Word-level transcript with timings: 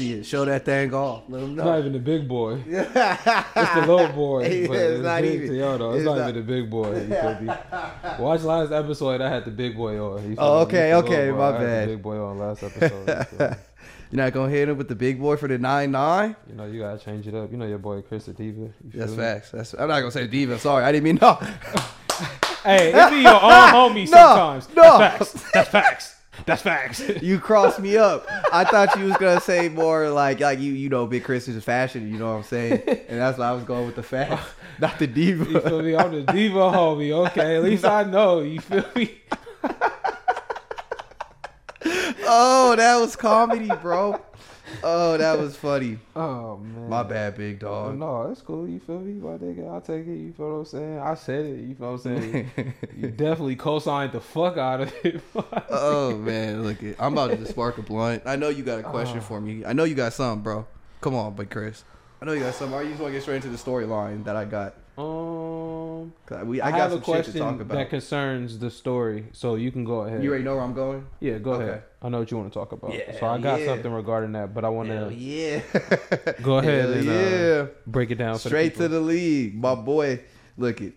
see 0.00 0.12
it. 0.14 0.26
Show 0.26 0.44
that 0.46 0.64
thing 0.64 0.92
off. 0.94 1.22
Let 1.28 1.40
them 1.40 1.50
It's 1.50 1.56
not 1.64 1.78
even 1.78 1.92
the 1.92 1.98
big 1.98 2.26
boy. 2.28 2.62
it's 2.66 2.94
the 2.94 3.84
little 3.86 4.08
boy. 4.08 4.42
Yeah, 4.42 4.46
it's 4.48 4.70
it's 4.72 5.02
not 5.02 5.24
even- 5.24 5.54
y'all 5.54 5.78
though. 5.78 5.90
It's, 5.92 5.98
it's 5.98 6.04
not, 6.06 6.18
not- 6.18 6.28
even 6.30 6.46
the 6.46 6.52
big 6.52 6.70
boy. 6.70 6.94
You 7.00 7.06
feel 7.08 7.40
me? 7.40 7.46
Watch 8.18 8.42
last 8.42 8.72
episode. 8.72 9.20
I 9.20 9.28
had 9.30 9.44
the 9.44 9.50
big 9.50 9.76
boy 9.76 9.98
on. 10.02 10.34
Oh, 10.38 10.58
okay, 10.60 10.94
okay, 10.94 11.30
my 11.30 11.48
I 11.48 11.52
had 11.52 11.60
the 11.60 11.64
bad. 11.66 11.88
big 11.88 12.02
boy 12.02 12.16
on 12.18 12.38
last 12.38 12.62
episode. 12.62 13.26
You 13.38 13.56
You're 14.12 14.24
not 14.24 14.32
gonna 14.32 14.50
hit 14.50 14.68
him 14.68 14.76
with 14.76 14.88
the 14.88 14.96
big 14.96 15.20
boy 15.20 15.36
for 15.36 15.46
the 15.46 15.56
nine 15.56 15.92
nine. 15.92 16.34
You 16.48 16.56
know, 16.56 16.66
you 16.66 16.80
gotta 16.80 16.98
change 16.98 17.28
it 17.28 17.34
up. 17.34 17.50
You 17.52 17.56
know 17.58 17.66
your 17.66 17.78
boy 17.78 18.02
Chris 18.02 18.24
the 18.24 18.32
Diva. 18.32 18.70
That's 18.92 19.12
me? 19.12 19.16
facts. 19.18 19.50
That's. 19.52 19.72
I'm 19.74 19.86
not 19.88 20.00
gonna 20.00 20.10
say 20.10 20.26
diva. 20.26 20.58
Sorry, 20.58 20.84
I 20.84 20.90
didn't 20.90 21.04
mean 21.04 21.18
no. 21.22 21.34
Hey, 22.64 22.92
it 22.92 23.10
be 23.10 23.20
your 23.22 23.34
own 23.34 23.40
homie 23.94 24.10
No, 24.10 24.16
sometimes. 24.16 24.68
no. 24.76 24.98
That's 24.98 25.32
facts. 25.32 25.50
That's 25.52 25.68
facts. 25.70 26.16
That's 26.46 26.62
facts. 26.62 27.00
You 27.22 27.38
crossed 27.38 27.78
me 27.80 27.96
up. 27.96 28.26
I 28.52 28.64
thought 28.64 28.96
you 28.98 29.04
was 29.04 29.16
gonna 29.18 29.40
say 29.40 29.68
more 29.68 30.08
like 30.10 30.40
like 30.40 30.58
you 30.58 30.72
you 30.72 30.88
know 30.88 31.06
Big 31.06 31.24
Chris 31.24 31.46
is 31.48 31.62
fashion. 31.64 32.10
You 32.12 32.18
know 32.18 32.30
what 32.30 32.38
I'm 32.38 32.42
saying? 32.44 32.82
And 33.08 33.18
that's 33.20 33.38
why 33.38 33.48
I 33.48 33.52
was 33.52 33.64
going 33.64 33.86
with 33.86 33.96
the 33.96 34.02
facts, 34.02 34.48
not 34.80 34.98
the 34.98 35.06
You 35.06 35.12
diva. 35.44 35.60
feel 35.60 35.82
me? 35.82 35.94
I'm 35.96 36.12
the 36.12 36.22
diva 36.32 36.58
homie. 36.58 37.10
Okay, 37.28 37.56
at 37.56 37.62
least 37.62 37.84
I 37.98 38.04
know. 38.04 38.40
You 38.40 38.60
feel 38.60 38.84
me? 38.96 39.20
oh, 42.24 42.74
that 42.76 42.96
was 43.00 43.16
comedy, 43.16 43.68
bro. 43.82 44.20
Oh, 44.82 45.16
that 45.16 45.38
was 45.38 45.56
funny. 45.56 45.98
Oh 46.16 46.58
man. 46.58 46.88
My 46.88 47.02
bad, 47.02 47.36
big 47.36 47.60
dog. 47.60 47.96
no, 47.98 48.28
that's 48.28 48.42
cool. 48.42 48.68
You 48.68 48.78
feel 48.80 48.98
me, 49.00 49.14
my 49.14 49.38
nigga? 49.38 49.72
I'll 49.72 49.80
take 49.80 50.06
it. 50.06 50.16
You 50.16 50.32
feel 50.32 50.50
what 50.50 50.58
I'm 50.58 50.64
saying? 50.66 50.98
I 50.98 51.14
said 51.14 51.44
it. 51.46 51.60
You 51.60 51.74
feel 51.74 51.92
what 51.92 52.04
I'm 52.06 52.20
saying? 52.20 52.50
you 52.96 53.08
definitely 53.10 53.56
co-signed 53.56 54.12
the 54.12 54.20
fuck 54.20 54.56
out 54.58 54.82
of 54.82 54.92
it. 55.04 55.20
oh 55.70 56.16
man, 56.16 56.62
look 56.62 56.82
it. 56.82 56.96
I'm 56.98 57.12
about 57.14 57.30
to 57.30 57.46
spark 57.46 57.78
a 57.78 57.82
blunt. 57.82 58.22
I 58.26 58.36
know 58.36 58.48
you 58.48 58.62
got 58.62 58.80
a 58.80 58.82
question 58.82 59.18
Oh. 59.18 59.22
for 59.22 59.40
me. 59.40 59.64
I 59.64 59.72
know 59.72 59.84
you 59.84 59.94
got 59.94 60.12
something, 60.12 60.42
bro. 60.42 60.66
Come 61.00 61.14
on, 61.14 61.34
Big 61.34 61.48
Chris. 61.50 61.84
I 62.20 62.26
know 62.26 62.32
you 62.32 62.40
got 62.40 62.54
something. 62.54 62.78
You 62.80 62.88
just 62.88 63.00
want 63.00 63.12
to 63.12 63.16
get 63.16 63.22
straight 63.22 63.36
into 63.36 63.48
the 63.48 63.56
storyline 63.56 64.24
that 64.24 64.36
I 64.36 64.44
got? 64.44 64.74
Um, 65.00 66.12
we, 66.46 66.60
I, 66.60 66.68
I, 66.68 66.70
got 66.70 66.80
have 66.80 66.90
some 66.92 66.98
a 67.00 67.02
shit 67.02 67.04
question 67.04 67.32
to 67.34 67.38
talk 67.38 67.60
about. 67.60 67.76
that 67.76 67.90
concerns 67.90 68.58
the 68.58 68.70
story, 68.70 69.26
so 69.32 69.54
you 69.56 69.70
can 69.72 69.84
go 69.84 70.00
ahead. 70.02 70.22
you 70.22 70.28
already 70.30 70.44
know 70.44 70.54
where 70.54 70.64
I'm 70.64 70.74
going. 70.74 71.06
yeah, 71.20 71.38
go 71.38 71.54
Okay. 71.54 71.64
ahead. 71.64 71.82
I 72.02 72.08
know 72.08 72.20
what 72.20 72.30
you 72.30 72.36
want 72.38 72.52
to 72.52 72.58
talk 72.58 72.72
about. 72.72 72.94
Yeah, 72.94 73.18
so 73.18 73.26
I 73.26 73.38
got 73.38 73.60
yeah. 73.60 73.66
something 73.66 73.92
regarding 73.92 74.32
that, 74.32 74.54
but 74.54 74.64
I 74.64 74.68
want 74.68 74.88
to 74.88 75.12
yeah. 75.14 75.60
go 76.42 76.58
ahead 76.58 76.90
and 76.90 77.04
yeah. 77.04 77.12
uh, 77.12 77.66
break 77.86 78.10
it 78.10 78.14
down. 78.16 78.34
for 78.36 78.44
the 78.44 78.48
Straight 78.48 78.76
to 78.76 78.88
the 78.88 79.00
league, 79.00 79.54
my 79.54 79.74
boy. 79.74 80.20
Look 80.56 80.80
it. 80.80 80.94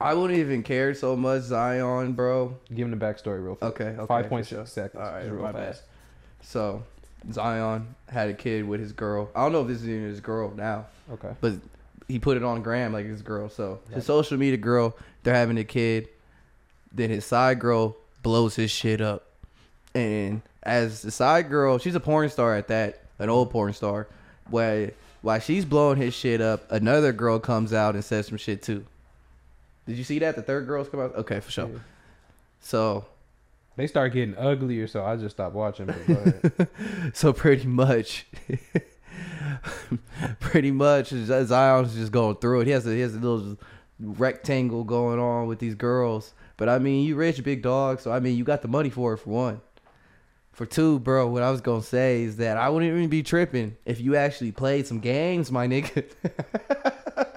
I 0.00 0.14
wouldn't 0.14 0.38
even 0.38 0.62
care 0.62 0.94
so 0.94 1.16
much 1.16 1.42
Zion, 1.42 2.12
bro. 2.14 2.56
Give 2.74 2.86
him 2.86 2.98
the 2.98 3.04
backstory 3.04 3.44
real 3.44 3.54
fast. 3.54 3.74
Okay, 3.74 3.84
okay, 3.96 4.06
Five 4.06 4.28
point 4.28 4.46
sure. 4.46 4.66
seconds. 4.66 5.02
All 5.02 5.12
right, 5.12 5.30
real 5.30 5.52
fast. 5.52 5.82
So 6.42 6.82
Zion 7.32 7.94
had 8.08 8.28
a 8.28 8.34
kid 8.34 8.66
with 8.66 8.80
his 8.80 8.92
girl. 8.92 9.30
I 9.34 9.42
don't 9.42 9.52
know 9.52 9.62
if 9.62 9.68
this 9.68 9.82
is 9.82 9.88
even 9.88 10.04
his 10.04 10.20
girl 10.20 10.52
now, 10.54 10.86
Okay. 11.12 11.30
but 11.40 11.54
he 12.08 12.18
put 12.18 12.36
it 12.36 12.42
on 12.44 12.62
gram 12.62 12.92
like 12.92 13.06
his 13.06 13.22
girl. 13.22 13.48
So 13.48 13.80
Right. 13.88 13.96
his 13.96 14.06
social 14.06 14.36
media 14.38 14.56
girl, 14.58 14.96
they're 15.22 15.34
having 15.34 15.58
a 15.58 15.64
kid. 15.64 16.08
Then 16.92 17.10
his 17.10 17.24
side 17.24 17.58
girl 17.58 17.96
blows 18.22 18.54
his 18.56 18.70
shit 18.70 19.00
up, 19.00 19.26
and 19.94 20.40
as 20.62 21.02
the 21.02 21.10
side 21.10 21.50
girl, 21.50 21.78
she's 21.78 21.94
a 21.94 22.00
porn 22.00 22.28
star 22.30 22.54
at 22.56 22.68
that, 22.68 23.02
an 23.18 23.28
old 23.28 23.50
porn 23.50 23.72
star. 23.72 24.06
Where 24.50 24.92
while 25.22 25.40
she's 25.40 25.64
blowing 25.64 25.98
his 25.98 26.14
shit 26.14 26.40
up, 26.40 26.70
another 26.70 27.12
girl 27.12 27.38
comes 27.40 27.72
out 27.72 27.94
and 27.94 28.04
says 28.04 28.28
some 28.28 28.38
shit 28.38 28.62
too. 28.62 28.84
Did 29.86 29.96
you 29.98 30.04
see 30.04 30.18
that? 30.20 30.36
The 30.36 30.42
third 30.42 30.66
girl's 30.66 30.88
come 30.88 31.00
out. 31.00 31.14
Okay, 31.16 31.40
for 31.40 31.50
sure. 31.50 31.68
Yeah. 31.68 31.78
So 32.60 33.04
They 33.76 33.86
start 33.86 34.12
getting 34.12 34.36
uglier, 34.38 34.86
so 34.86 35.04
I 35.04 35.16
just 35.16 35.36
stopped 35.36 35.54
watching. 35.54 35.86
But 35.86 36.06
go 36.06 36.14
ahead. 36.58 36.68
so 37.14 37.32
pretty 37.32 37.66
much, 37.66 38.26
pretty 40.40 40.70
much, 40.70 41.12
as 41.12 41.48
Zion's 41.48 41.94
just 41.94 42.12
going 42.12 42.36
through 42.36 42.60
it. 42.60 42.66
He 42.66 42.72
has 42.72 42.86
a 42.86 42.90
he 42.90 43.00
has 43.00 43.14
a 43.14 43.18
little 43.18 43.56
rectangle 43.98 44.84
going 44.84 45.18
on 45.18 45.46
with 45.46 45.58
these 45.58 45.74
girls. 45.74 46.34
But 46.56 46.68
I 46.68 46.78
mean, 46.78 47.04
you 47.04 47.16
rich, 47.16 47.42
big 47.42 47.62
dog. 47.62 48.00
So 48.00 48.12
I 48.12 48.20
mean, 48.20 48.36
you 48.36 48.44
got 48.44 48.62
the 48.62 48.68
money 48.68 48.90
for 48.90 49.14
it 49.14 49.18
for 49.18 49.30
one. 49.30 49.60
For 50.52 50.66
two, 50.66 51.00
bro, 51.00 51.26
what 51.26 51.42
I 51.42 51.50
was 51.50 51.60
gonna 51.60 51.82
say 51.82 52.22
is 52.22 52.36
that 52.36 52.56
I 52.56 52.68
wouldn't 52.68 52.92
even 52.92 53.08
be 53.08 53.24
tripping 53.24 53.76
if 53.84 54.00
you 54.00 54.14
actually 54.14 54.52
played 54.52 54.86
some 54.86 55.00
games, 55.00 55.50
my 55.50 55.66
nigga. 55.66 56.04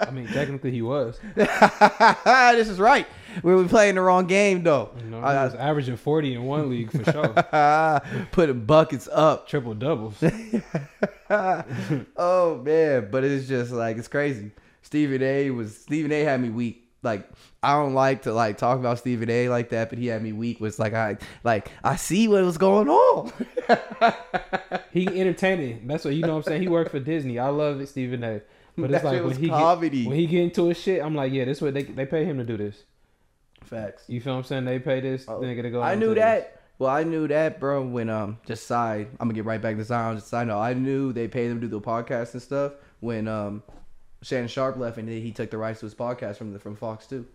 I 0.00 0.10
mean, 0.10 0.28
technically 0.28 0.70
he 0.70 0.82
was. 0.82 1.18
this 1.34 2.68
is 2.68 2.78
right. 2.78 3.06
We 3.42 3.54
were 3.54 3.64
playing 3.68 3.94
the 3.96 4.00
wrong 4.00 4.26
game 4.26 4.62
though. 4.62 4.90
Know, 5.08 5.18
uh, 5.20 5.30
he 5.30 5.36
I- 5.36 5.44
was 5.44 5.54
averaging 5.54 5.96
forty 5.96 6.34
in 6.34 6.44
one 6.44 6.70
league 6.70 6.90
for 6.90 7.04
sure. 7.10 8.26
Putting 8.32 8.64
buckets 8.64 9.08
up. 9.12 9.46
Triple 9.48 9.74
doubles. 9.74 10.22
oh 11.30 12.62
man, 12.64 13.08
but 13.10 13.24
it's 13.24 13.46
just 13.48 13.70
like 13.72 13.96
it's 13.98 14.08
crazy. 14.08 14.50
Stephen 14.82 15.22
A 15.22 15.50
was 15.50 15.76
Stephen 15.76 16.12
A 16.12 16.20
had 16.22 16.40
me 16.40 16.50
weak. 16.50 16.84
Like 17.02 17.28
I 17.62 17.74
don't 17.74 17.94
like 17.94 18.22
to 18.22 18.32
like 18.32 18.58
talk 18.58 18.78
about 18.78 18.98
Stephen 18.98 19.30
A 19.30 19.48
like 19.48 19.68
that, 19.70 19.90
but 19.90 19.98
he 19.98 20.06
had 20.06 20.22
me 20.22 20.32
weak. 20.32 20.60
Was 20.60 20.78
like 20.78 20.94
I 20.94 21.18
like 21.44 21.70
I 21.84 21.96
see 21.96 22.26
what 22.28 22.42
was 22.42 22.58
going 22.58 22.88
on. 22.88 23.32
He 24.90 25.06
entertaining. 25.06 25.86
That's 25.86 26.04
what 26.04 26.14
you 26.14 26.22
know. 26.22 26.30
what 26.30 26.36
I'm 26.38 26.42
saying 26.44 26.62
he 26.62 26.68
worked 26.68 26.90
for 26.90 26.98
Disney. 27.00 27.38
I 27.38 27.48
love 27.48 27.80
it, 27.80 27.88
Stephen 27.88 28.24
A. 28.24 28.40
But 28.76 28.90
it's 28.92 29.02
That 29.02 29.12
like 29.12 29.24
when 29.24 29.36
he 29.36 29.48
get, 29.48 30.06
when 30.08 30.16
he 30.16 30.26
get 30.26 30.40
into 30.42 30.66
his 30.66 30.78
shit, 30.80 31.02
I'm 31.02 31.14
like, 31.14 31.32
yeah, 31.32 31.44
this 31.44 31.60
what 31.60 31.74
they 31.74 31.82
they 31.82 32.06
pay 32.06 32.24
him 32.24 32.38
to 32.38 32.44
do 32.44 32.56
this. 32.56 32.84
Facts. 33.68 34.04
You 34.08 34.20
feel 34.20 34.34
what 34.34 34.38
I'm 34.40 34.44
saying? 34.44 34.64
They 34.64 34.78
pay 34.78 35.00
this 35.00 35.24
Oh, 35.28 35.40
nigga 35.40 35.62
to 35.62 35.70
go. 35.70 35.80
I 35.80 35.92
into 35.92 36.06
knew 36.06 36.14
this. 36.14 36.22
that. 36.22 36.54
Well, 36.78 36.90
I 36.90 37.02
knew 37.02 37.26
that, 37.28 37.58
bro. 37.60 37.82
When 37.82 38.08
um, 38.08 38.38
just 38.46 38.66
side, 38.66 39.08
I'm 39.20 39.28
gonna 39.28 39.34
get 39.34 39.44
right 39.44 39.60
back 39.60 39.76
to 39.76 39.84
Zion. 39.84 40.16
Just 40.16 40.28
side 40.28 40.46
note, 40.46 40.60
I 40.60 40.74
knew 40.74 41.12
they 41.12 41.26
paid 41.28 41.50
him 41.50 41.60
to 41.60 41.66
do 41.66 41.68
the 41.68 41.80
podcast 41.80 42.32
and 42.34 42.42
stuff. 42.42 42.72
When 43.00 43.26
um, 43.28 43.62
Shannon 44.22 44.48
Sharpe 44.48 44.76
left 44.76 44.98
and 44.98 45.08
he 45.08 45.30
took 45.32 45.50
the 45.50 45.58
rights 45.58 45.80
to 45.80 45.86
his 45.86 45.94
podcast 45.94 46.36
from 46.36 46.52
the 46.52 46.58
from 46.58 46.76
Fox 46.76 47.06
too. 47.06 47.26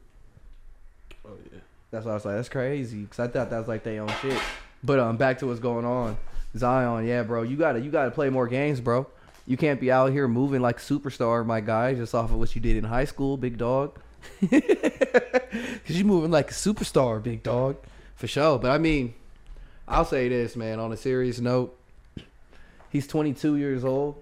Oh 1.26 1.30
yeah. 1.52 1.60
That's 1.92 2.06
why 2.06 2.12
I 2.12 2.16
was 2.16 2.26
like, 2.26 2.36
that's 2.36 2.50
crazy. 2.50 3.02
Because 3.02 3.20
I 3.20 3.28
thought 3.28 3.50
that 3.50 3.60
was 3.60 3.68
like 3.68 3.84
they 3.84 4.00
own 4.00 4.10
shit. 4.22 4.40
But 4.84 5.00
um, 5.00 5.18
back 5.18 5.40
to 5.40 5.48
what's 5.48 5.60
going 5.60 5.86
on. 5.86 6.18
Zion, 6.58 7.06
yeah, 7.08 7.24
bro, 7.24 7.42
you 7.44 7.56
gotta 7.58 7.80
you 7.80 7.92
gotta 7.92 8.12
play 8.12 8.30
more 8.30 8.48
games, 8.48 8.80
bro. 8.80 9.08
You 9.46 9.58
can't 9.58 9.80
be 9.82 9.92
out 9.92 10.12
here 10.12 10.28
moving 10.28 10.62
like 10.62 10.78
superstar, 10.78 11.46
my 11.46 11.60
guy, 11.60 11.94
just 11.96 12.16
off 12.16 12.32
of 12.32 12.38
what 12.38 12.56
you 12.56 12.62
did 12.62 12.78
in 12.78 12.86
high 12.86 13.04
school, 13.06 13.36
big 13.38 13.58
dog. 13.58 14.00
Cause 14.50 15.96
you 15.96 16.06
moving 16.06 16.32
like 16.32 16.52
a 16.52 16.54
superstar, 16.54 17.22
big 17.22 17.44
dog, 17.44 17.78
for 18.16 18.28
sure. 18.28 18.60
But 18.60 18.72
I 18.72 18.78
mean, 18.78 19.14
I'll 19.88 20.06
say 20.06 20.30
this, 20.30 20.56
man. 20.56 20.80
On 20.80 20.92
a 20.92 20.98
serious 20.98 21.40
note, 21.40 21.78
he's 22.90 23.08
22 23.08 23.58
years 23.58 23.84
old. 23.84 24.22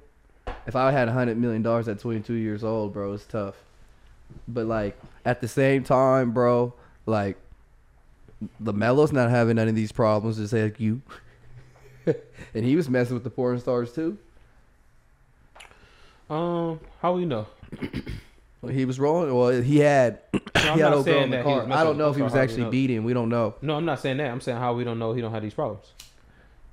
If 0.68 0.76
I 0.76 0.92
had 0.92 1.08
100 1.08 1.38
million 1.38 1.62
dollars 1.62 1.88
at 1.88 2.00
22 2.00 2.34
years 2.34 2.64
old, 2.64 2.94
bro, 2.94 3.14
it's 3.14 3.26
tough. 3.26 3.56
But 4.48 4.66
like 4.66 4.98
at 5.26 5.42
the 5.42 5.48
same 5.48 5.84
time, 5.84 6.32
bro, 6.32 6.74
like 7.06 7.38
LaMelo's 8.62 9.12
not 9.12 9.30
having 9.30 9.56
none 9.56 9.68
of 9.68 9.76
these 9.76 9.92
problems, 9.92 10.38
just 10.38 10.54
like 10.54 10.80
you. 10.80 11.02
and 12.06 12.66
he 12.66 12.76
was 12.76 12.90
messing 12.90 13.14
with 13.14 13.24
the 13.24 13.30
porn 13.30 13.60
stars 13.60 13.94
too. 13.94 14.18
Um, 16.30 16.80
how 17.02 17.14
we 17.14 17.26
know? 17.26 17.46
Well, 18.62 18.72
he 18.72 18.86
was 18.86 19.00
rolling. 19.00 19.34
Well, 19.36 19.62
he 19.62 19.80
had 19.80 20.20
No, 20.34 20.74
he 20.76 20.80
had 20.82 20.94
old 20.94 21.06
girl 21.06 21.24
in 21.24 21.32
the 21.32 21.42
car. 21.42 21.68
I 21.72 21.84
don't 21.84 21.98
know 21.98 22.10
if 22.10 22.16
he 22.16 22.22
was 22.22 22.32
stars, 22.32 22.52
how 22.52 22.56
we 22.58 22.64
actually 22.64 22.72
beating. 22.72 23.04
We 23.04 23.14
don't 23.14 23.30
know. 23.30 23.56
No, 23.62 23.76
I'm 23.76 23.86
not 23.86 24.00
saying 24.00 24.18
that. 24.18 24.30
I'm 24.32 24.42
saying 24.42 24.58
how 24.60 24.74
we 24.74 24.84
don't 24.84 25.00
know 25.00 25.14
he 25.14 25.22
don't 25.22 25.32
have 25.32 25.42
these 25.44 25.54
problems. 25.54 25.92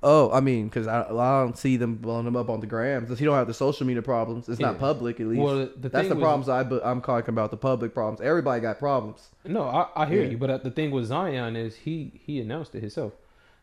Oh, 0.01 0.31
I 0.31 0.39
mean, 0.39 0.69
because 0.69 0.87
I, 0.87 1.01
I 1.01 1.41
don't 1.43 1.57
see 1.57 1.75
them 1.75 1.95
blowing 1.95 2.25
him 2.25 2.37
up 2.37 2.49
on 2.49 2.61
the 2.61 2.67
grams. 2.67 3.11
If 3.11 3.19
he 3.19 3.25
don't 3.25 3.35
have 3.35 3.47
the 3.47 3.53
social 3.53 3.85
media 3.85 4.01
problems, 4.01 4.47
it's 4.47 4.59
not 4.61 4.79
public 4.79 5.19
at 5.19 5.27
least. 5.27 5.41
Well, 5.41 5.67
the- 5.75 5.89
That's 5.89 6.07
the 6.07 6.15
was- 6.15 6.21
problems 6.21 6.47
I, 6.47 6.63
bu- 6.63 6.79
I'm 6.83 7.01
talking 7.01 7.33
about. 7.33 7.51
The 7.51 7.57
public 7.57 7.93
problems. 7.93 8.21
Everybody 8.21 8.61
got 8.61 8.79
problems. 8.79 9.27
No, 9.43 9.63
I, 9.63 9.87
I 9.97 10.05
hear 10.05 10.23
Yeah. 10.23 10.29
you, 10.29 10.37
but 10.37 10.49
uh, 10.49 10.57
the 10.59 10.71
thing 10.71 10.91
with 10.91 11.05
Zion 11.07 11.57
is 11.57 11.75
he 11.75 12.13
he 12.23 12.39
announced 12.39 12.75
it 12.75 12.79
himself. 12.81 13.11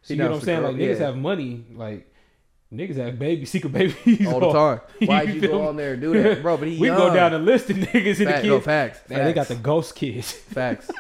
So 0.02 0.12
He 0.12 0.18
you 0.18 0.24
know 0.24 0.30
what 0.32 0.36
I'm 0.40 0.44
saying? 0.44 0.60
girl, 0.60 0.72
Like 0.72 0.80
niggas 0.80 0.98
yeah. 1.00 1.06
have 1.06 1.16
money, 1.16 1.64
like 1.74 2.12
niggas 2.72 2.96
have 2.96 3.18
baby 3.18 3.44
secret 3.44 3.72
babies 3.72 4.26
all 4.32 4.40
the 4.40 4.52
time. 4.52 4.80
Why'd 5.08 5.28
You 5.28 5.34
you 5.40 5.48
go 5.48 5.68
on 5.68 5.76
there 5.76 5.92
and 5.92 6.00
do 6.00 6.20
that, 6.22 6.42
bro? 6.42 6.56
But 6.56 6.68
he 6.68 6.78
we 6.80 6.88
young. 6.88 6.98
go 6.98 7.14
down 7.14 7.32
the 7.32 7.38
list 7.38 7.70
of 7.70 7.76
niggas 7.76 8.20
in 8.20 8.26
the 8.26 8.42
no, 8.42 8.42
kids. 8.56 8.64
facts. 8.64 9.08
Man, 9.08 9.24
they 9.24 9.32
got 9.32 9.48
the 9.48 9.54
ghost 9.56 9.94
kids. 9.94 10.32
facts. 10.32 10.90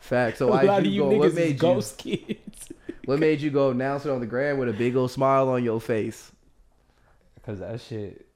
Facts. 0.00 0.38
So 0.38 0.48
why 0.48 0.80
did 0.80 0.86
you 0.86 0.92
you 0.92 1.10
go? 1.10 1.18
What 1.18 1.34
made 1.34 1.62
is 1.62 1.94
you? 2.04 2.16
kids. 2.16 2.68
What 3.04 3.18
made 3.18 3.40
you 3.40 3.50
go 3.50 3.70
announce 3.70 4.04
it 4.06 4.10
on 4.10 4.20
the 4.20 4.26
gram 4.26 4.58
with 4.58 4.68
a 4.68 4.72
big 4.72 4.94
old 4.94 5.10
smile 5.10 5.48
on 5.48 5.64
your 5.64 5.80
face? 5.80 6.30
Cause 7.44 7.58
that 7.58 7.80
shit. 7.80 8.26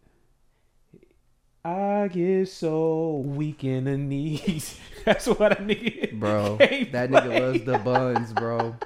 I 1.65 2.09
get 2.13 2.49
so 2.49 3.23
weak 3.27 3.65
in 3.65 3.85
the 3.85 3.97
knees. 3.97 4.79
That's 5.05 5.27
what 5.27 5.53
a 5.53 5.57
nigga. 5.63 6.13
Bro, 6.19 6.57
that 6.59 7.11
nigga 7.11 7.23
play. 7.23 7.41
loves 7.41 7.65
the 7.65 7.79
buns, 7.79 8.33
bro. 8.33 8.77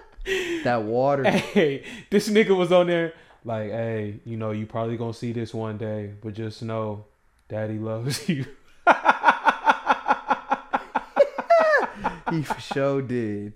That 0.65 0.83
water. 0.83 1.25
Hey, 1.31 1.85
this 2.11 2.29
nigga 2.29 2.57
was 2.57 2.73
on 2.73 2.87
there 2.87 3.15
like, 3.45 3.71
hey, 3.71 4.21
you 4.25 4.37
know, 4.37 4.51
you 4.51 4.67
probably 4.67 4.97
gonna 4.97 5.15
see 5.15 5.33
this 5.33 5.53
one 5.55 5.77
day, 5.79 6.13
but 6.23 6.35
just 6.35 6.63
know, 6.63 7.05
daddy 7.49 7.79
loves 7.79 8.29
you. 8.29 8.45
He 12.31 12.43
for 12.43 12.61
sure 12.61 13.03
did. 13.03 13.55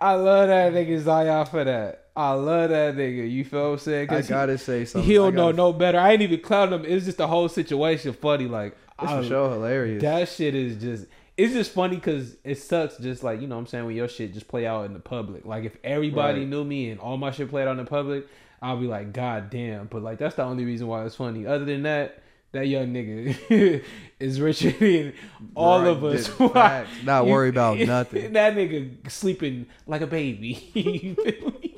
I 0.00 0.14
love 0.14 0.48
that 0.48 0.72
nigga 0.72 1.00
Zion 1.00 1.46
for 1.46 1.62
that. 1.64 2.06
I 2.16 2.32
love 2.32 2.70
that 2.70 2.96
nigga. 2.96 3.30
You 3.30 3.44
feel 3.44 3.62
what 3.70 3.72
I'm 3.74 3.78
saying? 3.78 4.10
I 4.10 4.14
'Cause 4.16 4.26
he- 4.26 4.30
gotta 4.34 4.58
say 4.58 4.84
something. 4.84 5.08
he 5.08 5.14
don't 5.14 5.34
know 5.34 5.46
gotta- 5.52 5.56
no 5.56 5.72
better. 5.72 5.98
I 5.98 6.12
ain't 6.12 6.22
even 6.22 6.40
clowning 6.40 6.80
him. 6.80 6.84
It's 6.86 7.04
just 7.04 7.18
the 7.18 7.26
whole 7.28 7.48
situation 7.48 8.12
funny. 8.12 8.46
Like 8.46 8.76
It's 9.00 9.10
I- 9.12 9.20
for 9.22 9.28
sure 9.28 9.50
hilarious. 9.50 10.02
that 10.02 10.28
shit 10.28 10.54
is 10.54 10.76
just. 10.80 11.06
It's 11.36 11.52
just 11.52 11.70
funny 11.72 11.96
because 11.96 12.36
it 12.44 12.56
sucks. 12.58 12.96
Just 12.96 13.22
like 13.22 13.40
you 13.40 13.46
know, 13.46 13.54
what 13.56 13.60
I'm 13.60 13.66
saying 13.66 13.84
when 13.86 13.94
your 13.94 14.08
shit 14.08 14.32
just 14.34 14.48
play 14.48 14.66
out 14.66 14.86
in 14.86 14.92
the 14.94 14.98
public. 14.98 15.44
Like 15.44 15.64
if 15.64 15.76
everybody 15.84 16.40
Right. 16.40 16.48
knew 16.48 16.64
me 16.64 16.90
and 16.90 16.98
all 16.98 17.16
my 17.18 17.30
shit 17.30 17.48
played 17.50 17.68
out 17.68 17.72
in 17.72 17.84
the 17.84 17.84
public, 17.84 18.26
I'll 18.66 18.76
be 18.80 18.86
like, 18.86 19.12
God 19.12 19.50
damn. 19.50 19.86
But 19.86 20.02
like 20.02 20.18
that's 20.18 20.34
the 20.36 20.44
only 20.44 20.64
reason 20.64 20.86
why 20.86 21.04
it's 21.04 21.14
funny. 21.16 21.46
Other 21.46 21.64
than 21.64 21.82
that, 21.84 22.22
that 22.52 22.66
young 22.68 22.88
nigga 22.94 23.84
is 24.20 24.40
richer 24.40 24.70
than 24.72 25.12
all 25.54 25.80
Right, 25.82 25.88
of 25.88 26.04
us. 26.04 26.26
facts. 26.52 26.90
Not 27.04 27.26
worry 27.26 27.48
about 27.50 27.78
nothing. 27.94 28.32
That 28.32 28.54
nigga 28.54 29.10
sleeping 29.10 29.66
like 29.86 30.00
a 30.00 30.06
baby. 30.06 30.70
You 30.74 31.14
feel 31.14 31.50
me? 31.50 31.72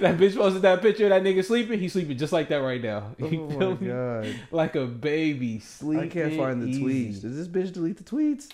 that 0.00 0.16
bitch 0.16 0.34
posted 0.36 0.62
that 0.62 0.80
picture 0.80 1.04
of 1.04 1.10
that 1.10 1.22
nigga 1.22 1.44
sleeping. 1.44 1.78
He's 1.78 1.92
sleeping 1.92 2.16
just 2.16 2.32
like 2.32 2.48
that 2.48 2.56
right 2.56 2.82
now. 2.82 3.14
You 3.18 3.44
Oh 3.52 3.58
feel 3.58 3.70
my 3.74 3.80
me? 3.80 3.86
god. 3.88 4.34
Like 4.50 4.76
a 4.76 4.86
baby 4.86 5.58
sleeping. 5.60 6.04
I 6.04 6.08
can't 6.08 6.36
find 6.36 6.62
the 6.62 6.66
easy. 6.68 6.82
tweets. 6.82 7.22
Does 7.22 7.36
this 7.36 7.48
bitch 7.48 7.72
delete 7.72 7.98
the 7.98 8.04
tweets? 8.04 8.48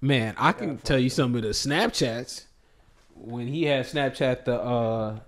Man, 0.00 0.34
I 0.38 0.52
can 0.52 0.78
tell 0.78 0.98
you 0.98 1.08
some 1.10 1.34
of 1.34 1.42
the 1.42 1.48
Snapchats. 1.48 2.44
When 3.14 3.48
he 3.48 3.64
had 3.64 3.84
Snapchat 3.86 4.44
the 4.44 4.60
uh 4.60 5.10
the 5.12 5.20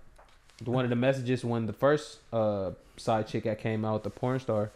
one 0.64 0.84
of 0.84 0.90
the 0.90 0.96
messages 0.96 1.44
when 1.44 1.66
the 1.66 1.72
first 1.72 2.18
uh 2.32 2.72
side 2.96 3.26
chick 3.26 3.44
that 3.44 3.58
came 3.58 3.84
out, 3.84 4.04
the 4.04 4.10
porn 4.10 4.40
star, 4.40 4.70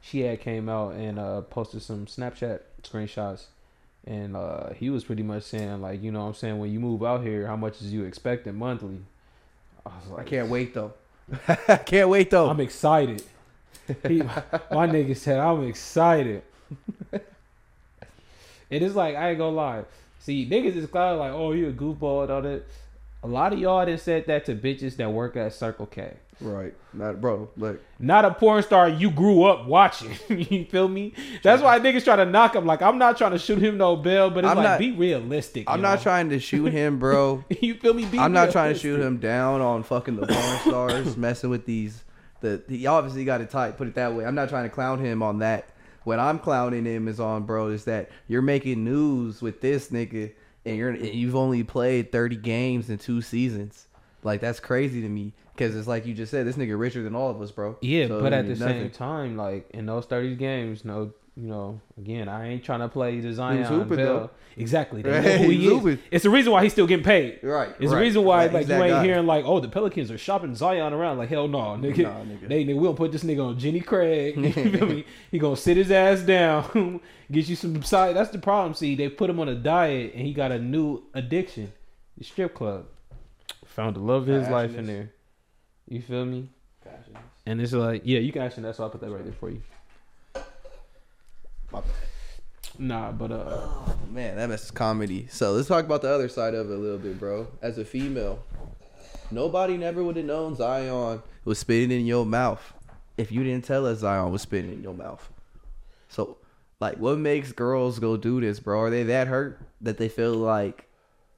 she 0.00 0.20
had 0.20 0.40
came 0.40 0.68
out 0.68 0.94
and 0.94 1.18
uh 1.18 1.42
posted 1.42 1.82
some 1.82 2.06
Snapchat 2.06 2.60
screenshots. 2.82 3.44
And 4.06 4.36
uh 4.36 4.70
he 4.72 4.90
was 4.90 5.04
pretty 5.04 5.22
much 5.22 5.44
saying 5.44 5.80
like, 5.80 6.02
you 6.02 6.10
know 6.12 6.20
what 6.20 6.28
I'm 6.28 6.34
saying, 6.34 6.58
when 6.58 6.72
you 6.72 6.80
move 6.80 7.02
out 7.02 7.22
here, 7.22 7.46
how 7.46 7.56
much 7.56 7.80
is 7.80 7.92
you 7.92 8.04
expecting 8.04 8.56
monthly? 8.56 9.00
I 9.86 9.90
was 10.08 10.18
I 10.18 10.24
can't 10.24 10.48
wait 10.48 10.74
though. 10.74 10.92
I 11.68 11.76
can't 11.76 12.08
wait 12.08 12.30
though. 12.30 12.48
I'm 12.48 12.60
excited. 12.60 13.22
He, 14.06 14.18
my 14.22 14.42
nigga 14.70 15.16
said, 15.16 15.38
I'm 15.38 15.66
excited. 15.66 16.42
it 18.70 18.82
is 18.82 18.94
like, 18.94 19.16
I 19.16 19.30
ain't 19.30 19.38
gonna 19.38 19.56
lie. 19.56 19.84
See, 20.20 20.48
niggas 20.48 20.76
is 20.76 20.86
kind 20.86 21.14
of 21.14 21.18
like, 21.18 21.32
oh, 21.32 21.52
you 21.52 21.68
a 21.68 21.72
goofball 21.72 22.24
and 22.24 22.32
all 22.32 22.42
that. 22.42 22.62
A 23.22 23.26
lot 23.26 23.52
of 23.52 23.58
y'all 23.58 23.84
that 23.84 24.00
said 24.00 24.26
that 24.26 24.46
to 24.46 24.54
bitches 24.54 24.96
that 24.96 25.12
work 25.12 25.36
at 25.36 25.52
Circle 25.52 25.86
K. 25.86 26.14
right. 26.40 26.74
Not 26.94 27.20
bro. 27.20 27.50
like 27.58 27.80
Not 27.98 28.24
a 28.24 28.32
porn 28.32 28.62
star 28.62 28.88
you 28.88 29.10
grew 29.10 29.44
up 29.44 29.66
watching. 29.66 30.12
you 30.28 30.64
feel 30.64 30.88
me? 30.88 31.12
That's 31.42 31.62
why 31.62 31.78
niggas 31.80 32.04
try 32.04 32.16
to 32.16 32.24
knock 32.24 32.54
him. 32.56 32.64
Like, 32.64 32.80
I'm 32.80 32.96
not 32.96 33.18
trying 33.18 33.32
to 33.32 33.38
shoot 33.38 33.58
him 33.58 33.76
no 33.76 33.94
bell, 33.96 34.30
but 34.30 34.44
it's 34.44 34.50
I'm 34.50 34.56
like, 34.56 34.64
not- 34.64 34.78
be 34.78 34.92
realistic. 34.92 35.68
I'm 35.68 35.82
not 35.82 36.00
trying 36.00 36.30
to 36.30 36.40
shoot 36.40 36.72
him, 36.72 36.98
bro. 36.98 37.44
you 37.60 37.74
feel 37.74 37.92
me? 37.92 38.06
Be 38.06 38.18
I'm 38.18 38.32
not 38.32 38.50
trying 38.52 38.72
to 38.72 38.78
shoot 38.78 39.00
him 39.00 39.18
down 39.18 39.60
on 39.60 39.82
fucking 39.82 40.16
the 40.16 40.26
porn 40.26 40.58
stars 40.64 41.16
messing 41.16 41.50
with 41.50 41.66
these. 41.66 42.02
The 42.40 42.62
he 42.68 42.86
obviously 42.86 43.26
got 43.26 43.42
it 43.42 43.50
tight. 43.50 43.76
Put 43.76 43.88
it 43.88 43.94
that 43.96 44.14
way. 44.14 44.24
I'm 44.24 44.34
not 44.34 44.48
trying 44.48 44.64
to 44.64 44.70
clown 44.70 44.98
him 45.04 45.22
on 45.22 45.40
that. 45.40 45.68
What 46.04 46.18
I'm 46.18 46.38
clowning 46.38 46.86
him 46.86 47.06
is 47.06 47.20
on, 47.20 47.42
bro, 47.42 47.68
is 47.68 47.84
that 47.84 48.08
you're 48.26 48.40
making 48.40 48.82
news 48.82 49.42
with 49.42 49.60
this 49.60 49.88
nigga, 49.90 50.32
and 50.64 50.76
you're 50.76 50.90
and 50.90 51.14
you've 51.14 51.36
only 51.36 51.62
played 51.62 52.12
30 52.12 52.36
games 52.36 52.90
in 52.90 52.98
two 52.98 53.20
seasons. 53.22 53.86
Like 54.22 54.40
that's 54.40 54.60
crazy 54.60 55.00
to 55.02 55.08
me. 55.08 55.32
Because 55.54 55.76
it's 55.76 55.88
like 55.88 56.06
you 56.06 56.14
just 56.14 56.30
said, 56.30 56.46
this 56.46 56.56
nigga 56.56 56.78
richer 56.78 57.02
than 57.02 57.14
all 57.14 57.30
of 57.30 57.40
us, 57.42 57.50
bro. 57.50 57.76
Yeah, 57.82 58.06
So, 58.08 58.22
but 58.22 58.32
at 58.32 58.44
the 58.46 58.50
mean, 58.50 58.58
same 58.58 58.90
time, 58.90 59.36
like 59.36 59.68
in 59.72 59.84
those 59.86 60.06
thirty 60.06 60.34
games, 60.34 60.84
no, 60.84 61.12
you 61.36 61.46
know, 61.48 61.80
again, 61.98 62.28
I 62.28 62.48
ain't 62.48 62.64
trying 62.64 62.80
to 62.80 62.88
play 62.88 63.20
the 63.20 63.32
Zion 63.32 63.64
hooping, 63.64 63.96
Bell. 63.96 64.18
though. 64.18 64.30
Exactly, 64.56 65.00
they 65.00 65.10
Right, 65.10 65.24
know 65.24 65.36
who 65.38 65.50
he's 65.50 65.60
he 65.60 65.66
is. 65.66 65.72
hooping. 65.72 65.98
It's 66.10 66.22
the 66.24 66.30
reason 66.30 66.52
why 66.52 66.62
he's 66.64 66.72
still 66.72 66.86
getting 66.86 67.04
paid. 67.04 67.38
right. 67.42 67.68
It's 67.78 67.80
right, 67.80 67.88
the 67.90 67.96
reason 67.96 68.24
why 68.24 68.44
right, 68.46 68.52
like 68.52 68.68
you 68.68 68.74
ain't 68.74 69.04
hearing 69.04 69.26
like, 69.26 69.44
oh, 69.46 69.60
the 69.60 69.68
Pelicans 69.68 70.10
are 70.10 70.18
shopping 70.18 70.54
Zion 70.54 70.92
around. 70.92 71.18
Like 71.18 71.28
hell 71.28 71.46
no, 71.48 71.58
nigga. 71.78 72.02
Nah, 72.02 72.24
nigga. 72.24 72.48
They 72.48 72.64
we 72.64 72.84
don't 72.84 72.96
put 72.96 73.12
this 73.12 73.22
nigga 73.22 73.46
on 73.46 73.58
Jenny 73.58 73.80
Craig. 73.80 74.36
You 74.56 74.70
feel 74.76 74.86
me? 74.86 75.04
He 75.30 75.38
gonna 75.38 75.56
sit 75.56 75.76
his 75.76 75.90
ass 75.90 76.20
down, 76.20 77.00
get 77.32 77.48
you 77.48 77.56
some 77.56 77.82
side. 77.82 78.16
That's 78.16 78.30
the 78.30 78.38
problem. 78.38 78.74
See, 78.74 78.96
they 78.96 79.08
put 79.08 79.30
him 79.30 79.38
on 79.40 79.48
a 79.48 79.54
diet, 79.54 80.12
and 80.14 80.26
he 80.26 80.34
got 80.34 80.50
a 80.52 80.58
new 80.58 81.04
addiction, 81.14 81.72
the 82.18 82.24
strip 82.24 82.54
club. 82.54 82.86
Found 83.64 83.96
the 83.96 84.00
love 84.00 84.28
of 84.28 84.40
his 84.40 84.48
life 84.48 84.74
in 84.74 84.86
there. 84.86 85.12
You 85.88 86.02
feel 86.02 86.24
me? 86.26 86.48
And 87.46 87.60
it's 87.60 87.72
like, 87.72 88.02
yeah, 88.04 88.18
you 88.18 88.32
can 88.32 88.42
actually. 88.42 88.64
That's 88.64 88.78
why 88.78 88.86
I 88.86 88.88
put 88.90 89.00
that 89.00 89.10
right 89.10 89.24
there 89.24 89.32
for 89.32 89.48
you. 89.50 89.62
My 91.72 91.80
bad. 91.80 91.90
Nah, 92.78 93.12
but 93.12 93.30
uh, 93.30 93.44
Oh, 93.48 93.98
man, 94.10 94.36
that 94.36 94.48
messes 94.48 94.70
comedy. 94.70 95.26
So 95.30 95.52
let's 95.52 95.68
talk 95.68 95.84
about 95.84 96.02
the 96.02 96.12
other 96.12 96.28
side 96.28 96.54
of 96.54 96.70
it 96.70 96.74
a 96.74 96.78
little 96.78 96.98
bit, 96.98 97.18
bro. 97.18 97.48
As 97.60 97.78
a 97.78 97.84
female, 97.84 98.42
nobody 99.30 99.76
never 99.76 100.02
would 100.02 100.16
have 100.16 100.24
known 100.24 100.54
Zion 100.56 101.22
was 101.44 101.58
spitting 101.58 101.90
in 101.90 102.06
your 102.06 102.24
mouth 102.24 102.72
if 103.16 103.30
you 103.30 103.44
didn't 103.44 103.64
tell 103.64 103.86
us 103.86 103.98
Zion 103.98 104.32
was 104.32 104.42
spitting 104.42 104.72
in 104.72 104.82
your 104.82 104.94
mouth. 104.94 105.30
So, 106.08 106.38
like, 106.80 106.96
what 106.96 107.18
makes 107.18 107.52
girls 107.52 107.98
go 107.98 108.16
do 108.16 108.40
this, 108.40 108.60
bro? 108.60 108.80
Are 108.80 108.90
they 108.90 109.02
that 109.04 109.28
hurt 109.28 109.60
that 109.80 109.98
they 109.98 110.08
feel 110.08 110.34
like 110.34 110.88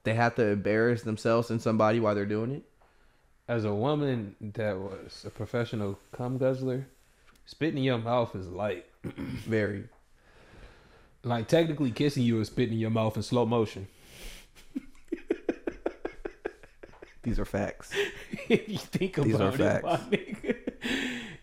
they 0.04 0.14
have 0.14 0.34
to 0.36 0.46
embarrass 0.46 1.02
themselves 1.02 1.50
in 1.50 1.58
somebody 1.58 1.98
while 2.00 2.14
they're 2.14 2.26
doing 2.26 2.52
it? 2.52 2.64
as 3.48 3.64
a 3.64 3.74
woman 3.74 4.34
that 4.40 4.78
was 4.78 5.24
a 5.26 5.30
professional 5.30 5.98
cum 6.12 6.38
guzzler, 6.38 6.86
spitting 7.44 7.78
in 7.78 7.84
your 7.84 7.98
mouth 7.98 8.34
is 8.34 8.48
light. 8.48 8.86
Very. 9.04 9.84
Like 11.24 11.46
technically, 11.48 11.90
kissing 11.92 12.24
you 12.24 12.40
is 12.40 12.48
spitting 12.48 12.74
in 12.74 12.80
your 12.80 12.90
mouth 12.90 13.16
in 13.16 13.22
slow 13.22 13.46
motion. 13.46 13.86
These 17.22 17.38
are 17.38 17.44
facts. 17.44 17.92
if 18.48 18.68
you 18.68 18.78
think 18.78 19.16
about 19.18 19.26
These 19.28 19.40
are 19.40 19.48
it, 19.50 19.56
facts. 19.58 19.84
my 19.84 19.96
nigga. 19.98 20.56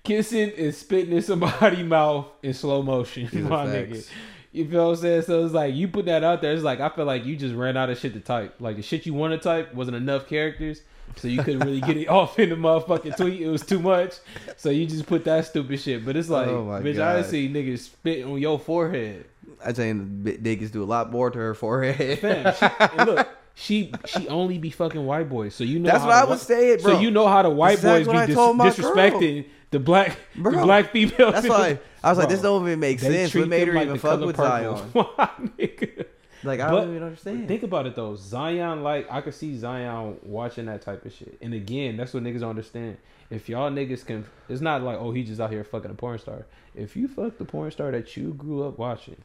Kissing 0.04 0.50
is 0.50 0.78
spitting 0.78 1.16
in 1.16 1.22
somebody's 1.22 1.86
mouth 1.86 2.28
in 2.44 2.54
slow 2.54 2.82
motion, 2.82 3.30
These 3.32 3.46
are 3.46 3.50
my 3.50 3.66
nigga. 3.66 4.06
You 4.52 4.68
feel 4.68 4.88
what 4.88 4.96
I'm 4.98 5.02
saying? 5.02 5.22
So 5.22 5.46
it's 5.46 5.54
like 5.54 5.74
you 5.76 5.88
put 5.88 6.06
that 6.06 6.24
out 6.24 6.42
there. 6.42 6.52
It's 6.54 6.64
like 6.64 6.80
I 6.82 6.90
feel 6.90 7.06
like 7.06 7.24
you 7.24 7.38
just 7.38 7.56
ran 7.56 7.78
out 7.78 7.90
of 7.90 7.98
shit 8.00 8.14
to 8.14 8.20
type. 8.20 8.56
Like 8.60 8.76
the 8.76 8.82
shit 8.82 9.06
you 9.06 9.14
want 9.14 9.32
to 9.34 9.38
type 9.40 9.74
wasn't 9.76 9.96
enough 9.96 10.28
characters, 10.28 10.82
so 11.16 11.28
you 11.28 11.42
couldn't 11.44 11.60
really 11.60 11.82
get 11.82 11.96
it 11.96 12.08
off 12.08 12.40
in 12.40 12.50
the 12.50 12.56
motherfucking 12.56 13.16
tweet. 13.16 13.42
It 13.42 13.48
was 13.50 13.64
too 13.66 13.80
much, 13.80 14.16
so 14.58 14.72
you 14.72 14.88
just 14.88 15.06
put 15.06 15.24
that 15.26 15.46
stupid 15.46 15.80
shit. 15.80 16.04
But 16.04 16.18
it's 16.18 16.30
oh 16.30 16.34
like, 16.34 16.48
Oh 16.48 16.66
bitch, 16.84 16.96
I 17.00 17.22
God. 17.22 17.26
see 17.28 17.48
niggas 17.48 17.80
spit 17.80 18.26
on 18.26 18.40
your 18.40 18.58
forehead. 18.60 19.26
I 19.66 19.72
tell 19.72 19.86
you, 19.86 19.94
the 20.24 20.38
niggas 20.38 20.72
do 20.72 20.84
a 20.84 20.86
lot 20.86 21.12
more 21.12 21.30
to 21.30 21.38
her 21.38 21.54
forehead. 21.54 22.20
Fam, 22.20 22.54
she, 22.56 22.98
look, 23.06 23.28
she 23.56 23.94
she 24.06 24.28
only 24.30 24.58
be 24.58 24.70
fucking 24.70 25.06
white 25.06 25.30
boys, 25.30 25.54
so 25.56 25.64
you 25.64 25.80
know. 25.80 25.90
That's 25.90 26.04
how 26.04 26.08
what 26.10 26.16
I 26.16 26.26
was 26.26 26.42
saying, 26.42 26.82
bro. 26.82 26.94
So 26.94 27.00
you 27.00 27.12
know 27.12 27.28
how 27.28 27.42
the 27.42 27.50
white 27.50 27.82
boys 27.82 28.08
be 28.08 28.14
dis- 28.14 28.36
disrespecting 28.36 29.46
the 29.72 29.80
black 29.80 30.18
the 30.36 30.50
black 30.52 30.92
female. 30.92 31.32
That's 31.32 31.48
why 31.50 31.80
I 32.04 32.10
was 32.10 32.18
like, 32.18 32.30
this 32.30 32.42
don't 32.42 32.62
even 32.64 32.80
make 32.80 33.00
they 33.00 33.28
sense. 33.28 33.36
What 33.36 33.48
made 33.48 33.68
her 33.68 33.74
like 33.74 33.88
even 33.88 34.00
fuck 34.00 34.22
with 34.22 34.36
purple. 34.36 34.78
Zion? 35.18 36.06
Like 36.44 36.62
I 36.62 36.70
But 36.70 36.82
don't 36.82 36.90
even 36.92 37.04
understand. 37.04 37.48
Think 37.48 37.64
about 37.64 37.86
it 37.86 37.96
though. 37.96 38.16
Zion, 38.16 38.82
like 38.82 39.12
I 39.12 39.22
could 39.22 39.34
see 39.34 39.58
Zion 39.58 40.18
watching 40.24 40.66
that 40.68 40.82
type 40.82 41.06
of 41.06 41.14
shit. 41.14 41.38
And 41.42 41.54
again, 41.54 41.98
that's 41.98 42.14
what 42.14 42.24
niggas 42.24 42.40
don't 42.40 42.52
understand. 42.52 42.98
If 43.30 43.50
y'all 43.50 43.70
niggas 43.70 44.06
can, 44.06 44.26
it's 44.48 44.62
not 44.62 44.82
like 44.82 44.98
oh 44.98 45.12
he 45.12 45.24
just 45.24 45.42
out 45.42 45.52
here 45.52 45.64
fucking 45.64 45.92
a 45.92 45.96
porn 45.96 46.18
star. 46.18 46.46
If 46.76 46.96
you 46.96 47.08
fuck 47.08 47.38
the 47.38 47.46
porn 47.46 47.72
star 47.72 47.92
that 47.92 48.16
you 48.16 48.34
grew 48.34 48.64
up 48.64 48.78
watching, 48.80 49.18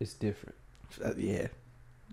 it's 0.00 0.14
different. 0.14 0.56
Uh, 1.04 1.12
yeah, 1.16 1.48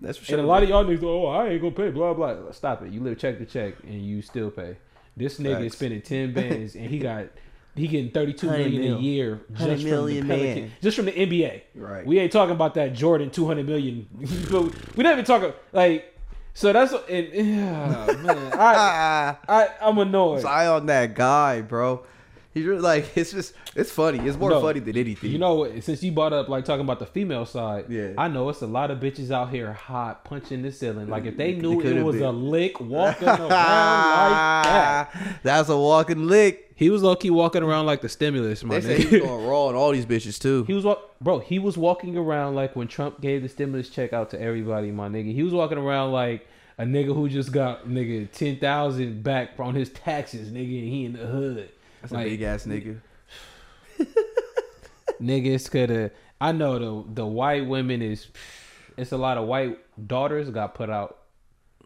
that's 0.00 0.18
for 0.18 0.26
sure. 0.26 0.38
And 0.38 0.46
a 0.46 0.48
lot 0.48 0.62
of 0.62 0.68
y'all 0.68 0.84
niggas, 0.84 1.00
go, 1.00 1.26
oh 1.26 1.30
I 1.30 1.48
ain't 1.48 1.60
gonna 1.60 1.74
pay, 1.74 1.90
blah 1.90 2.14
blah. 2.14 2.52
Stop 2.52 2.82
it. 2.82 2.92
You 2.92 3.00
live 3.00 3.18
check 3.18 3.38
to 3.38 3.46
check 3.46 3.74
and 3.82 4.00
you 4.00 4.22
still 4.22 4.50
pay. 4.50 4.76
This 5.16 5.40
nigga 5.40 5.64
is 5.64 5.72
spending 5.72 6.02
ten 6.02 6.32
bands 6.34 6.76
and 6.76 6.86
he 6.86 6.98
got 6.98 7.26
he 7.74 7.88
getting 7.88 8.10
thirty 8.10 8.32
two 8.32 8.48
100 8.48 8.70
million 8.70 8.94
a 8.94 8.98
year 8.98 9.40
just 9.52 9.86
from 9.86 10.06
the 10.06 10.22
Pelican, 10.22 10.72
just 10.82 10.96
from 10.96 11.06
the 11.06 11.12
NBA. 11.12 11.62
right. 11.74 12.06
We 12.06 12.18
ain't 12.18 12.32
talking 12.32 12.54
about 12.54 12.74
that 12.74 12.92
Jordan 12.92 13.30
two 13.30 13.46
hundred 13.46 13.66
million. 13.66 14.06
we 14.96 15.02
not 15.02 15.12
even 15.12 15.24
talking 15.24 15.52
like. 15.72 16.14
So 16.54 16.72
that's 16.72 16.92
and 17.08 17.28
yeah, 17.32 18.06
man. 18.20 18.52
I 18.52 19.36
I 19.48 19.68
I'm 19.80 19.98
annoyed. 19.98 20.40
Zion, 20.42 20.86
that 20.86 21.14
guy, 21.14 21.60
bro. 21.60 22.04
He's 22.58 22.66
really 22.66 22.80
like 22.80 23.10
it's 23.16 23.32
just 23.32 23.54
it's 23.76 23.90
funny. 23.90 24.18
It's 24.26 24.36
more 24.36 24.50
No. 24.50 24.60
funny 24.60 24.80
than 24.80 24.96
anything. 24.96 25.30
You 25.30 25.38
know, 25.38 25.54
what? 25.54 25.82
since 25.84 26.02
you 26.02 26.12
brought 26.12 26.32
up 26.32 26.48
like 26.48 26.64
talking 26.64 26.80
about 26.84 26.98
the 26.98 27.06
female 27.06 27.46
side, 27.46 27.86
Yeah. 27.88 28.12
I 28.18 28.28
know 28.28 28.48
it's 28.48 28.62
a 28.62 28.66
lot 28.66 28.90
of 28.90 28.98
bitches 28.98 29.30
out 29.30 29.50
here 29.50 29.72
hot 29.72 30.24
punching 30.24 30.62
the 30.62 30.72
ceiling. 30.72 31.08
Like 31.08 31.24
if 31.24 31.36
they 31.36 31.52
They 31.54 31.60
knew 31.60 31.80
it 31.80 31.82
could've 31.84 32.04
was 32.04 32.16
been. 32.16 32.24
a 32.24 32.30
lick 32.32 32.80
walking 32.80 33.28
around 33.28 33.48
like 33.48 34.64
that, 34.64 35.38
That's 35.42 35.68
a 35.68 35.76
walking 35.76 36.26
lick. 36.26 36.72
he 36.74 36.90
was 36.90 37.02
low 37.02 37.16
key 37.16 37.30
walking 37.30 37.62
around 37.62 37.86
like 37.86 38.00
the 38.02 38.08
stimulus, 38.08 38.62
my 38.64 38.80
They 38.80 38.80
say 38.80 38.96
he's 39.02 39.06
nigga. 39.20 39.26
going 39.26 39.46
raw 39.46 39.66
on 39.66 39.74
all 39.74 39.92
these 39.92 40.06
bitches 40.06 40.40
too. 40.40 40.64
He 40.64 40.72
was 40.74 40.84
walk, 40.84 41.18
bro. 41.20 41.38
He 41.38 41.58
was 41.58 41.76
walking 41.76 42.16
around 42.16 42.54
like 42.54 42.74
when 42.76 42.88
Trump 42.88 43.20
gave 43.20 43.42
the 43.42 43.48
stimulus 43.48 43.88
check 43.88 44.12
out 44.12 44.30
to 44.30 44.40
everybody, 44.40 44.90
my 44.90 45.08
nigga. 45.08 45.32
He 45.32 45.42
was 45.42 45.52
walking 45.54 45.78
around 45.78 46.12
like 46.12 46.46
a 46.78 46.84
nigga 46.84 47.14
who 47.14 47.28
just 47.28 47.50
got 47.52 47.88
nigga 47.88 48.30
ten 48.32 48.56
thousand 48.58 49.22
back 49.22 49.50
on 49.58 49.74
his 49.74 49.90
taxes, 49.90 50.50
nigga. 50.50 50.78
And 50.80 50.88
he 50.88 51.04
in 51.04 51.12
the 51.14 51.26
hood. 51.26 51.68
That's 52.00 52.12
like- 52.12 52.26
a 52.26 52.30
big 52.30 52.42
ass 52.42 52.66
nigga. 52.66 53.00
niggas 55.20 55.70
could 55.70 55.90
have. 55.90 56.10
I 56.40 56.52
know 56.52 56.78
the 56.78 57.14
the 57.14 57.26
white 57.26 57.66
women 57.66 58.02
is. 58.02 58.28
It's 58.96 59.12
a 59.12 59.16
lot 59.16 59.38
of 59.38 59.46
white 59.46 59.78
daughters 60.08 60.50
got 60.50 60.74
put 60.74 60.90
out 60.90 61.18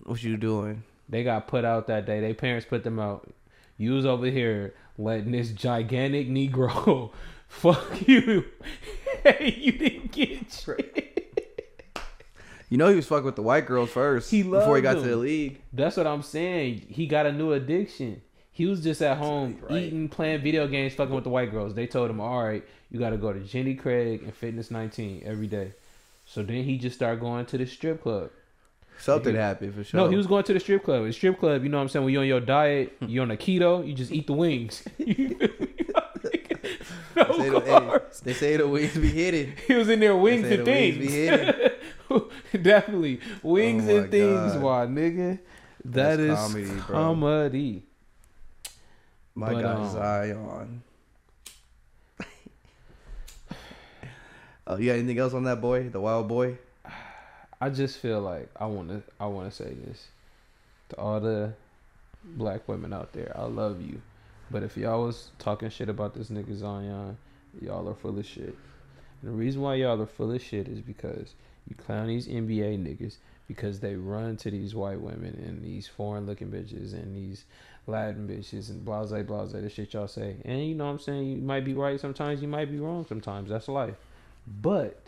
What 0.04 0.22
you 0.22 0.36
doing? 0.36 0.82
They 1.08 1.24
got 1.24 1.46
put 1.46 1.64
out 1.64 1.86
that 1.88 2.06
day. 2.06 2.20
Their 2.20 2.34
parents 2.34 2.66
put 2.66 2.84
them 2.84 2.98
out. 2.98 3.30
You 3.76 3.92
was 3.92 4.06
over 4.06 4.26
here 4.26 4.74
letting 4.96 5.32
this 5.32 5.50
gigantic 5.50 6.28
Negro 6.28 7.10
fuck 7.48 8.06
you. 8.08 8.44
hey, 9.24 9.54
you 9.58 9.72
didn't 9.72 10.12
get 10.12 10.50
shit. 10.52 11.08
You 12.70 12.78
know 12.78 12.88
he 12.88 12.96
was 12.96 13.06
fucking 13.06 13.26
with 13.26 13.36
the 13.36 13.42
white 13.42 13.66
girls 13.66 13.90
first. 13.90 14.30
He 14.30 14.42
before 14.42 14.76
he 14.76 14.82
got 14.82 14.94
loved 14.94 15.04
to 15.04 15.10
the 15.10 15.16
league. 15.16 15.60
That's 15.74 15.98
what 15.98 16.06
I'm 16.06 16.22
saying. 16.22 16.86
He 16.88 17.06
got 17.06 17.26
a 17.26 17.32
new 17.32 17.52
addiction. 17.52 18.22
He 18.54 18.66
was 18.66 18.82
just 18.82 19.00
at 19.00 19.16
home 19.16 19.58
right. 19.62 19.82
eating, 19.82 20.08
playing 20.10 20.42
video 20.42 20.66
games, 20.68 20.92
fucking 20.94 21.14
with 21.14 21.24
the 21.24 21.30
white 21.30 21.50
girls. 21.50 21.74
They 21.74 21.86
told 21.86 22.10
him, 22.10 22.20
"All 22.20 22.44
right, 22.44 22.62
you 22.90 22.98
got 22.98 23.10
to 23.10 23.16
go 23.16 23.32
to 23.32 23.40
Jenny 23.40 23.74
Craig 23.74 24.22
and 24.22 24.34
Fitness 24.34 24.70
19 24.70 25.22
every 25.24 25.46
day." 25.46 25.72
So 26.26 26.42
then 26.42 26.62
he 26.64 26.76
just 26.78 26.94
started 26.96 27.20
going 27.20 27.46
to 27.46 27.58
the 27.58 27.66
strip 27.66 28.02
club. 28.02 28.30
Something 28.98 29.32
He- 29.34 29.40
happened 29.40 29.74
for 29.74 29.82
sure. 29.82 29.98
No, 30.00 30.08
he 30.08 30.16
was 30.16 30.26
going 30.26 30.44
to 30.44 30.52
the 30.52 30.60
strip 30.60 30.84
club. 30.84 31.04
The 31.06 31.12
strip 31.12 31.38
club, 31.40 31.62
you 31.64 31.70
know 31.70 31.78
what 31.78 31.82
I'm 31.84 31.88
saying? 31.88 32.04
When 32.04 32.12
you're 32.12 32.22
on 32.22 32.28
your 32.28 32.40
diet, 32.40 32.92
you're 33.00 33.22
on 33.22 33.30
a 33.30 33.36
keto, 33.36 33.86
you 33.86 33.94
just 33.94 34.12
eat 34.12 34.26
the 34.26 34.34
wings. 34.34 34.84
You 34.98 35.14
feel 35.14 35.38
me? 35.38 35.68
no 37.16 37.24
They 37.32 37.38
say, 37.38 37.48
the, 37.48 37.60
hey, 37.60 37.98
they 38.22 38.32
say 38.34 38.56
the 38.58 38.68
wings 38.68 38.96
be 38.96 39.08
hidden. 39.08 39.54
He 39.66 39.74
was 39.74 39.88
in 39.88 40.00
there 40.00 40.16
wings 40.16 40.46
and 40.46 40.60
the 40.60 40.70
wings 40.70 40.96
things. 40.96 40.98
be 40.98 41.12
hidden. 41.12 41.70
Definitely 42.62 43.20
wings 43.42 43.88
Oh 43.88 43.96
and 43.96 44.04
my 44.04 44.10
things. 44.10 44.52
God. 44.52 44.62
Why, 44.62 44.86
nigga? 44.86 45.38
That's 45.84 46.16
That 46.18 46.20
is 46.20 46.38
comedy, 46.38 46.64
bro. 46.86 46.96
comedy. 46.96 47.82
My 49.34 49.52
But, 49.54 49.62
guy 49.62 49.72
um, 49.72 49.90
Zion. 49.90 50.82
oh, 54.66 54.76
you 54.76 54.86
got 54.86 54.98
anything 54.98 55.18
else 55.18 55.32
on 55.32 55.44
that 55.44 55.60
boy, 55.60 55.88
the 55.88 56.00
wild 56.00 56.28
boy? 56.28 56.58
I 57.60 57.70
just 57.70 57.98
feel 57.98 58.20
like 58.20 58.50
I 58.56 58.66
want 58.66 58.88
to. 58.88 59.02
I 59.20 59.26
want 59.26 59.50
to 59.50 59.56
say 59.56 59.72
this 59.86 60.08
to 60.90 60.98
all 60.98 61.20
the 61.20 61.54
black 62.24 62.68
women 62.68 62.92
out 62.92 63.12
there. 63.12 63.32
I 63.34 63.44
love 63.44 63.80
you, 63.80 64.02
but 64.50 64.62
if 64.62 64.76
y'all 64.76 65.04
was 65.04 65.30
talking 65.38 65.70
shit 65.70 65.88
about 65.88 66.14
this 66.14 66.28
nigga 66.28 66.54
Zion, 66.56 67.16
y'all 67.60 67.88
are 67.88 67.94
full 67.94 68.18
of 68.18 68.26
shit. 68.26 68.56
And 69.22 69.30
the 69.30 69.36
reason 69.36 69.62
why 69.62 69.76
y'all 69.76 70.00
are 70.02 70.06
full 70.06 70.32
of 70.32 70.42
shit 70.42 70.68
is 70.68 70.80
because 70.80 71.34
you 71.68 71.76
clown 71.76 72.08
these 72.08 72.26
NBA 72.26 72.78
niggas 72.78 73.16
because 73.46 73.80
they 73.80 73.94
run 73.94 74.36
to 74.38 74.50
these 74.50 74.74
white 74.74 75.00
women 75.00 75.40
and 75.46 75.62
these 75.62 75.86
foreign 75.86 76.26
looking 76.26 76.48
bitches 76.48 76.92
and 76.92 77.14
these 77.14 77.44
Latin 77.86 78.28
bitches 78.28 78.70
and 78.70 78.84
blase 78.84 79.10
blase 79.26 79.52
the 79.52 79.68
shit 79.68 79.92
y'all 79.92 80.06
say. 80.06 80.36
And 80.44 80.66
you 80.66 80.74
know 80.74 80.86
what 80.86 80.92
I'm 80.92 80.98
saying? 80.98 81.26
You 81.26 81.36
might 81.42 81.64
be 81.64 81.74
right 81.74 82.00
sometimes, 82.00 82.40
you 82.40 82.48
might 82.48 82.70
be 82.70 82.78
wrong 82.78 83.04
sometimes. 83.08 83.50
That's 83.50 83.68
life. 83.68 83.96
But 84.46 85.02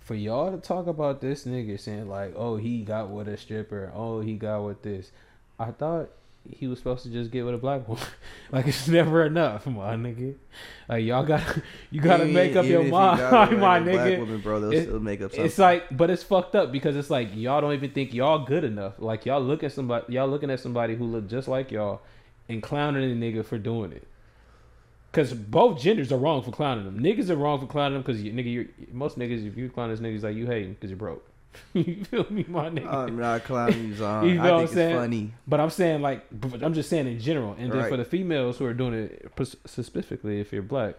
for 0.00 0.14
y'all 0.14 0.52
to 0.52 0.58
talk 0.58 0.86
about 0.86 1.20
this 1.20 1.44
nigga 1.44 1.78
saying 1.78 2.08
like, 2.08 2.34
oh, 2.36 2.56
he 2.56 2.82
got 2.82 3.10
with 3.10 3.28
a 3.28 3.36
stripper, 3.36 3.92
oh, 3.94 4.20
he 4.20 4.34
got 4.34 4.62
with 4.62 4.82
this, 4.82 5.10
I 5.58 5.72
thought 5.72 6.10
he 6.50 6.66
was 6.66 6.78
supposed 6.78 7.02
to 7.04 7.10
just 7.10 7.30
get 7.30 7.44
with 7.44 7.54
a 7.54 7.58
black 7.58 7.86
woman. 7.88 8.04
like 8.52 8.66
it's 8.66 8.88
never 8.88 9.24
enough, 9.24 9.66
my 9.66 9.94
nigga. 9.94 10.34
Like 10.88 11.04
y'all 11.04 11.24
got, 11.24 11.42
you 11.90 12.00
got 12.00 12.18
to 12.18 12.24
make 12.26 12.56
up 12.56 12.64
your 12.66 12.84
mind, 12.84 13.20
a 13.20 13.30
my 13.56 13.80
black 13.80 13.82
nigga. 13.82 14.18
Woman, 14.20 14.40
bro, 14.40 14.60
they'll 14.60 14.72
It- 14.72 14.82
still 14.84 15.00
make 15.00 15.20
up 15.20 15.30
something. 15.30 15.46
It's 15.46 15.58
like, 15.58 15.96
but 15.96 16.10
it's 16.10 16.22
fucked 16.22 16.54
up 16.54 16.72
because 16.72 16.96
it's 16.96 17.10
like 17.10 17.28
y'all 17.34 17.60
don't 17.60 17.72
even 17.72 17.90
think 17.90 18.12
y'all 18.14 18.44
good 18.44 18.64
enough. 18.64 18.94
Like 18.98 19.26
y'all 19.26 19.40
look 19.40 19.62
at 19.62 19.72
somebody, 19.72 20.12
y'all 20.14 20.28
looking 20.28 20.50
at 20.50 20.60
somebody 20.60 20.96
who 20.96 21.04
look 21.04 21.28
just 21.28 21.48
like 21.48 21.70
y'all, 21.70 22.00
and 22.48 22.62
clowning 22.62 23.10
a 23.10 23.14
nigga 23.14 23.44
for 23.44 23.58
doing 23.58 23.92
it. 23.92 24.06
Cause 25.12 25.32
both 25.32 25.80
genders 25.80 26.12
are 26.12 26.18
wrong 26.18 26.42
for 26.42 26.50
clowning 26.50 26.84
them. 26.84 26.98
Niggas 26.98 27.30
are 27.30 27.36
wrong 27.36 27.58
for 27.58 27.66
clowning 27.66 27.94
them 27.94 28.02
because 28.02 28.22
you, 28.22 28.32
nigga, 28.32 28.52
you're, 28.52 28.66
most 28.92 29.18
niggas, 29.18 29.46
if 29.46 29.56
you 29.56 29.70
clown 29.70 29.88
this 29.88 30.00
niggas, 30.00 30.22
like 30.22 30.36
you 30.36 30.46
hating 30.46 30.74
because 30.74 30.90
you're 30.90 30.98
broke. 30.98 31.26
you 31.74 32.04
feel 32.04 32.26
me, 32.30 32.44
my 32.48 32.68
nigga? 32.70 32.86
Oh, 32.90 32.98
uh, 33.00 33.06
I'm 33.06 33.18
not 33.18 33.44
clowning 33.44 33.78
you. 33.88 33.94
You 33.94 33.98
know 33.98 34.06
I 34.06 34.20
what 34.20 34.28
I'm 34.28 34.34
think 34.58 34.62
it's 34.64 34.72
saying? 34.74 34.96
funny. 34.96 35.34
But 35.46 35.60
I'm 35.60 35.70
saying 35.70 36.02
like, 36.02 36.24
I'm 36.62 36.74
just 36.74 36.88
saying 36.90 37.06
in 37.06 37.18
general. 37.20 37.54
And 37.58 37.70
then 37.72 37.78
Right. 37.80 37.88
for 37.90 37.96
the 37.96 38.04
females 38.04 38.58
who 38.58 38.66
are 38.66 38.74
doing 38.74 38.94
it 38.94 39.30
specifically, 39.66 40.40
if 40.40 40.52
you're 40.52 40.62
black, 40.62 40.94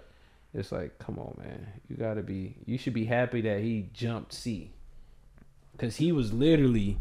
it's 0.54 0.72
like, 0.72 0.98
come 1.00 1.20
on, 1.20 1.36
man, 1.38 1.68
you 1.90 1.96
gotta 1.98 2.22
be, 2.24 2.56
you 2.66 2.78
should 2.78 2.94
be 2.94 3.06
happy 3.06 3.42
that 3.42 3.62
he 3.62 3.90
jumped 3.94 4.34
C, 4.34 4.72
because 5.74 5.98
he 5.98 6.12
was 6.12 6.34
literally 6.34 7.00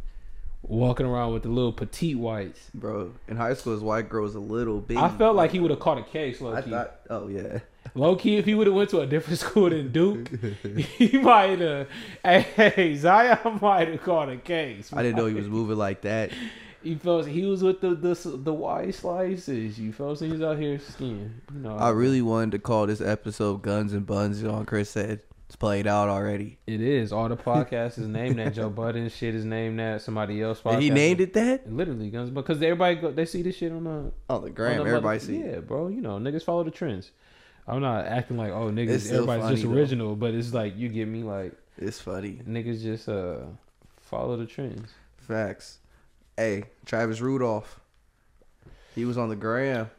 walking 0.63 1.07
around 1.07 1.33
with 1.33 1.45
the 1.45 1.49
little 1.49 1.73
petite 1.73 2.19
whites. 2.19 2.71
Bro, 2.75 3.13
in 3.29 3.37
high 3.37 3.55
school, 3.55 3.73
his 3.73 3.83
white 3.83 4.09
girl 4.09 4.25
was 4.25 4.35
a 4.35 4.41
little 4.41 4.81
big. 4.81 4.97
I 4.97 5.09
felt 5.09 5.37
like 5.37 5.53
he 5.53 5.61
would 5.61 5.71
have 5.71 5.81
caught 5.81 5.99
a 5.99 6.03
case, 6.03 6.41
low 6.41 6.55
I 6.55 6.63
key. 6.63 6.71
thought, 6.71 6.97
oh 7.09 7.29
yeah. 7.29 7.61
Low 7.95 8.16
key, 8.16 8.37
if 8.37 8.45
he 8.45 8.55
would 8.55 8.66
have 8.66 8.76
went 8.76 8.90
to 8.90 9.00
a 9.00 9.07
different 9.07 9.38
school 9.45 9.71
than 9.71 9.93
Duke, 9.93 10.28
he 10.99 11.19
might 11.19 11.59
have. 11.61 11.88
Hey, 12.25 12.97
Zion 12.99 13.59
might 13.61 13.88
have 13.88 14.02
caught 14.02 14.28
a 14.28 14.37
case. 14.37 14.93
I 14.93 15.02
didn't 15.02 15.16
know 15.16 15.26
he 15.26 15.35
was 15.35 15.49
moving 15.49 15.76
like 15.76 16.02
that. 16.02 16.31
He 16.83 16.95
felt 16.95 17.26
he 17.26 17.45
was 17.47 17.62
with 17.64 17.81
the 17.81 17.95
the 17.95 18.14
the 18.37 18.52
white 18.52 18.95
slices. 18.95 19.78
You 19.78 19.93
felt 19.93 20.21
he 20.21 20.28
was 20.31 20.43
out 20.43 20.59
here 20.59 20.78
skiing. 20.78 21.40
You 21.52 21.61
know, 21.61 21.76
I 21.76 21.90
really 21.90 22.23
wanted 22.23 22.52
to 22.52 22.59
call 22.61 22.87
this 22.87 23.00
episode 23.00 23.62
"Guns 23.62 23.93
and 23.93 24.07
Buns." 24.07 24.40
You 24.40 24.49
know, 24.49 24.62
Chris 24.64 24.90
said 24.90 25.21
it's 25.47 25.57
played 25.57 25.88
out 25.88 26.09
already. 26.09 26.59
It 26.66 26.81
is 26.81 27.12
all 27.12 27.28
the 27.28 27.37
podcasts 27.37 27.99
is 27.99 28.07
named 28.07 28.38
that. 28.38 28.55
Joe 28.55 28.71
Budden 28.71 29.09
shit 29.09 29.35
is 29.35 29.45
named 29.45 29.81
that. 29.81 30.02
Somebody 30.02 30.40
else. 30.43 30.61
Podcast 30.61 30.75
And 30.75 30.83
he 30.83 30.90
named 30.90 31.21
it 31.21 31.33
that 31.33 31.73
literally 31.73 32.09
guns 32.11 32.31
because 32.31 32.62
everybody 32.62 32.97
go, 32.97 33.11
they 33.11 33.25
see 33.26 33.43
this 33.43 33.57
shit 33.57 33.73
on 33.73 33.83
the 33.85 34.12
on 34.33 34.43
the 34.43 34.50
gram. 34.50 34.78
on 34.81 34.87
the 34.87 34.90
Everybody 34.93 35.19
mother- 35.19 35.26
see. 35.26 35.38
it. 35.38 35.55
Yeah, 35.55 35.61
bro. 35.61 35.88
You 35.88 36.00
know 36.02 36.19
niggas 36.19 36.45
follow 36.45 36.62
the 36.62 36.71
trends. 36.71 37.11
I'm 37.69 37.81
not 37.81 38.07
acting 38.07 38.37
like 38.37 38.53
oh 38.53 38.71
niggas 38.71 39.11
everybody's 39.13 39.51
just 39.51 39.63
funny, 39.63 39.63
though. 39.63 39.73
original, 39.81 40.17
but 40.17 40.35
it's 40.35 40.53
like 40.55 40.77
you 40.77 40.89
get 40.89 41.09
me 41.09 41.23
like 41.23 41.53
It's 41.79 42.01
funny. 42.01 42.41
niggas 42.49 42.83
just 42.83 43.09
uh 43.09 43.39
follow 44.01 44.37
the 44.37 44.47
trends. 44.47 44.93
Facts. 45.19 45.79
Hey, 46.37 46.65
Travis 46.85 47.21
Rudolph. 47.21 47.81
He 48.95 49.05
was 49.05 49.19
on 49.19 49.29
the 49.29 49.37
gram 49.37 49.91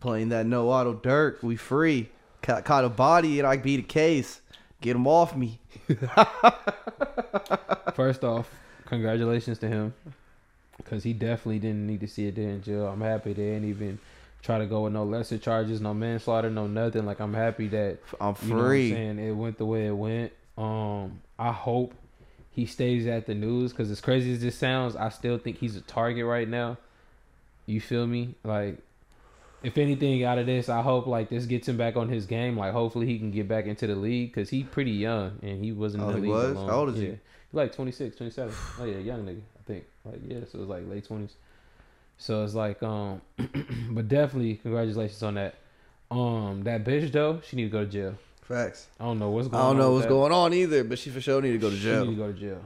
playing 0.00 0.30
that 0.30 0.46
no 0.46 0.68
auto 0.70 0.94
dirt. 0.94 1.42
We 1.42 1.56
free. 1.56 2.08
Caught, 2.42 2.64
caught 2.64 2.84
a 2.84 2.88
body 2.90 3.38
and 3.38 3.46
I 3.48 3.56
beat 3.56 3.80
a 3.80 3.84
case. 3.84 4.40
Get 4.80 4.96
him 4.96 5.06
off 5.06 5.34
me. 5.36 5.60
First 7.94 8.24
off, 8.24 8.50
congratulations 8.86 9.58
to 9.60 9.68
him 9.68 9.94
because 10.76 11.04
he 11.04 11.12
definitely 11.12 11.58
didn't 11.60 11.86
need 11.86 12.00
to 12.00 12.08
see 12.08 12.26
it 12.26 12.34
there 12.34 12.48
in 12.50 12.62
jail. 12.62 12.86
I'm 12.88 13.00
happy 13.00 13.32
they 13.32 13.44
didn't 13.44 13.68
even 13.68 13.98
try 14.44 14.58
to 14.58 14.66
go 14.66 14.82
with 14.82 14.92
no 14.92 15.04
lesser 15.04 15.38
charges, 15.38 15.80
no 15.80 15.94
manslaughter, 15.94 16.50
no 16.50 16.66
nothing. 16.66 17.06
Like 17.06 17.18
I'm 17.20 17.32
happy 17.34 17.66
that 17.68 17.98
I'm 18.20 18.36
you 18.42 18.54
know 18.54 18.60
I'm 18.60 18.66
free. 18.66 18.90
saying 18.92 19.18
it 19.18 19.32
went 19.32 19.58
the 19.58 19.66
way 19.66 19.86
it 19.86 19.96
went. 19.96 20.32
Um, 20.58 21.20
I 21.38 21.50
hope 21.50 21.94
he 22.52 22.66
stays 22.66 23.06
at 23.08 23.26
the 23.26 23.34
news 23.34 23.72
because 23.72 23.90
as 23.90 24.00
crazy 24.00 24.32
as 24.34 24.40
this 24.40 24.56
sounds, 24.56 24.94
I 24.94 25.08
still 25.08 25.38
think 25.38 25.58
he's 25.58 25.76
a 25.76 25.80
target 25.80 26.24
right 26.26 26.48
now. 26.48 26.76
You 27.66 27.80
feel 27.80 28.06
me? 28.06 28.34
Like, 28.44 28.76
if 29.62 29.78
anything 29.78 30.22
out 30.24 30.36
of 30.38 30.44
this, 30.44 30.68
I 30.68 30.82
hope 30.82 31.06
like 31.06 31.30
this 31.30 31.46
gets 31.46 31.66
him 31.66 31.78
back 31.78 31.96
on 31.96 32.10
his 32.10 32.26
game. 32.26 32.58
Like, 32.58 32.72
hopefully 32.74 33.06
he 33.06 33.18
can 33.18 33.30
get 33.30 33.48
back 33.48 33.64
into 33.64 33.86
the 33.86 33.94
league 33.96 34.32
because 34.34 34.50
he 34.50 34.62
pretty 34.62 34.90
young 34.92 35.38
and 35.42 35.64
he 35.64 35.72
wasn't 35.72 36.04
Oh, 36.04 36.10
in 36.10 36.12
the 36.16 36.20
he 36.20 36.22
league 36.26 36.30
was? 36.32 36.54
long. 36.56 36.68
How 36.68 36.74
old 36.80 36.90
is 36.90 37.00
he? 37.00 37.18
Like 37.54 37.74
26, 37.74 38.16
27. 38.16 38.52
Oh 38.80 38.84
yeah, 38.84 38.98
young 38.98 39.24
nigga. 39.24 39.40
I 39.58 39.62
think. 39.66 39.84
Like 40.04 40.20
yeah, 40.28 40.40
so 40.52 40.58
it's 40.60 40.68
like 40.68 40.86
late 40.88 41.06
twenties. 41.06 41.34
So 42.18 42.44
it's 42.44 42.54
like 42.54 42.82
um, 42.82 43.20
but 43.90 44.08
definitely 44.08 44.56
congratulations 44.56 45.22
on 45.22 45.34
that. 45.34 45.56
Um, 46.10 46.62
that 46.64 46.84
bitch 46.84 47.10
though, 47.12 47.40
she 47.46 47.56
need 47.56 47.64
to 47.64 47.70
go 47.70 47.84
to 47.84 47.90
jail. 47.90 48.14
Facts. 48.42 48.88
I 49.00 49.04
don't 49.04 49.18
know 49.18 49.30
what's 49.30 49.48
going 49.48 49.60
on. 49.62 49.66
I 49.66 49.70
don't 49.70 49.78
know 49.78 49.92
what's 49.92 50.04
that. 50.04 50.10
going 50.10 50.32
on 50.32 50.52
either, 50.52 50.84
but 50.84 50.98
she 50.98 51.10
for 51.10 51.20
sure 51.20 51.40
need 51.40 51.52
to 51.52 51.58
go 51.58 51.70
to 51.70 51.76
She 51.76 51.82
jail. 51.82 52.04
need 52.04 52.10
to 52.12 52.16
go 52.16 52.32
to 52.32 52.38
jail. 52.38 52.60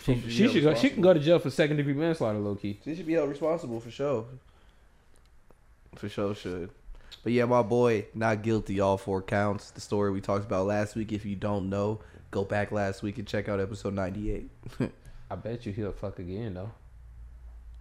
She, 0.00 0.20
She 0.22 0.30
she 0.30 0.48
should 0.48 0.62
go. 0.62 0.74
She 0.74 0.90
can 0.90 1.02
go 1.02 1.12
to 1.12 1.20
jail 1.20 1.38
for 1.38 1.50
second 1.50 1.76
degree 1.76 1.92
manslaughter, 1.94 2.38
low 2.38 2.54
key. 2.54 2.78
She 2.84 2.94
should 2.94 3.06
be 3.06 3.12
held 3.14 3.28
responsible 3.28 3.80
for 3.80 3.90
sure. 3.90 4.26
For 5.96 6.08
sure 6.08 6.34
should. 6.34 6.70
But 7.22 7.32
yeah, 7.32 7.44
my 7.44 7.62
boy, 7.62 8.06
not 8.14 8.42
guilty, 8.42 8.80
all 8.80 8.96
four 8.98 9.22
counts. 9.22 9.70
The 9.70 9.80
story 9.80 10.10
we 10.10 10.20
talked 10.20 10.44
about 10.44 10.66
last 10.66 10.94
week. 10.96 11.12
If 11.12 11.24
you 11.24 11.36
don't 11.36 11.68
know, 11.70 12.00
go 12.30 12.44
back 12.44 12.72
last 12.72 13.02
week 13.02 13.18
and 13.18 13.26
check 13.26 13.48
out 13.48 13.60
episode 13.60 13.94
98. 13.94 14.50
I 15.30 15.34
bet 15.36 15.64
you 15.64 15.72
he'll 15.72 15.92
fuck 15.92 16.18
again 16.18 16.54
though. 16.54 16.70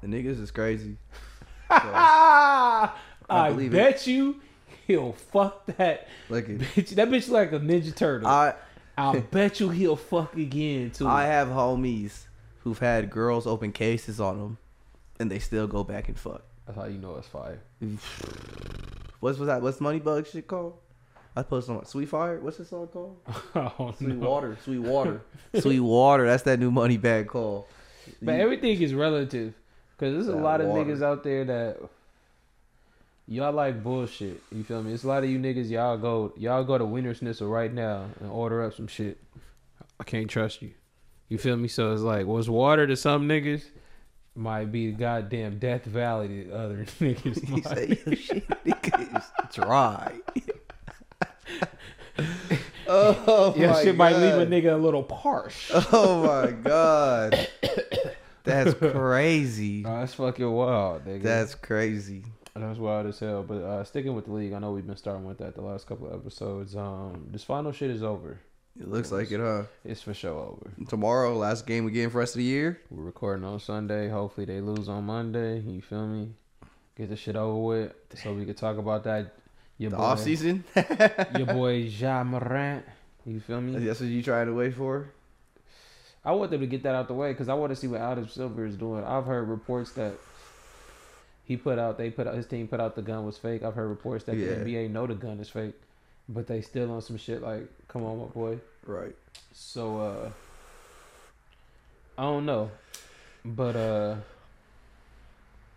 The 0.03 0.10
niggas 0.10 0.41
is 0.41 0.51
crazy. 0.51 0.98
I, 1.69 2.91
believe 3.29 3.74
it. 3.74 3.77
bet 3.77 4.05
you 4.05 4.41
he'll 4.86 5.13
fuck 5.13 5.65
that 5.77 6.10
Look 6.29 6.50
at 6.50 6.57
bitch. 6.57 6.89
That 6.89 7.10
bitch 7.10 7.29
like 7.29 7.53
a 7.53 7.60
ninja 7.60 7.95
turtle. 7.95 8.27
I, 8.27 8.55
I 8.98 9.19
bet 9.31 9.62
you 9.62 9.69
he'll 9.69 9.95
fuck 9.95 10.36
again 10.36 10.91
too. 10.91 11.07
I 11.07 11.24
have 11.24 11.48
homies 11.48 12.24
who've 12.60 12.77
had 12.77 13.10
girls 13.10 13.48
open 13.48 13.72
cases 13.72 14.19
on 14.19 14.39
them, 14.39 14.57
and 15.22 15.31
they 15.31 15.39
still 15.39 15.67
go 15.67 15.86
back 15.86 16.10
and 16.10 16.19
fuck. 16.19 16.43
That's 16.65 16.77
how 16.77 16.86
you 16.86 16.98
know 16.98 17.15
it's 17.15 17.27
fire. 17.29 17.62
What's 19.22 19.39
what's 19.39 19.48
that? 19.48 19.62
What's 19.62 19.79
money 19.79 20.01
Moneybagg 20.01 20.29
shit 20.29 20.48
called? 20.48 20.79
I 21.33 21.43
posted 21.43 21.77
on 21.77 21.86
Sweet 21.86 22.10
Fire. 22.10 22.41
What's 22.41 22.57
this 22.57 22.67
song 22.69 22.88
called? 22.88 23.22
I 23.55 23.72
don't 23.77 23.98
Sweet 23.98 24.15
know. 24.15 24.29
Water. 24.29 24.57
Sweet 24.65 24.79
Water. 24.79 25.22
Sweet 25.57 25.79
Water. 25.79 26.25
That's 26.25 26.43
that 26.43 26.60
new 26.60 26.72
Moneybagg 26.72 27.27
call. 27.27 27.69
But 28.22 28.36
everything 28.41 28.81
is 28.81 28.93
relative. 28.93 29.53
Cause 29.97 30.13
there's 30.13 30.27
a 30.27 30.31
That 30.31 30.38
lot 30.41 30.62
of 30.62 30.67
niggas 30.67 31.01
out 31.01 31.23
there 31.23 31.45
that 31.45 31.77
y'all 33.27 33.53
like 33.53 33.83
bullshit. 33.83 34.41
You 34.51 34.63
feel 34.63 34.81
me? 34.83 34.91
It's 34.93 35.03
a 35.03 35.07
lot 35.07 35.23
of 35.23 35.29
you 35.29 35.39
niggas 35.39 35.69
y'all 35.69 35.97
go 35.97 36.33
y'all 36.38 36.63
go 36.63 36.77
to 36.77 36.83
Wienerschnitzel 36.83 37.50
right 37.50 37.71
now 37.71 38.05
and 38.19 38.29
order 38.29 38.63
up 38.63 38.73
some 38.73 38.88
shit. 38.88 39.17
I 40.00 40.03
can't 40.03 40.29
trust 40.29 40.62
you. 40.62 40.71
You 41.29 41.38
feel 41.38 41.55
me? 41.55 41.67
So 41.67 41.93
it's 41.93 42.01
like 42.01 42.25
what's 42.25 42.50
water 42.50 42.85
to 42.88 42.95
some 42.95 43.27
niggas 43.29 43.63
might 44.35 44.71
be 44.71 44.91
goddamn 44.91 45.59
Death 45.59 45.85
Valley. 45.85 46.45
to 46.45 46.51
other 46.51 46.77
niggas 47.00 47.45
He 47.45 47.51
might. 47.51 47.63
said, 47.67 47.97
"Your 48.05 48.15
shit 48.15 48.47
nigga 48.65 49.17
is 49.17 49.23
dry." 49.53 50.19
oh 52.88 53.53
Your 53.57 53.69
my 53.71 53.83
shit 53.83 53.95
might 53.95 54.15
leave 54.17 54.33
a 54.35 54.45
nigga 54.45 54.73
a 54.73 54.77
little 54.77 55.03
parched. 55.03 55.71
Oh 55.73 56.23
my 56.25 56.51
god, 56.51 57.47
that's 58.43 58.73
crazy. 58.93 59.83
Oh, 59.85 60.00
that's 60.00 60.13
fucking 60.13 60.51
wild, 60.51 61.05
nigga. 61.05 61.21
That's 61.23 61.55
crazy. 61.55 62.23
That's 62.55 62.77
wild 62.77 63.07
as 63.07 63.19
hell. 63.19 63.43
But 63.43 63.55
uh, 63.63 63.83
sticking 63.83 64.13
with 64.15 64.25
the 64.25 64.33
league, 64.33 64.53
I 64.53 64.59
know 64.59 64.71
we've 64.71 64.85
been 64.85 64.95
starting 64.97 65.25
with 65.25 65.39
that 65.39 65.55
the 65.55 65.62
last 65.62 65.88
couple 65.88 66.07
of 66.07 66.13
episodes. 66.13 66.75
Um, 66.75 67.27
this 67.31 67.43
final 67.43 67.71
shit 67.71 67.89
is 67.89 68.03
over. 68.03 68.39
It 68.79 68.88
looks 68.88 69.12
like 69.12 69.31
it, 69.31 69.39
huh? 69.39 69.63
It's 69.85 70.01
for 70.01 70.13
sure 70.13 70.31
over. 70.39 70.71
Tomorrow, 70.89 71.35
last 71.35 71.67
game 71.67 71.88
again 71.88 72.09
for 72.09 72.19
rest 72.19 72.33
of 72.35 72.39
the 72.39 72.43
year. 72.45 72.79
We're 72.89 73.03
recording 73.03 73.45
on 73.45 73.59
Sunday. 73.59 74.09
Hopefully 74.09 74.45
they 74.45 74.62
lose 74.62 74.89
on 74.89 75.03
Monday. 75.05 75.59
You 75.59 75.81
feel 75.81 76.07
me? 76.07 76.29
Get 76.95 77.09
the 77.09 77.15
shit 77.15 77.35
over 77.35 77.57
with 77.57 77.93
so 78.15 78.33
we 78.33 78.45
can 78.45 78.55
talk 78.55 78.77
about 78.77 79.03
that. 79.05 79.33
Your 79.77 79.91
The 79.91 79.97
boy, 79.97 80.03
off 80.03 80.19
season. 80.19 80.63
your 81.38 81.47
boy 81.47 81.73
Ja 82.00 82.23
Morant. 82.23 82.85
You 83.25 83.39
feel 83.39 83.62
me? 83.62 83.83
That's 83.83 84.00
what 84.00 84.09
you 84.09 84.21
trying 84.21 84.47
to 84.47 84.53
wait 84.53 84.75
for. 84.75 85.12
I 86.25 86.32
want 86.32 86.51
them 86.51 86.62
to 86.62 86.68
get 86.68 86.84
that 86.84 86.96
out 86.96 87.08
the 87.08 87.13
way 87.13 87.32
because 87.32 87.50
I 87.50 87.53
want 87.53 87.72
to 87.72 87.75
see 87.75 87.88
what 87.88 88.00
Adam 88.01 88.27
Silver 88.30 88.65
is 88.65 88.75
doing. 88.75 89.03
I've 89.03 89.25
heard 89.25 89.48
reports 89.50 89.92
that 89.94 90.13
he 91.46 91.58
put 91.58 91.77
out, 91.77 91.98
they 91.98 92.10
put 92.10 92.27
out, 92.27 92.36
his 92.36 92.46
team 92.46 92.68
put 92.68 92.80
out 92.80 92.96
the 92.96 93.01
gun 93.01 93.25
was 93.25 93.38
fake. 93.38 93.63
I've 93.63 93.75
heard 93.75 93.88
reports 93.89 94.24
that 94.25 94.36
Yeah. 94.38 94.56
the 94.63 94.75
NBA 94.75 94.89
know 94.92 95.06
the 95.08 95.15
gun 95.15 95.39
is 95.42 95.50
fake, 95.50 95.74
but 96.30 96.48
they 96.48 96.62
still 96.62 96.92
on 96.92 97.01
some 97.01 97.18
shit 97.18 97.42
like, 97.42 97.68
come 97.89 98.03
on, 98.06 98.20
my 98.20 98.25
boy. 98.25 98.60
Right. 98.86 99.15
So 99.51 100.00
uh, 100.00 100.32
I 102.18 102.24
don't 102.24 102.46
know, 102.46 102.72
but 103.44 103.75
uh, 103.75 104.15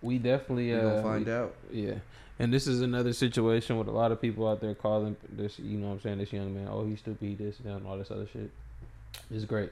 we 0.02 0.18
definitely 0.18 0.74
uh, 0.74 1.02
find 1.02 1.26
we- 1.26 1.32
out. 1.32 1.54
yeah. 1.72 1.94
And 2.38 2.52
this 2.52 2.66
is 2.66 2.82
another 2.82 3.14
situation 3.14 3.78
with 3.78 3.88
a 3.88 3.92
lot 3.92 4.12
of 4.12 4.20
people 4.20 4.46
out 4.46 4.60
there 4.60 4.74
calling 4.74 5.16
this, 5.26 5.58
you 5.58 5.78
know 5.78 5.86
what 5.88 5.92
I'm 5.94 6.00
saying, 6.02 6.18
this 6.18 6.32
young 6.34 6.54
man, 6.54 6.68
oh, 6.70 6.84
he's 6.86 6.98
stupid, 6.98 7.26
he 7.26 7.34
this, 7.34 7.56
and 7.64 7.86
all 7.86 7.96
this 7.96 8.10
other 8.10 8.26
shit. 8.30 8.50
It's 9.30 9.46
great. 9.46 9.70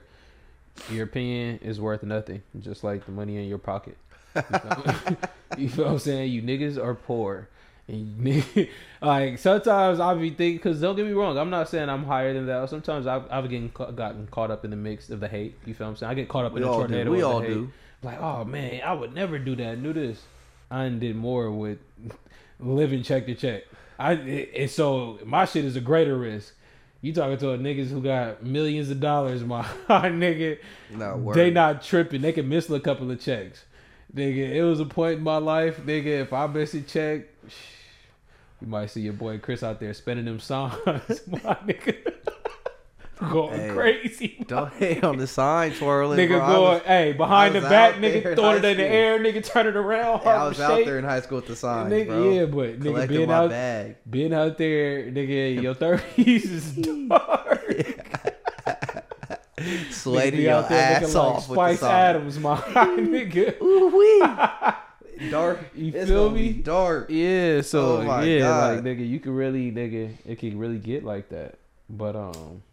Your 0.89 1.05
opinion 1.05 1.59
is 1.61 1.79
worth 1.79 2.03
nothing, 2.03 2.43
just 2.59 2.83
like 2.83 3.05
the 3.05 3.11
money 3.11 3.37
in 3.37 3.47
your 3.47 3.57
pocket. 3.57 3.97
You 4.35 4.41
feel, 4.41 5.17
you 5.57 5.69
feel 5.69 5.85
what 5.85 5.91
I'm 5.93 5.99
saying? 5.99 6.31
You 6.31 6.41
niggas 6.41 6.77
are 6.77 6.93
poor. 6.93 7.49
And 7.87 8.43
like 9.01 9.37
sometimes 9.37 9.99
I'll 9.99 10.17
be 10.17 10.29
thinking, 10.29 10.57
because 10.57 10.81
don't 10.81 10.95
get 10.95 11.05
me 11.05 11.13
wrong, 11.13 11.37
I'm 11.37 11.49
not 11.49 11.69
saying 11.69 11.89
I'm 11.89 12.03
higher 12.03 12.33
than 12.33 12.47
that. 12.47 12.69
Sometimes 12.69 13.07
I've, 13.07 13.23
I've 13.29 13.49
getting, 13.49 13.69
gotten 13.69 14.27
caught 14.27 14.51
up 14.51 14.65
in 14.65 14.71
the 14.71 14.77
mix 14.77 15.09
of 15.09 15.19
the 15.19 15.27
hate. 15.27 15.55
You 15.65 15.73
feel 15.73 15.87
what 15.87 15.91
I'm 15.91 15.97
saying? 15.97 16.11
I 16.11 16.13
get 16.15 16.27
caught 16.27 16.45
up 16.45 16.53
We 16.53 16.61
in 16.61 16.63
the 16.67 16.71
all 16.71 16.79
tornado. 16.79 17.03
do. 17.05 17.11
We 17.11 17.21
all 17.21 17.41
do. 17.41 17.71
Like, 18.03 18.19
oh 18.21 18.43
man, 18.43 18.81
I 18.83 18.93
would 18.93 19.13
never 19.13 19.39
do 19.39 19.55
that. 19.55 19.81
Do 19.81 19.93
this. 19.93 20.21
I 20.69 20.89
did 20.89 21.15
more 21.15 21.51
with 21.51 21.79
living 22.59 23.03
check 23.03 23.25
to 23.27 23.35
check. 23.35 23.63
I 23.97 24.13
and 24.13 24.69
so 24.69 25.19
my 25.25 25.45
shit 25.45 25.65
is 25.65 25.75
a 25.75 25.81
greater 25.81 26.17
risk. 26.17 26.53
You 27.05 27.13
talking 27.13 27.37
to 27.37 27.51
a 27.51 27.57
niggas 27.59 27.89
who 27.89 28.01
got 28.01 28.43
millions 28.43 28.89
of 28.89 28.99
dollars, 28.99 29.43
my 29.43 29.61
nigga. 29.87 30.57
Not 30.89 31.19
worried. 31.19 31.37
They 31.37 31.51
not 31.51 31.83
tripping. 31.83 32.21
They 32.21 32.31
can 32.31 32.49
miss 32.49 32.67
a 32.67 32.79
couple 32.79 33.11
of 33.11 33.21
checks. 33.21 33.63
Nigga, 34.15 34.49
it 34.49 34.63
was 34.63 34.79
a 34.79 34.85
point 34.85 35.19
in 35.19 35.23
my 35.23 35.37
life, 35.37 35.81
nigga. 35.85 36.21
If 36.23 36.33
I 36.33 36.47
miss 36.47 36.73
a 36.73 36.81
check, 36.81 37.27
you 38.59 38.65
might 38.65 38.87
see 38.87 39.01
your 39.01 39.13
boy 39.13 39.37
Chris 39.37 39.61
out 39.61 39.79
there 39.79 39.93
spending 39.93 40.25
them 40.25 40.39
songs, 40.39 40.81
my 40.87 41.55
nigga. 41.67 42.11
going 43.31 43.59
Hey, 43.59 43.69
crazy. 43.73 44.43
Don't 44.47 44.71
hate 44.73 45.03
on 45.03 45.17
the 45.17 45.27
sign 45.27 45.73
twirling. 45.73 46.17
Nigga 46.19 46.37
bro. 46.37 46.47
Going, 46.47 46.61
was- 46.73 46.81
hey, 46.83 47.13
behind 47.13 47.55
the 47.55 47.61
back, 47.61 47.95
nigga 47.95 48.25
in 48.25 48.35
throwing 48.35 48.57
it 48.57 48.65
in 48.65 48.77
the 48.77 48.83
air, 48.85 49.19
nigga 49.19 49.43
turn 49.43 49.67
it 49.67 49.75
around, 49.75 50.21
Yeah, 50.25 50.43
I 50.43 50.47
was 50.47 50.59
out 50.59 50.83
there 50.85 50.99
in 50.99 51.05
high 51.05 51.21
school 51.21 51.37
with 51.37 51.47
the 51.47 51.55
signs, 51.55 51.91
nigga, 51.91 52.07
bro. 52.07 52.29
yeah, 52.31 52.45
but 52.45 52.79
nigga 52.79 53.07
being 53.07 53.31
out, 53.31 53.49
bag. 53.49 53.95
being 54.09 54.33
out 54.33 54.57
there, 54.57 55.03
nigga, 55.11 55.61
your 55.61 55.73
thirties 55.73 56.51
is 56.51 56.71
dark. 57.07 57.61
Slating 59.89 60.37
be 60.37 60.43
your 60.43 60.53
out 60.53 60.69
there 60.69 60.97
ass 60.97 61.15
off 61.15 61.49
like 61.49 61.49
with 61.49 61.55
Spice 61.57 61.79
the 61.79 61.85
sign. 61.85 61.93
Adams, 62.15 62.39
my 62.39 62.57
nigga. 62.57 63.61
Ooh 63.61 63.87
wee. 65.17 65.29
Dark. 65.31 65.59
You 65.73 65.93
It's 65.95 66.09
feel 66.09 66.29
me? 66.29 66.51
Dark. 66.53 67.09
Yeah, 67.09 67.61
so 67.61 68.01
Oh 68.01 68.21
yeah, 68.21 68.39
God. 68.39 68.75
like 68.75 68.83
nigga, 68.83 69.07
you 69.07 69.19
can 69.21 69.33
really 69.33 69.71
nigga, 69.71 70.11
it 70.25 70.39
can 70.39 70.59
really 70.59 70.77
get 70.77 71.05
like 71.05 71.29
that. 71.29 71.55
But 71.89 72.15
um, 72.17 72.63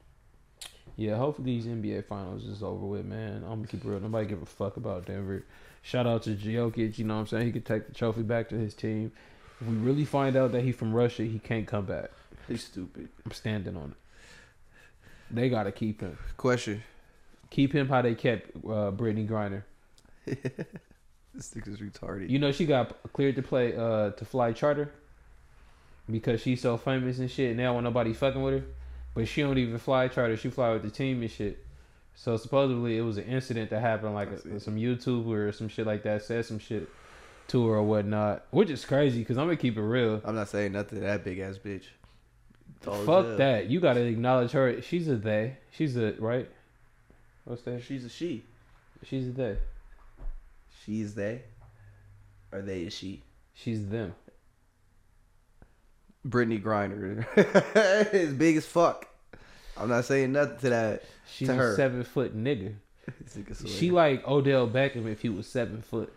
yeah, 0.97 1.17
hopefully 1.17 1.59
these 1.59 1.67
NBA 1.67 2.07
finals 2.07 2.45
is 2.45 2.63
over 2.63 2.87
with, 2.87 3.05
man. 3.05 3.43
I'm 3.45 3.57
gonna 3.57 3.67
keep 3.67 3.85
it 3.85 3.89
real. 3.89 4.01
Nobody 4.01 4.27
give 4.27 4.43
a 4.43 4.47
fuck 4.47 4.77
about 4.77 5.07
Denver. 5.07 5.45
Shout 5.83 6.07
out 6.07 6.23
to 6.25 6.31
Jokic, 6.31 6.99
you 6.99 7.05
know 7.05 7.15
what 7.15 7.21
I'm 7.21 7.27
saying? 7.27 7.47
He 7.47 7.53
could 7.53 7.67
take 7.67 7.89
the 7.89 7.95
trophy 7.95 8.23
back 8.23 8.49
to 8.51 8.57
his 8.57 8.75
team. 8.75 9.13
If 9.61 9.67
we 9.67 9.75
really 9.77 10.05
find 10.05 10.37
out 10.37 10.53
that 10.53 10.63
he 10.63 10.73
from 10.73 10.93
Russia, 10.93 11.23
he 11.25 11.39
can't 11.39 11.67
come 11.67 11.87
back. 11.87 12.11
He's 12.49 12.65
stupid. 12.65 13.09
I'm 13.25 13.33
standing 13.33 13.77
on 13.77 13.91
it. 13.91 15.35
They 15.35 15.49
gotta 15.49 15.73
keep 15.73 16.01
him. 16.01 16.19
Question. 16.37 16.83
Keep 17.51 17.73
him 17.75 17.89
how 17.89 18.03
they 18.03 18.15
kept 18.15 18.55
uh, 18.57 18.91
Brittney 18.93 19.29
Griner. 19.29 19.65
This 21.35 21.55
nigga's 21.55 21.81
retarded. 21.81 22.29
You 22.29 22.39
know 22.39 22.53
she 22.53 22.67
got 22.67 23.03
cleared 23.13 23.37
to 23.37 23.43
play 23.43 23.75
uh 23.75 24.11
to 24.11 24.25
fly 24.25 24.53
charter 24.53 24.93
because 26.11 26.43
she's 26.43 26.61
so 26.61 26.77
famous 26.77 27.19
and 27.19 27.31
shit. 27.31 27.51
And 27.51 27.59
they 27.59 27.65
don't 27.65 27.85
nobody 27.85 28.13
fucking 28.13 28.43
with 28.43 28.55
her, 28.55 28.65
but 29.15 29.29
she 29.29 29.43
don't 29.43 29.59
even 29.59 29.79
fly 29.79 30.09
charter. 30.09 30.37
She 30.37 30.51
fly 30.51 30.73
with 30.73 30.83
the 30.83 30.91
team 30.91 31.23
and 31.23 31.31
shit. 31.31 31.65
So 32.15 32.37
supposedly 32.37 32.99
it 32.99 33.03
was 33.03 33.19
an 33.19 33.25
incident 33.25 33.71
that 33.71 33.81
happened, 33.81 34.15
like 34.15 34.31
a, 34.31 34.61
some 34.61 34.77
YouTuber 34.77 35.49
or 35.49 35.53
some 35.53 35.69
shit 35.69 35.87
like 35.87 36.03
that 36.03 36.23
said 36.23 36.45
some 36.45 36.59
shit 36.59 36.89
to 37.49 37.67
her 37.67 37.77
or 37.77 37.83
whatnot, 37.83 38.47
which 38.51 38.71
is 38.71 38.85
crazy 38.85 39.21
because 39.21 39.39
I'm 39.39 39.47
gonna 39.47 39.57
keep 39.57 39.77
it 39.77 39.83
real. 39.83 40.21
I'm 40.25 40.35
not 40.35 40.49
saying 40.49 40.73
nothing 40.73 41.01
to 41.01 41.05
that 41.07 41.25
big 41.25 41.39
ass 41.39 41.59
bitch. 41.59 41.85
Fuck 42.81 43.39
that. 43.39 43.69
You 43.69 43.81
gotta 43.81 44.01
acknowledge 44.01 44.53
her. 44.53 44.81
She's 44.83 45.09
a 45.09 45.17
they. 45.17 45.57
She's 45.71 45.97
a 45.97 46.13
right. 46.19 46.51
What's 47.45 47.63
that? 47.63 47.83
She's 47.83 48.05
a 48.05 48.09
she. 48.09 48.45
She's 49.05 49.29
a 49.29 49.33
they. 49.33 49.57
She's 50.85 51.15
they. 51.15 51.43
Or 52.53 52.61
they 52.61 52.83
is 52.83 52.95
she. 52.95 53.23
She's 53.55 53.87
them. 53.89 54.15
Brittney 56.27 56.63
Griner 56.63 57.27
is 58.15 58.33
big 58.35 58.57
as 58.57 58.67
fuck. 58.67 59.09
I'm 59.77 59.89
not 59.89 60.05
saying 60.05 60.33
nothing 60.33 60.59
to 60.59 60.71
that. 60.71 61.05
She's 61.33 61.49
To 61.49 61.59
a 61.59 61.75
seven 61.75 62.05
foot 62.05 62.37
nigga. 62.37 62.75
This 63.21 63.37
nigga 63.37 63.57
swear. 63.57 63.73
She 63.73 63.91
like 63.91 64.27
Odell 64.27 64.69
Beckham 64.69 65.11
if 65.11 65.23
he 65.23 65.29
was 65.29 65.47
seven 65.47 65.83
foot. 65.83 66.13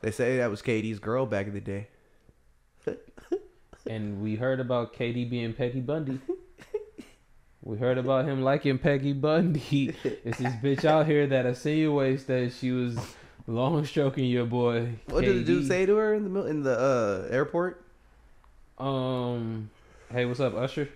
They 0.00 0.10
say 0.10 0.38
that 0.38 0.50
was 0.50 0.62
KD's 0.62 0.98
girl 0.98 1.26
back 1.26 1.46
in 1.46 1.54
the 1.54 1.60
day. 1.60 1.88
And 3.86 4.22
we 4.22 4.36
heard 4.36 4.60
about 4.60 4.94
KD 4.94 5.28
being 5.28 5.52
Peggy 5.54 5.80
Bundy. 5.80 6.20
We 7.64 7.78
heard 7.78 7.98
about 7.98 8.24
him 8.24 8.42
liking 8.42 8.78
Peggy 8.78 9.12
Bundy. 9.12 9.94
It's 10.02 10.38
this 10.38 10.54
bitch 10.54 10.84
out 10.84 11.06
here 11.06 11.26
that 11.28 11.46
insinuates 11.46 12.24
that 12.24 12.52
she 12.52 12.72
was 12.72 12.98
long 13.46 13.84
stroking 13.84 14.24
your 14.24 14.46
boy. 14.46 14.94
What 15.06 15.24
did 15.24 15.36
the 15.36 15.44
dude 15.44 15.68
say 15.68 15.86
to 15.86 15.96
her 15.96 16.14
in 16.14 16.32
the 16.32 16.44
in 16.46 16.62
the 16.62 16.76
uh, 16.76 17.28
airport? 17.32 17.81
Um, 18.78 19.70
hey, 20.10 20.24
what's 20.24 20.40
up, 20.40 20.54
Usher? 20.54 20.88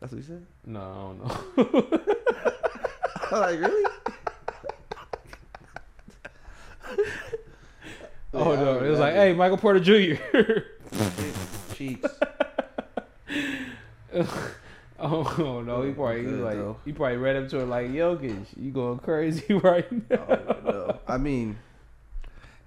That's 0.00 0.12
what 0.12 0.20
he 0.20 0.26
said. 0.26 0.44
No, 0.66 0.80
I 0.80 0.94
don't 0.94 1.90
know. 1.90 1.98
Like 3.32 3.60
really? 3.60 3.90
oh 8.34 8.54
no, 8.54 8.84
it 8.84 8.90
was 8.90 8.98
like, 8.98 9.14
hey, 9.14 9.32
Michael 9.32 9.56
Porter 9.56 9.80
Jr. 9.80 10.16
cheeks. 11.74 12.10
oh 14.98 15.62
no, 15.64 15.82
he 15.82 15.92
probably 15.92 16.26
he 16.26 16.26
like 16.26 16.56
though. 16.56 16.76
he 16.84 16.92
probably 16.92 17.16
read 17.16 17.36
up 17.36 17.48
to 17.48 17.60
her 17.60 17.64
like, 17.64 17.88
Jokic, 17.88 18.44
you 18.60 18.70
going 18.70 18.98
crazy 18.98 19.54
right 19.54 19.90
now? 20.10 20.26
Oh, 20.28 20.56
no. 20.62 20.98
I 21.08 21.16
mean, 21.16 21.56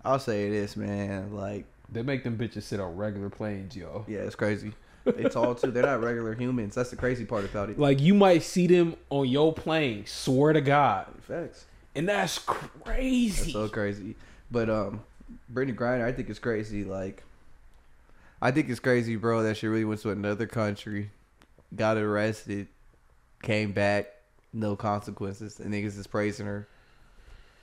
I'll 0.03 0.17
say 0.17 0.49
this, 0.49 0.75
man. 0.75 1.31
Like, 1.35 1.65
They 1.91 2.01
make 2.01 2.23
them 2.23 2.37
bitches 2.37 2.63
sit 2.63 2.79
on 2.79 2.95
regular 2.95 3.29
planes, 3.29 3.75
yo. 3.75 4.05
yeah, 4.07 4.19
it's 4.19 4.35
crazy. 4.35 4.73
They 5.05 5.29
tall 5.29 5.53
too. 5.53 5.69
They're 5.69 5.83
not 5.83 6.01
regular 6.01 6.33
humans. 6.33 6.73
That's 6.75 6.89
the 6.89 6.95
crazy 6.95 7.25
part 7.25 7.45
about 7.45 7.69
it. 7.69 7.77
Like 7.77 8.01
you 8.01 8.13
might 8.15 8.41
see 8.41 8.65
them 8.65 8.95
on 9.11 9.27
your 9.27 9.53
plane. 9.53 10.05
Swear 10.07 10.53
to 10.53 10.61
God, 10.61 11.07
Facts. 11.21 11.65
and 11.93 12.09
that's 12.09 12.39
crazy. 12.39 13.41
That's 13.41 13.53
so 13.53 13.69
crazy. 13.69 14.15
But 14.49 14.69
um, 14.69 15.01
Brittney 15.53 15.75
Griner, 15.75 16.03
I 16.03 16.11
think 16.11 16.29
it's 16.29 16.39
crazy. 16.39 16.83
Like, 16.83 17.23
I 18.41 18.49
think 18.51 18.67
it's 18.69 18.79
crazy, 18.79 19.15
bro, 19.15 19.43
that 19.43 19.57
she 19.57 19.67
really 19.67 19.85
went 19.85 20.01
to 20.01 20.09
another 20.09 20.47
country, 20.47 21.11
got 21.75 21.97
arrested, 21.97 22.67
came 23.43 23.73
back, 23.73 24.07
no 24.53 24.75
consequences, 24.75 25.59
and 25.59 25.71
niggas 25.73 25.97
is 25.99 26.07
praising 26.07 26.47
her. 26.47 26.67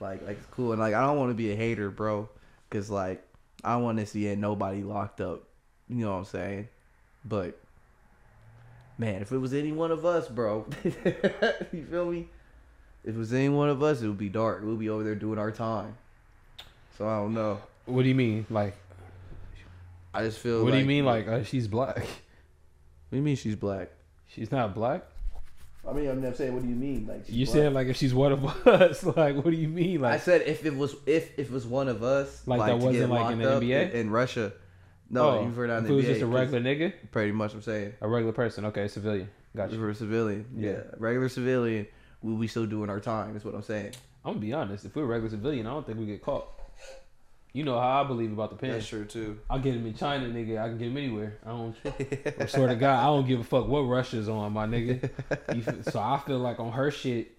Like, 0.01 0.25
like 0.27 0.39
it's 0.39 0.47
cool. 0.53 0.73
And 0.73 0.81
like, 0.81 0.95
I 0.95 1.01
don't 1.01 1.19
want 1.19 1.31
to 1.31 1.35
be 1.35 1.51
a 1.53 1.57
hater, 1.57 1.91
bro, 1.91 2.29
because 2.69 2.89
like, 2.89 3.25
I 3.65 3.77
want 3.77 3.99
to 3.99 4.07
see 4.07 4.35
nobody 4.35 4.83
locked 4.83 5.21
up. 5.21 5.45
You 5.89 6.05
know 6.05 6.13
what 6.13 6.19
I'm 6.19 6.25
saying? 6.25 6.69
But 7.25 7.59
man, 8.99 9.23
if 9.23 9.33
it 9.33 9.39
was 9.39 9.53
any 9.53 9.73
one 9.73 9.91
of 9.91 10.05
us, 10.05 10.29
bro, 10.29 10.67
you 10.85 11.85
feel 11.91 12.11
me? 12.11 12.29
If 13.05 13.15
it 13.15 13.19
was 13.19 13.33
any 13.33 13.49
one 13.49 13.69
of 13.69 13.83
us, 13.83 14.01
it 14.03 14.07
would 14.07 14.19
be 14.19 14.29
dark. 14.29 14.63
We'll 14.63 14.77
be 14.77 14.89
over 14.89 15.03
there 15.03 15.15
doing 15.15 15.39
our 15.39 15.51
time. 15.51 15.97
So 16.97 17.09
I 17.09 17.17
don't 17.19 17.35
know. 17.35 17.61
What 17.87 18.03
do 18.03 18.09
you 18.09 18.15
mean? 18.15 18.47
Like, 18.49 18.77
I 20.15 20.23
just 20.23 20.39
feel. 20.39 20.63
what 20.65 20.73
do 20.73 20.79
you 20.79 20.85
mean? 20.85 21.05
Like, 21.05 21.27
uh, 21.27 21.43
she's 21.43 21.67
black? 21.67 21.97
What 21.97 23.11
do 23.11 23.17
you 23.17 23.23
mean 23.23 23.37
she's 23.37 23.57
black? 23.57 23.91
She's 24.29 24.51
not 24.51 24.75
black. 24.75 25.03
I 25.89 25.93
mean, 25.93 26.09
I'm 26.09 26.35
saying, 26.35 26.55
what 26.55 26.63
do 26.63 26.69
you 26.69 26.77
mean? 26.77 27.07
Like 27.07 27.29
You 27.29 27.45
black? 27.45 27.55
said 27.55 27.73
like 27.73 27.87
if 27.89 27.97
she's 27.97 28.15
one 28.15 28.33
of 28.33 28.45
us. 28.67 29.03
Like, 29.17 29.37
what 29.37 29.47
do 29.47 29.53
you 29.57 29.69
mean? 29.69 30.01
Like 30.01 30.15
I 30.15 30.19
said 30.19 30.43
if 30.43 30.65
it 30.65 30.77
was 30.77 30.95
if 31.07 31.37
if 31.39 31.49
it 31.49 31.51
was 31.51 31.67
one 31.67 31.89
of 31.89 32.03
us, 32.03 32.47
Like 32.47 32.61
that 32.67 32.79
wasn't, 32.79 33.11
like, 33.11 33.33
in 33.33 33.39
the 33.39 33.45
NBA? 33.45 33.91
in, 33.91 34.01
in 34.01 34.11
Russia. 34.11 34.53
No, 35.11 35.31
oh, 35.41 35.45
you've 35.45 35.57
heard 35.57 35.71
on 35.71 35.79
if 35.83 35.89
the 35.89 35.93
it 35.93 35.97
was 35.97 36.05
just 36.07 36.23
a 36.23 36.27
regular 36.27 36.61
nigga, 36.61 36.93
Pretty 37.11 37.33
much, 37.33 37.53
I'm 37.53 37.61
saying. 37.63 37.93
a 38.01 38.09
regular 38.09 38.33
person. 38.33 38.65
Okay, 38.67 38.89
civilian. 38.89 39.29
Gotcha. 39.55 39.75
If 39.75 39.81
we're 39.81 39.91
a 39.91 39.95
civilian, 39.95 40.47
yeah. 40.57 40.71
Yeah. 40.71 40.79
regular 40.97 41.29
civilian, 41.29 41.87
we 42.23 42.33
we 42.33 42.47
still 42.47 42.65
doing 42.67 42.89
our 42.89 43.01
time. 43.01 43.37
Is 43.37 43.45
what 43.45 43.55
I'm 43.55 43.63
saying. 43.63 43.93
I'm 44.25 44.35
gonna 44.35 44.41
be 44.41 44.53
honest. 44.53 44.85
If 44.87 44.95
we're 44.97 45.03
a 45.03 45.07
regular 45.07 45.31
civilian, 45.31 45.67
I 45.67 45.71
don't 45.71 45.85
think 45.85 45.99
we 45.99 46.07
get 46.07 46.23
caught. 46.23 46.47
You 47.55 47.65
know 47.65 47.79
how 47.79 48.03
I 48.03 48.05
believe 48.07 48.33
about 48.33 48.49
the 48.51 48.57
pen. 48.57 48.71
That's 48.71 48.87
true 48.89 49.05
too. 49.05 49.39
I'll 49.51 49.59
get 49.59 49.75
him 49.75 49.87
in 49.87 49.95
China, 49.95 50.27
nigga. 50.27 50.59
I 50.59 50.69
can 50.69 50.79
get 50.79 50.89
him 50.89 50.97
anywhere. 50.97 51.37
I 51.45 51.51
don't. 51.51 51.77
I 52.41 52.47
swear 52.47 52.69
to 52.69 52.77
God, 52.77 52.99
I 53.01 53.05
don't 53.07 53.27
give 53.27 53.41
a 53.41 53.45
fuck 53.45 53.69
what 53.69 53.81
Russia's 53.81 54.29
on, 54.29 54.53
my 54.55 54.67
nigga. 54.67 55.11
So 55.93 56.01
I 56.01 56.19
feel 56.27 56.39
like 56.39 56.59
on 56.61 56.73
her 56.73 56.91
shit, 56.91 57.33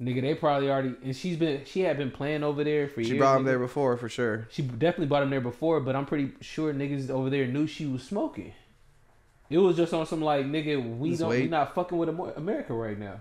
nigga, 0.00 0.20
they 0.20 0.34
probably 0.34 0.70
already. 0.70 0.94
And 1.02 1.16
she's 1.16 1.38
been, 1.38 1.64
she 1.64 1.80
had 1.80 1.96
been 1.96 2.10
playing 2.10 2.42
over 2.42 2.62
there 2.62 2.88
for 2.88 3.02
She 3.02 3.10
years. 3.10 3.18
brought 3.20 3.36
him 3.36 3.42
nigga. 3.42 3.46
there 3.46 3.58
before 3.58 3.96
for 3.96 4.10
sure. 4.10 4.46
She 4.50 4.60
definitely 4.60 5.06
brought 5.06 5.22
him 5.22 5.30
there 5.30 5.40
before, 5.40 5.80
but 5.80 5.96
I'm 5.96 6.04
pretty 6.04 6.32
sure 6.42 6.74
niggas 6.74 7.08
over 7.08 7.30
there 7.30 7.46
knew 7.46 7.66
she 7.66 7.86
was 7.86 8.02
smoking. 8.02 8.52
It 9.48 9.58
was 9.58 9.76
just 9.76 9.94
on 9.94 10.06
some 10.06 10.20
like 10.20 10.44
nigga, 10.44 10.98
we 10.98 11.10
Just 11.10 11.22
don't, 11.22 11.30
we 11.30 11.46
not 11.48 11.74
fucking 11.74 11.96
with 11.96 12.08
America 12.36 12.74
right 12.74 12.98
now. 12.98 13.20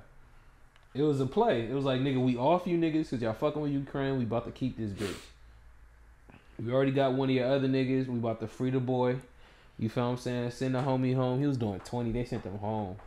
It 0.93 1.03
was 1.03 1.21
a 1.21 1.25
play. 1.25 1.61
It 1.69 1.73
was 1.73 1.85
like 1.85 2.01
nigga, 2.01 2.21
we 2.23 2.35
off 2.35 2.67
you 2.67 2.77
niggas 2.77 3.09
because 3.11 3.21
y'all 3.21 3.33
fucking 3.33 3.61
with 3.61 3.71
Ukraine. 3.71 4.17
We 4.17 4.23
about 4.25 4.45
to 4.45 4.51
keep 4.51 4.77
this 4.77 4.91
bitch. 4.91 5.15
We 6.59 6.71
already 6.71 6.91
got 6.91 7.13
one 7.13 7.29
of 7.29 7.35
your 7.35 7.47
other 7.47 7.67
niggas. 7.67 8.07
We 8.07 8.17
about 8.19 8.39
to 8.41 8.47
free 8.47 8.69
the 8.71 8.79
boy. 8.79 9.17
You 9.79 9.89
feel 9.89 10.05
what 10.05 10.11
I'm 10.11 10.17
saying? 10.17 10.51
Send 10.51 10.75
the 10.75 10.79
homie 10.81 11.15
home. 11.15 11.39
He 11.39 11.47
was 11.47 11.57
doing 11.57 11.79
20. 11.79 12.11
They 12.11 12.25
sent 12.25 12.43
him 12.43 12.57
home. 12.59 12.97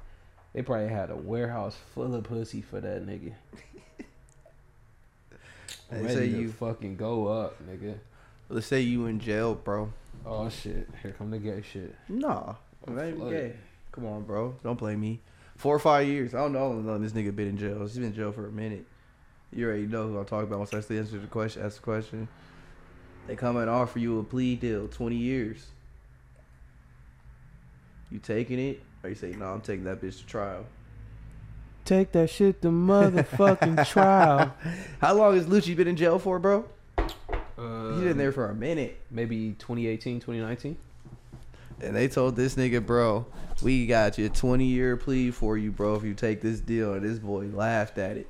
They 0.53 0.63
probably 0.63 0.89
had 0.89 1.11
a 1.11 1.17
warehouse 1.17 1.77
full 1.95 2.15
of 2.15 2.25
pussy 2.25 2.63
for 2.63 2.81
that 2.81 3.07
nigga. 3.07 3.33
Ready 5.91 6.09
say 6.09 6.29
to 6.31 6.39
you- 6.39 6.51
fucking 6.53 6.97
go 6.97 7.29
up, 7.29 7.57
nigga. 7.69 7.95
Let's 8.49 8.67
say 8.67 8.81
you 8.81 9.07
in 9.07 9.21
jail, 9.21 9.55
bro. 9.55 9.93
Oh 10.25 10.49
shit! 10.49 10.89
Here 11.03 11.13
come 11.17 11.31
the 11.31 11.39
gay 11.39 11.63
shit. 11.63 11.95
Nah, 12.09 12.55
I'm 12.87 12.97
gay. 13.31 13.53
Come 13.93 14.07
on, 14.07 14.23
bro. 14.23 14.57
Don't 14.63 14.79
blame 14.79 15.01
me. 15.01 15.21
Four 15.57 15.75
or 15.77 15.79
five 15.79 16.07
years. 16.07 16.35
I 16.35 16.39
don't 16.39 16.53
know 16.53 16.59
how 16.73 16.79
long 16.79 17.03
this 17.03 17.13
nigga 17.13 17.35
been 17.35 17.49
in 17.49 17.57
jail. 17.57 17.81
He's 17.81 17.95
been 17.95 18.05
in 18.05 18.15
jail 18.15 18.31
for 18.33 18.47
a 18.47 18.53
minute. 18.53 18.85
You 19.53 19.67
already 19.67 19.87
know 19.87 20.09
who 20.09 20.19
I'm 20.19 20.25
talking 20.27 20.49
about 20.49 20.59
once 20.59 20.75
I 20.75 20.79
answer 20.79 21.19
the 21.19 21.27
question. 21.29 21.63
Ask 21.65 21.77
the 21.77 21.83
question. 21.83 22.29
They 23.27 23.37
come 23.37 23.57
and 23.57 23.69
offer 23.69 23.99
you 23.99 24.21
a 24.21 24.25
plea 24.25 24.57
deal, 24.57 24.89
20 24.89 25.17
years. 25.17 25.67
You 28.11 28.19
taking 28.21 28.59
it, 28.61 28.81
or 29.03 29.11
you 29.11 29.17
say, 29.17 29.33
"No, 29.33 29.47
I'm 29.47 29.61
taking 29.61 29.85
that 29.85 30.01
bitch 30.01 30.19
to 30.21 30.27
trial." 30.27 30.65
Take 31.85 32.13
that 32.13 32.31
shit 32.31 32.63
to 32.63 32.69
motherfucking 32.69 33.87
trial. 33.89 34.55
How 35.01 35.15
long 35.15 35.37
has 35.37 35.47
Lucci 35.47 35.77
been 35.77 35.89
in 35.89 35.97
jail 35.97 36.19
for, 36.19 36.39
bro? 36.39 36.65
Uh, 36.99 37.95
He's 37.95 38.03
been 38.03 38.19
there 38.19 38.33
for 38.33 38.51
a 38.51 38.55
minute. 38.55 38.99
Maybe 39.11 39.55
2018, 39.59 40.21
2019. 40.21 40.77
And 41.81 41.95
they 41.95 42.09
told 42.09 42.35
this 42.37 42.57
nigga, 42.57 42.85
bro, 42.85 43.27
we 43.63 43.87
got 43.87 44.19
you 44.19 44.27
a 44.27 44.29
20 44.29 44.65
year 44.65 44.97
plea 44.97 45.31
for 45.31 45.57
you, 45.57 45.71
bro, 45.71 45.95
if 45.95 46.03
you 46.03 46.15
take 46.15 46.41
this 46.41 46.59
deal. 46.61 46.95
And 46.95 47.03
this 47.03 47.19
boy 47.19 47.47
laughed 47.47 47.99
at 47.99 48.17
it. 48.17 48.29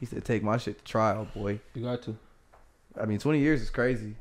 He 0.00 0.06
said, 0.06 0.24
take 0.24 0.42
my 0.42 0.56
shit 0.58 0.78
to 0.78 0.84
trial, 0.84 1.28
boy. 1.34 1.60
You 1.74 1.84
got 1.84 2.02
to. 2.02 2.16
I 3.00 3.06
mean, 3.06 3.18
20 3.18 3.38
years 3.38 3.62
is 3.62 3.70
crazy. 3.70 4.16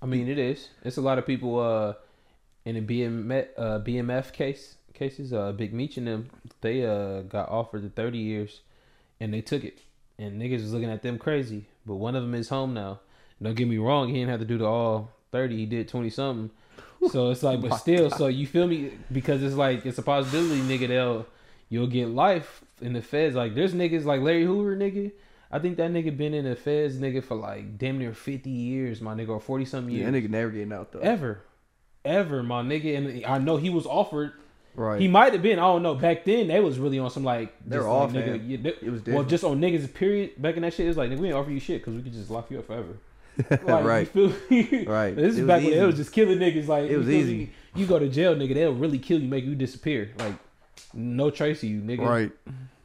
I 0.00 0.06
mean, 0.06 0.28
it 0.28 0.38
is. 0.38 0.68
It's 0.84 0.96
a 0.96 1.00
lot 1.00 1.18
of 1.18 1.26
people 1.26 1.58
uh, 1.58 1.94
in 2.64 2.74
the 2.74 2.80
BM, 3.02 3.46
uh, 3.56 3.80
BMF 3.80 4.32
case 4.32 4.76
cases. 4.94 5.32
Uh, 5.32 5.52
Big 5.52 5.72
Meech 5.72 5.96
and 5.96 6.06
them, 6.06 6.30
they 6.60 6.84
uh, 6.84 7.22
got 7.22 7.48
offered 7.48 7.82
the 7.82 7.88
30 7.88 8.18
years, 8.18 8.60
and 9.20 9.32
they 9.32 9.40
took 9.40 9.64
it. 9.64 9.80
And 10.18 10.40
niggas 10.40 10.62
was 10.62 10.72
looking 10.72 10.90
at 10.90 11.02
them 11.02 11.18
crazy. 11.18 11.66
But 11.84 11.96
one 11.96 12.16
of 12.16 12.22
them 12.22 12.34
is 12.34 12.48
home 12.48 12.74
now. 12.74 13.00
Don't 13.40 13.54
get 13.54 13.68
me 13.68 13.78
wrong, 13.78 14.08
he 14.08 14.14
didn't 14.14 14.30
have 14.30 14.40
to 14.40 14.46
do 14.46 14.58
the 14.58 14.64
all 14.64 15.10
30. 15.32 15.56
He 15.56 15.66
did 15.66 15.88
20 15.88 16.10
something. 16.10 16.50
So 17.10 17.30
it's 17.30 17.42
like, 17.42 17.60
but 17.60 17.70
My 17.70 17.76
still, 17.76 18.10
so 18.10 18.26
you 18.26 18.46
feel 18.46 18.66
me? 18.66 18.92
Because 19.12 19.42
it's 19.42 19.54
like 19.54 19.84
it's 19.84 19.98
a 19.98 20.02
possibility, 20.02 20.60
nigga. 20.62 20.88
They'll 20.88 21.26
you'll 21.68 21.86
get 21.86 22.08
life 22.08 22.64
in 22.80 22.94
the 22.94 23.02
feds. 23.02 23.36
Like 23.36 23.54
there's 23.54 23.74
niggas 23.74 24.04
like 24.04 24.22
Larry 24.22 24.44
Hoover, 24.44 24.76
nigga. 24.76 25.12
I 25.50 25.58
think 25.60 25.76
that 25.76 25.90
nigga 25.92 26.16
been 26.16 26.34
in 26.34 26.44
the 26.44 26.56
feds, 26.56 26.96
nigga, 26.96 27.22
for 27.22 27.36
like 27.36 27.78
damn 27.78 27.98
near 27.98 28.12
50 28.12 28.50
years, 28.50 29.00
my 29.00 29.14
nigga, 29.14 29.28
or 29.30 29.40
40 29.40 29.64
something 29.64 29.94
years 29.94 30.04
Yeah, 30.06 30.10
that 30.10 30.24
nigga 30.24 30.30
never 30.30 30.50
getting 30.50 30.72
out, 30.72 30.92
though. 30.92 30.98
ever, 31.00 31.40
ever, 32.04 32.42
my 32.42 32.62
nigga. 32.62 32.96
And 32.96 33.24
I 33.24 33.38
know 33.38 33.56
he 33.56 33.70
was 33.70 33.86
offered. 33.86 34.32
Right. 34.74 35.00
He 35.00 35.08
might 35.08 35.32
have 35.32 35.42
been. 35.42 35.58
I 35.58 35.62
don't 35.62 35.82
know. 35.82 35.94
Back 35.94 36.24
then, 36.26 36.48
they 36.48 36.60
was 36.60 36.78
really 36.78 36.98
on 36.98 37.10
some 37.10 37.24
like. 37.24 37.54
They 37.66 37.76
were 37.78 37.84
just, 37.84 37.90
off, 37.90 38.12
like, 38.14 38.24
nigga. 38.26 38.48
Yeah, 38.48 38.56
they- 38.60 38.86
it 38.86 38.90
was 38.90 39.04
well, 39.06 39.22
just 39.24 39.42
on 39.44 39.58
niggas. 39.60 39.92
Period. 39.94 40.40
Back 40.42 40.56
in 40.56 40.62
that 40.62 40.74
shit, 40.74 40.86
it's 40.86 40.98
like 40.98 41.10
nigga, 41.10 41.18
we 41.18 41.28
ain't 41.28 41.36
offer 41.36 41.50
you 41.50 41.60
shit 41.60 41.80
because 41.80 41.94
we 41.94 42.02
could 42.02 42.12
just 42.12 42.30
lock 42.30 42.50
you 42.50 42.58
up 42.58 42.66
forever. 42.66 42.98
Like, 43.50 43.84
right. 43.84 44.10
You 44.14 44.30
feel 44.30 44.70
me? 44.70 44.84
Right. 44.86 45.14
This 45.14 45.32
is 45.34 45.38
It 45.38 45.42
was 45.42 45.48
back 45.48 45.62
when 45.62 45.72
it 45.74 45.86
was 45.86 45.96
just 45.96 46.12
killing 46.12 46.38
niggas. 46.38 46.68
Like 46.68 46.90
It 46.90 46.96
was 46.98 47.06
you 47.06 47.12
easy. 47.14 47.36
me? 47.36 47.50
You 47.74 47.86
go 47.86 47.98
to 47.98 48.08
jail, 48.08 48.34
nigga. 48.34 48.54
They'll 48.54 48.74
really 48.74 48.98
kill 48.98 49.20
you, 49.20 49.28
make 49.28 49.44
you 49.44 49.54
disappear. 49.54 50.10
Like 50.18 50.34
no 50.94 51.30
trace 51.30 51.62
of 51.62 51.68
you, 51.68 51.80
nigga, 51.80 52.06
Right. 52.06 52.32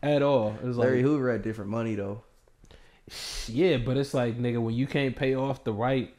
at 0.04 0.22
all. 0.22 0.56
It 0.62 0.66
was 0.66 0.78
like 0.78 0.86
Larry 0.88 1.02
Hoover 1.02 1.32
had 1.32 1.42
different 1.42 1.72
money, 1.72 1.96
though. 1.96 2.24
Yeah, 3.48 3.78
but 3.78 3.98
it's 3.98 4.14
like 4.14 4.38
nigga, 4.40 4.62
when 4.62 4.74
you 4.74 4.88
can't 4.88 5.16
pay 5.16 5.36
off 5.36 5.64
the 5.64 5.74
right, 5.74 6.14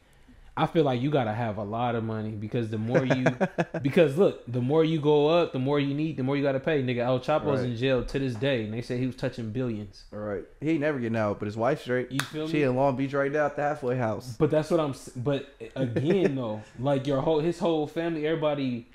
I 0.55 0.67
feel 0.67 0.83
like 0.83 1.01
you 1.01 1.09
gotta 1.09 1.33
have 1.33 1.57
a 1.57 1.63
lot 1.63 1.95
of 1.95 2.03
money 2.03 2.29
because 2.31 2.69
the 2.69 2.77
more 2.77 3.03
you, 3.03 3.25
because 3.81 4.17
look, 4.17 4.43
the 4.51 4.61
more 4.61 4.83
you 4.85 5.01
go 5.01 5.27
up, 5.27 5.51
the 5.51 5.57
more 5.59 5.79
you 5.79 5.95
need, 5.95 6.17
the 6.17 6.23
more 6.23 6.37
you 6.37 6.43
gotta 6.43 6.59
pay. 6.59 6.83
Nigga, 6.83 6.99
El 6.99 7.19
Chapo's 7.19 7.61
Right. 7.61 7.69
in 7.71 7.75
jail 7.75 8.05
to 8.05 8.19
this 8.19 8.35
day, 8.35 8.63
and 8.63 8.71
they 8.73 8.81
say 8.81 8.99
he 8.99 9.07
was 9.07 9.15
touching 9.15 9.49
billions. 9.49 10.03
All 10.13 10.19
right. 10.19 10.43
He 10.61 10.71
ain't 10.71 10.81
never 10.81 10.99
getting 10.99 11.17
out, 11.17 11.39
but 11.39 11.47
his 11.47 11.57
wife's 11.57 11.81
straight. 11.81 12.11
You 12.11 12.19
feel 12.19 12.47
She 12.47 12.57
me? 12.57 12.63
in 12.63 12.75
Long 12.75 12.95
Beach 12.95 13.13
right 13.13 13.31
now 13.31 13.47
at 13.47 13.55
the 13.55 13.63
halfway 13.63 13.97
house. 13.97 14.35
But 14.37 14.51
that's 14.51 14.69
what 14.69 14.79
I'm. 14.79 14.93
But 15.15 15.47
again, 15.75 16.35
though, 16.41 16.61
like 16.77 17.07
your 17.07 17.21
whole, 17.21 17.39
his 17.39 17.57
whole 17.57 17.87
family, 17.87 18.27
everybody, 18.27 18.87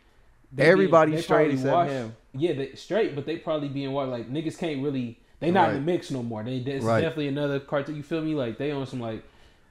Everybody 0.56 1.20
straight 1.20 1.50
except 1.52 1.72
washed- 1.72 1.90
him. 1.92 2.16
Yeah, 2.34 2.52
they 2.54 2.74
straight, 2.74 3.14
but 3.14 3.26
they 3.26 3.36
probably 3.36 3.68
being 3.68 3.92
what 3.92 4.08
like 4.08 4.30
niggas 4.30 4.58
can't 4.58 4.82
really. 4.82 5.18
They 5.40 5.50
not 5.50 5.70
in 5.70 5.74
the 5.76 5.80
mix 5.80 6.10
no 6.10 6.22
more. 6.22 6.42
They 6.42 6.56
it's 6.56 6.84
Right. 6.84 7.00
definitely 7.02 7.28
another 7.28 7.60
cartel. 7.60 7.94
You 7.94 8.02
feel 8.02 8.22
me? 8.22 8.34
Like 8.34 8.58
they 8.58 8.70
on 8.72 8.86
some 8.86 9.00
like 9.00 9.22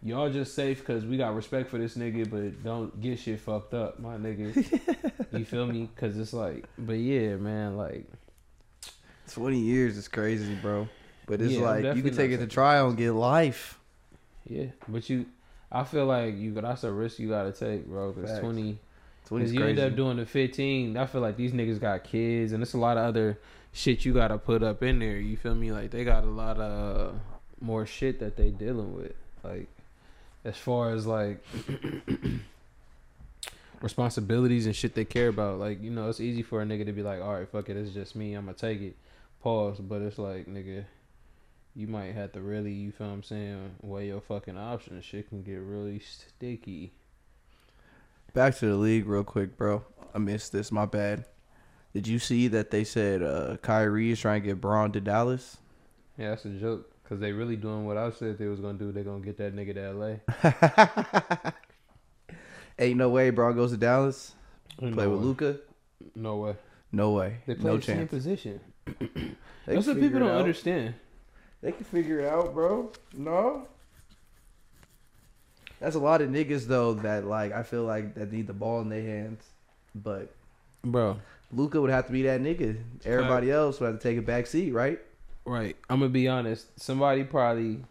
y'all 0.01 0.29
just 0.29 0.53
safe 0.55 0.79
because 0.79 1.05
we 1.05 1.17
got 1.17 1.35
respect 1.35 1.69
for 1.69 1.77
this 1.77 1.95
nigga, 1.97 2.29
but 2.29 2.63
don't 2.63 2.99
get 3.01 3.19
shit 3.19 3.39
fucked 3.39 3.73
up, 3.73 3.99
my 3.99 4.15
nigga. 4.15 4.55
you 5.31 5.43
feel 5.45 5.65
me? 5.65 5.89
Because 5.93 6.17
it's 6.17 6.33
like, 6.33 6.65
but 6.77 6.93
yeah, 6.93 7.35
man, 7.35 7.75
like 7.75 8.05
20 9.31 9.59
years 9.59 9.97
is 9.97 10.07
crazy, 10.07 10.55
bro. 10.55 10.87
But 11.25 11.41
it's 11.41 11.55
Yeah, 11.55 11.69
like, 11.69 11.95
you 11.95 12.01
can 12.01 12.15
take 12.15 12.31
it 12.31 12.37
to 12.37 12.47
trial 12.47 12.87
and 12.87 12.97
get 12.97 13.11
life. 13.11 13.77
yeah, 14.47 14.67
but 14.87 15.09
you, 15.09 15.25
I 15.69 15.83
feel 15.83 16.05
like 16.05 16.37
you 16.37 16.51
got 16.51 16.63
that's 16.63 16.85
a 16.85 16.91
risk 16.91 17.19
you 17.19 17.27
gotta 17.29 17.51
take, 17.51 17.85
bro. 17.87 18.13
Because 18.13 18.29
Facts. 18.31 18.41
twenty. 18.41 18.79
20 19.25 19.43
Because 19.43 19.53
you 19.53 19.65
end 19.65 19.77
up 19.79 19.93
doing 19.97 20.15
the 20.15 20.25
15. 20.25 20.95
I 20.95 21.05
feel 21.05 21.19
like 21.19 21.35
these 21.35 21.51
niggas 21.51 21.81
got 21.81 22.05
kids, 22.05 22.53
and 22.53 22.63
it's 22.63 22.73
a 22.73 22.77
lot 22.77 22.95
of 22.95 23.03
other 23.03 23.37
shit 23.77 24.03
you 24.03 24.13
gotta 24.13 24.37
put 24.37 24.63
up 24.63 24.81
in 24.81 24.99
there. 24.99 25.17
You 25.17 25.37
feel 25.37 25.55
me? 25.55 25.71
Like 25.71 25.91
they 25.91 26.03
got 26.03 26.23
a 26.23 26.29
lot 26.29 26.59
of 26.59 27.15
more 27.61 27.85
shit 27.85 28.19
that 28.19 28.35
they 28.35 28.49
dealing 28.49 28.95
with. 28.95 29.13
Like 29.43 29.67
as 30.43 30.57
far 30.57 30.91
as 30.91 31.05
like 31.05 31.43
responsibilities 33.81 34.65
and 34.65 34.75
shit 34.75 34.95
they 34.95 35.05
care 35.05 35.27
about. 35.27 35.59
Like 35.59 35.83
you 35.83 35.91
know, 35.91 36.09
it's 36.09 36.19
easy 36.19 36.41
for 36.41 36.61
a 36.61 36.65
nigga 36.65 36.85
to 36.87 36.91
be 36.91 37.03
like, 37.03 37.21
all 37.21 37.35
right, 37.35 37.47
fuck 37.47 37.69
it, 37.69 37.77
it's 37.77 37.93
just 37.93 38.15
me. 38.15 38.33
I'm 38.33 38.45
gonna 38.45 38.57
take 38.57 38.81
it. 38.81 38.95
Pause. 39.41 39.79
But 39.81 40.01
it's 40.01 40.17
like, 40.17 40.47
nigga. 40.47 40.85
You 41.75 41.85
might 41.85 42.15
have 42.15 42.31
to 42.31 42.41
really, 42.41 42.71
you 42.71 42.91
feel 42.91 43.05
what 43.05 43.13
I'm 43.13 43.21
saying, 43.21 43.75
weigh 43.83 44.07
your 44.07 44.19
fucking 44.19 44.57
options. 44.57 45.05
Shit 45.05 45.29
can 45.29 45.43
get 45.43 45.57
really 45.57 45.99
sticky. 45.99 46.91
Back 48.33 48.57
to 48.57 48.65
the 48.65 48.75
league 48.75 49.05
real 49.05 49.23
quick, 49.23 49.55
bro. 49.55 49.83
I 50.15 50.17
missed 50.17 50.51
this. 50.51 50.71
My 50.71 50.87
bad. 50.87 51.25
Did 51.93 52.07
you 52.07 52.19
see 52.19 52.47
that 52.49 52.69
they 52.71 52.83
said 52.83 53.23
uh, 53.23 53.57
Kyrie 53.61 54.11
is 54.11 54.19
trying 54.19 54.41
to 54.41 54.47
get 54.47 54.61
Bron 54.61 54.91
to 54.91 55.01
Dallas? 55.01 55.57
Yeah, 56.17 56.29
that's 56.29 56.45
a 56.45 56.49
joke. 56.49 56.91
Cause 57.07 57.19
they 57.21 57.31
really 57.31 57.55
doing 57.55 57.85
what 57.85 57.95
I 57.97 58.11
said 58.11 58.37
they 58.37 58.47
was 58.47 58.59
gonna 58.59 58.77
do. 58.77 58.91
They 58.91 59.01
gonna 59.03 59.21
get 59.23 59.37
that 59.37 59.55
nigga 59.55 59.73
to 59.75 59.93
LA. 59.93 61.51
Ain't 62.79 62.97
no 62.97 63.09
way 63.09 63.29
Bron 63.29 63.55
goes 63.55 63.71
to 63.71 63.77
Dallas. 63.77 64.33
No 64.81 64.91
Play 64.91 65.07
with. 65.07 65.21
Luka. 65.21 65.57
No 66.15 66.35
way. 66.37 66.55
No 66.91 67.11
way. 67.11 67.37
They 67.47 67.55
play 67.55 67.71
no 67.71 67.77
the 67.77 67.83
same 67.83 67.97
chance. 67.99 68.09
position. 68.09 68.59
They 69.65 69.75
That's 69.75 69.87
what 69.87 69.99
people 69.99 70.19
don't 70.21 70.29
out. 70.29 70.39
understand. 70.39 70.93
They 71.61 71.73
can 71.73 71.83
figure 71.83 72.21
it 72.21 72.25
out, 72.29 72.53
bro. 72.53 72.89
No. 73.13 73.67
That's 75.81 75.95
a 75.97 75.99
lot 75.99 76.21
of 76.21 76.29
niggas 76.29 76.67
though 76.67 76.93
that 76.93 77.25
like 77.25 77.51
I 77.51 77.63
feel 77.63 77.83
like 77.83 78.15
that 78.15 78.31
need 78.31 78.47
the 78.47 78.53
ball 78.53 78.79
in 78.79 78.87
their 78.87 79.01
hands, 79.01 79.43
but 79.93 80.33
Bro. 80.85 81.17
Luka 81.51 81.79
would 81.79 81.89
have 81.89 82.05
to 82.07 82.11
be 82.11 82.23
that 82.23 82.41
nigga. 82.41 82.77
Everybody 83.05 83.51
else 83.51 83.79
would 83.79 83.87
have 83.87 83.99
to 83.99 84.03
take 84.03 84.17
a 84.17 84.21
back 84.21 84.47
seat, 84.47 84.71
right? 84.73 84.99
Right. 85.45 85.77
I'm 85.89 85.99
gonna 85.99 86.09
be 86.09 86.27
honest. 86.27 86.77
Somebody 86.79 87.23
probably 87.23 87.83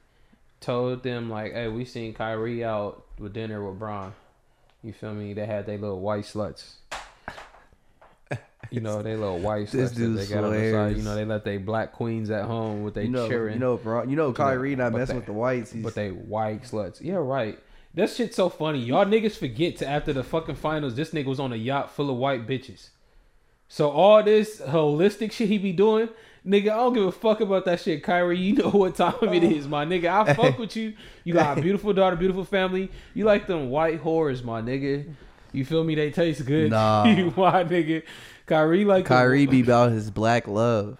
told 0.60 1.02
them 1.02 1.30
like, 1.30 1.52
"Hey, 1.52 1.68
we 1.68 1.84
seen 1.86 2.12
Kyrie 2.12 2.62
out 2.64 3.04
with 3.18 3.32
dinner 3.32 3.64
with 3.66 3.78
Bron. 3.78 4.12
You 4.82 4.92
feel 4.92 5.14
me? 5.14 5.32
They 5.32 5.46
had 5.46 5.64
their 5.66 5.78
little 5.78 6.00
white 6.00 6.24
sluts. 6.24 6.74
You 8.72 8.80
know, 8.80 9.00
they 9.00 9.14
little 9.14 9.38
white 9.38 9.66
sluts 9.68 9.70
that 9.70 9.94
they 9.94 9.94
dude's 9.94 10.28
got 10.28 10.42
on 10.44 10.50
the 10.50 10.56
side. 10.58 10.64
hilarious. 10.66 10.98
You 10.98 11.04
know, 11.04 11.14
they 11.14 11.24
let 11.24 11.44
they 11.44 11.56
black 11.56 11.92
queens 11.92 12.30
at 12.30 12.44
home 12.46 12.82
with 12.82 12.94
they 12.94 13.04
You 13.04 13.10
know, 13.10 13.28
cheering. 13.28 13.54
you 13.54 13.60
know, 13.60 13.76
bro. 13.76 14.02
You 14.02 14.16
know, 14.16 14.32
Kyrie 14.32 14.74
not 14.74 14.90
but 14.92 14.98
messing 14.98 15.14
they- 15.14 15.18
with 15.20 15.26
the 15.26 15.32
whites. 15.32 15.70
He's, 15.72 15.82
But 15.84 15.94
they 15.94 16.08
white 16.10 16.64
sluts. 16.64 17.00
Yeah, 17.00 17.14
right. 17.14 17.58
That 17.94 18.10
shit's 18.10 18.34
so 18.36 18.48
funny. 18.48 18.80
Y'all 18.80 19.04
niggas 19.06 19.38
forget 19.38 19.76
to 19.78 19.88
after 19.88 20.12
the 20.12 20.24
fucking 20.24 20.56
finals, 20.56 20.96
this 20.96 21.12
nigga 21.12 21.26
was 21.26 21.38
on 21.40 21.52
a 21.52 21.56
yacht 21.56 21.90
full 21.92 22.10
of 22.10 22.16
white 22.16 22.46
bitches. 22.46 22.90
So 23.68 23.90
all 23.90 24.22
this 24.22 24.60
holistic 24.60 25.32
shit 25.32 25.48
he 25.48 25.58
be 25.58 25.72
doing, 25.72 26.08
nigga, 26.46 26.70
I 26.70 26.76
don't 26.76 26.92
give 26.94 27.04
a 27.04 27.12
fuck 27.12 27.40
about 27.40 27.64
that 27.64 27.80
shit, 27.80 28.02
Kyrie. 28.02 28.38
You 28.38 28.54
know 28.54 28.70
what 28.70 28.94
time 28.94 29.14
it 29.22 29.42
is, 29.42 29.66
my 29.66 29.84
nigga. 29.84 30.06
I 30.28 30.34
fuck 30.34 30.58
with 30.58 30.76
you. 30.76 30.94
You 31.24 31.34
got 31.34 31.58
a 31.58 31.60
beautiful 31.62 31.92
daughter, 31.92 32.16
beautiful 32.16 32.44
family. 32.44 32.90
You 33.14 33.24
like 33.24 33.46
them 33.46 33.70
white 33.70 34.02
whores, 34.02 34.44
my 34.44 34.62
nigga. 34.62 35.12
You 35.52 35.64
feel 35.64 35.82
me? 35.84 35.94
They 35.94 36.10
taste 36.10 36.44
good. 36.44 36.70
Nah. 36.70 37.04
my 37.36 37.64
nigga. 37.64 38.02
Kyrie 38.46 38.84
like 38.84 39.04
them- 39.04 39.16
Kyrie 39.16 39.46
be 39.46 39.60
about 39.62 39.90
his 39.90 40.10
black 40.10 40.46
love. 40.46 40.98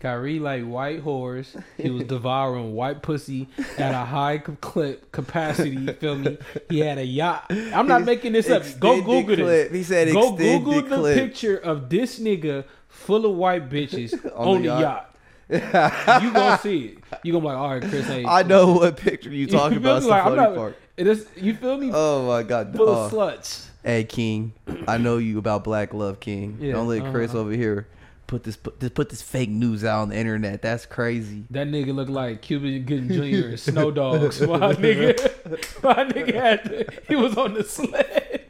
Kyrie 0.00 0.38
like 0.38 0.64
white 0.64 1.00
horse. 1.00 1.56
He 1.78 1.88
was 1.88 2.04
devouring 2.04 2.74
white 2.74 3.02
pussy 3.02 3.48
at 3.78 3.94
a 3.94 4.04
high 4.04 4.38
clip 4.38 5.10
capacity. 5.12 5.70
You 5.70 5.92
feel 5.94 6.16
me? 6.16 6.36
He 6.68 6.80
had 6.80 6.98
a 6.98 7.04
yacht. 7.06 7.46
I'm 7.50 7.86
not 7.88 8.04
making 8.04 8.32
this 8.32 8.50
up. 8.50 8.62
Go 8.78 9.00
Google 9.00 9.36
clip. 9.36 9.70
this. 9.70 9.72
He 9.72 9.82
said 9.82 10.12
Go 10.12 10.32
Google 10.32 10.82
the 10.82 10.96
clip. 10.96 11.18
picture 11.18 11.56
of 11.56 11.88
this 11.88 12.18
nigga 12.20 12.64
full 12.88 13.24
of 13.24 13.34
white 13.36 13.70
bitches 13.70 14.12
On 14.36 14.48
on, 14.56 14.62
the 14.62 14.68
the 14.68 14.80
yacht. 14.80 15.16
yacht. 15.48 16.22
you 16.22 16.32
gonna 16.32 16.58
see 16.58 16.78
it. 16.86 16.98
You 17.22 17.32
gonna 17.32 17.42
be 17.42 17.46
like, 17.48 17.56
all 17.56 17.70
right, 17.70 17.82
Chris. 17.82 18.06
Hey, 18.06 18.24
I 18.26 18.42
know 18.42 18.72
what 18.74 18.96
picture 18.98 19.30
you 19.30 19.46
talking 19.48 19.78
about. 19.78 19.98
It's 19.98 20.06
Like, 20.06 20.24
funny 20.24 20.36
not- 20.36 20.54
part. 20.54 20.78
It 20.98 21.06
is. 21.06 21.26
You 21.36 21.54
feel 21.54 21.76
me? 21.78 21.90
Oh 21.92 22.26
my 22.26 22.42
god. 22.42 22.74
full 22.76 22.88
Oh. 22.88 23.06
of 23.06 23.12
sluts. 23.12 23.68
Hey 23.82 24.04
King, 24.04 24.52
I 24.88 24.96
know 24.96 25.18
you 25.18 25.38
about 25.38 25.64
black 25.64 25.92
love, 25.92 26.18
King. 26.20 26.56
Yeah, 26.60 26.72
Don't 26.72 26.88
let 26.88 27.10
Chris 27.12 27.30
uh-huh. 27.30 27.40
over 27.40 27.50
here 27.52 27.86
put 28.26 28.42
this 28.44 28.56
put 28.56 28.80
this 28.80 28.90
put 28.90 29.10
this 29.10 29.22
fake 29.22 29.50
news 29.50 29.84
out 29.84 30.02
on 30.02 30.08
the 30.10 30.16
internet. 30.16 30.62
That's 30.62 30.86
crazy. 30.86 31.44
That 31.50 31.66
nigga 31.68 31.94
look 31.94 32.08
like 32.08 32.42
Cuba 32.42 32.78
Gooding 32.80 33.08
Jr. 33.08 33.48
and 33.48 33.60
Snow 33.60 33.90
Dogs. 33.90 34.40
My 34.46 34.74
nigga, 34.74 35.82
my 35.82 36.04
nigga 36.04 36.34
had 36.34 36.64
the, 36.64 36.92
he 37.08 37.16
was 37.16 37.36
on 37.36 37.54
the 37.54 37.64
sled. 37.64 38.40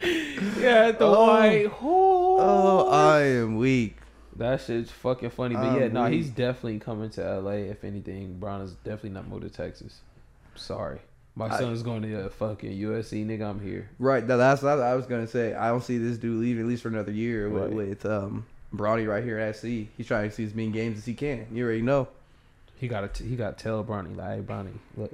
yeah, 0.58 0.92
the 0.92 1.04
Oh. 1.04 1.26
white 1.26 1.66
horse. 1.66 2.40
Oh, 2.42 2.88
I 2.90 3.20
am 3.22 3.56
weak. 3.56 3.96
that 4.36 4.60
shit's 4.62 4.90
fucking 4.90 5.30
funny. 5.30 5.54
But 5.54 5.64
I'm 5.66 5.80
yeah, 5.80 5.88
no, 5.88 6.04
weak. 6.04 6.14
he's 6.14 6.30
definitely 6.30 6.78
coming 6.78 7.10
to 7.10 7.40
LA. 7.40 7.50
If 7.52 7.84
anything, 7.84 8.38
Brown 8.38 8.62
is 8.62 8.72
definitely 8.76 9.10
not 9.10 9.28
moved 9.28 9.42
to 9.42 9.50
Texas. 9.50 10.00
Sorry, 10.54 11.00
my 11.34 11.46
I- 11.46 11.58
son's 11.58 11.82
going 11.82 12.02
to 12.02 12.26
uh, 12.26 12.28
fucking 12.28 12.72
USC. 12.72 13.24
Nigga, 13.26 13.48
I'm 13.48 13.60
here. 13.60 13.88
Right. 13.98 14.26
That, 14.26 14.36
that's 14.36 14.62
what 14.62 14.78
I 14.80 14.94
was 14.94 15.06
gonna 15.06 15.26
say. 15.26 15.54
I 15.54 15.68
don't 15.68 15.82
see 15.84 15.98
this 15.98 16.18
dude 16.18 16.40
leaving 16.40 16.62
at 16.64 16.68
least 16.68 16.82
for 16.82 16.88
another 16.88 17.12
year 17.12 17.48
with, 17.48 17.62
Right. 17.64 17.72
with 17.72 18.06
um 18.06 18.46
Bronny 18.74 19.08
right 19.08 19.24
here 19.24 19.38
at 19.38 19.56
SC. 19.56 19.64
He's 19.96 20.06
trying 20.06 20.28
to 20.28 20.34
see 20.34 20.44
as 20.44 20.54
many 20.54 20.70
games 20.70 20.98
as 20.98 21.04
he 21.06 21.14
can. 21.14 21.46
You 21.52 21.64
already 21.64 21.82
know. 21.82 22.08
He 22.78 22.88
got 22.88 23.12
to 23.14 23.24
he 23.24 23.36
got 23.36 23.58
to 23.58 23.62
tell 23.62 23.84
Bronny 23.84 24.16
like, 24.16 24.36
hey 24.38 24.42
Bronny, 24.42 24.72
look, 24.96 25.12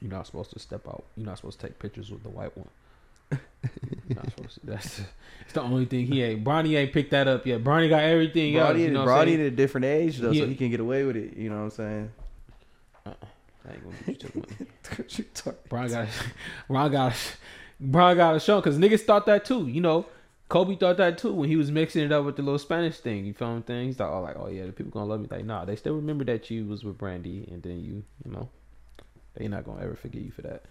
you're 0.00 0.10
not 0.10 0.26
supposed 0.26 0.50
to 0.52 0.58
step 0.58 0.86
out. 0.88 1.04
You're 1.16 1.26
not 1.26 1.36
supposed 1.38 1.60
to 1.60 1.66
take 1.66 1.78
pictures 1.78 2.10
with 2.10 2.22
the 2.22 2.28
white 2.30 2.56
one. 2.56 2.68
You're 4.08 4.16
not 4.16 4.30
supposed 4.30 4.54
to. 4.60 4.66
That's 4.66 5.00
it's 5.42 5.52
the 5.54 5.62
only 5.62 5.86
thing 5.86 6.06
he 6.06 6.22
ain't. 6.22 6.44
Bronny 6.44 6.76
ain't 6.76 6.92
picked 6.92 7.12
that 7.12 7.28
up 7.28 7.46
yet. 7.46 7.62
Bronny 7.64 7.88
got 7.88 8.02
everything 8.02 8.56
else. 8.56 8.74
Bronny, 8.76 8.80
You 8.80 8.90
know 8.90 9.06
Bronny 9.06 9.34
at 9.34 9.40
a 9.40 9.50
different 9.50 9.84
age 9.86 10.18
though, 10.18 10.32
so 10.32 10.44
He- 10.44 10.46
he 10.48 10.54
can 10.54 10.70
get 10.70 10.80
away 10.80 11.04
with 11.04 11.16
it. 11.16 11.36
You 11.36 11.48
know 11.48 11.56
what 11.56 11.62
I'm 11.64 11.70
saying? 11.70 12.10
I 13.68 13.72
ain't 13.74 13.82
gonna 13.84 13.96
get 14.06 14.22
you 14.22 14.28
to 14.28 14.32
the 14.32 14.38
money. 14.38 14.70
You 15.08 15.24
talk- 15.34 15.68
Bron 15.68 15.88
got, 15.88 16.08
Bron 16.68 16.92
got, 16.92 17.36
Bron 17.80 18.16
got 18.16 18.36
a 18.36 18.40
show 18.40 18.60
because 18.60 18.78
niggas 18.78 19.02
thought 19.02 19.26
that 19.26 19.44
too. 19.44 19.66
You 19.66 19.80
know, 19.80 20.06
Kobe 20.48 20.76
thought 20.76 20.98
that 20.98 21.18
too 21.18 21.32
when 21.32 21.48
he 21.48 21.56
was 21.56 21.70
mixing 21.70 22.04
it 22.04 22.12
up 22.12 22.24
with 22.24 22.36
the 22.36 22.42
little 22.42 22.58
Spanish 22.58 22.98
thing. 22.98 23.24
You 23.24 23.32
feel 23.32 23.54
me? 23.56 23.62
Thing. 23.62 23.86
He's 23.86 23.98
like, 23.98 24.10
oh, 24.10 24.20
like, 24.20 24.36
oh 24.38 24.48
yeah, 24.48 24.66
the 24.66 24.72
people 24.72 24.92
gonna 24.92 25.06
love 25.06 25.20
me. 25.20 25.28
Like, 25.30 25.44
nah, 25.44 25.64
they 25.64 25.76
still 25.76 25.94
remember 25.94 26.24
that 26.24 26.50
you 26.50 26.66
was 26.66 26.84
with 26.84 26.98
Brandy, 26.98 27.48
and 27.50 27.62
then 27.62 27.80
you, 27.80 28.04
you 28.24 28.30
know, 28.32 28.48
they 29.34 29.48
not 29.48 29.64
gonna 29.64 29.82
ever 29.82 29.94
forget 29.94 30.22
you 30.22 30.30
for 30.30 30.42
that. 30.42 30.64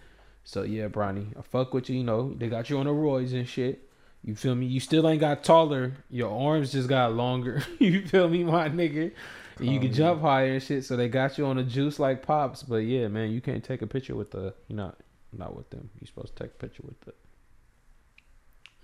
So 0.44 0.62
yeah, 0.62 0.88
Bronny, 0.88 1.36
I 1.36 1.42
fuck 1.42 1.74
with 1.74 1.88
you. 1.90 1.98
You 1.98 2.04
know, 2.04 2.34
they 2.34 2.48
got 2.48 2.70
you 2.70 2.78
on 2.78 2.86
the 2.86 2.92
roids 2.92 3.32
and 3.32 3.48
shit. 3.48 3.88
You 4.24 4.36
feel 4.36 4.54
me? 4.54 4.66
You 4.66 4.78
still 4.78 5.08
ain't 5.08 5.20
got 5.20 5.42
taller. 5.42 5.94
Your 6.08 6.30
arms 6.30 6.70
just 6.72 6.88
got 6.88 7.14
longer. 7.14 7.64
you 7.78 8.06
feel 8.06 8.28
me, 8.28 8.44
my 8.44 8.68
nigga? 8.68 9.12
You 9.60 9.78
can 9.78 9.88
Um, 9.88 9.94
jump 9.94 10.20
higher 10.22 10.52
and 10.54 10.62
shit. 10.62 10.84
So 10.84 10.96
they 10.96 11.08
got 11.08 11.38
you 11.38 11.46
on 11.46 11.58
a 11.58 11.64
juice 11.64 11.98
like 11.98 12.22
pops. 12.26 12.62
But 12.62 12.78
yeah, 12.78 13.08
man, 13.08 13.30
you 13.30 13.40
can't 13.40 13.62
take 13.62 13.82
a 13.82 13.86
picture 13.86 14.14
with 14.14 14.30
the. 14.30 14.54
You 14.68 14.76
not 14.76 14.98
not 15.36 15.54
with 15.56 15.70
them. 15.70 15.90
You 16.00 16.06
supposed 16.06 16.36
to 16.36 16.42
take 16.44 16.52
a 16.52 16.56
picture 16.58 16.82
with 16.84 17.00
the. 17.02 17.12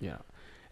Yeah, 0.00 0.18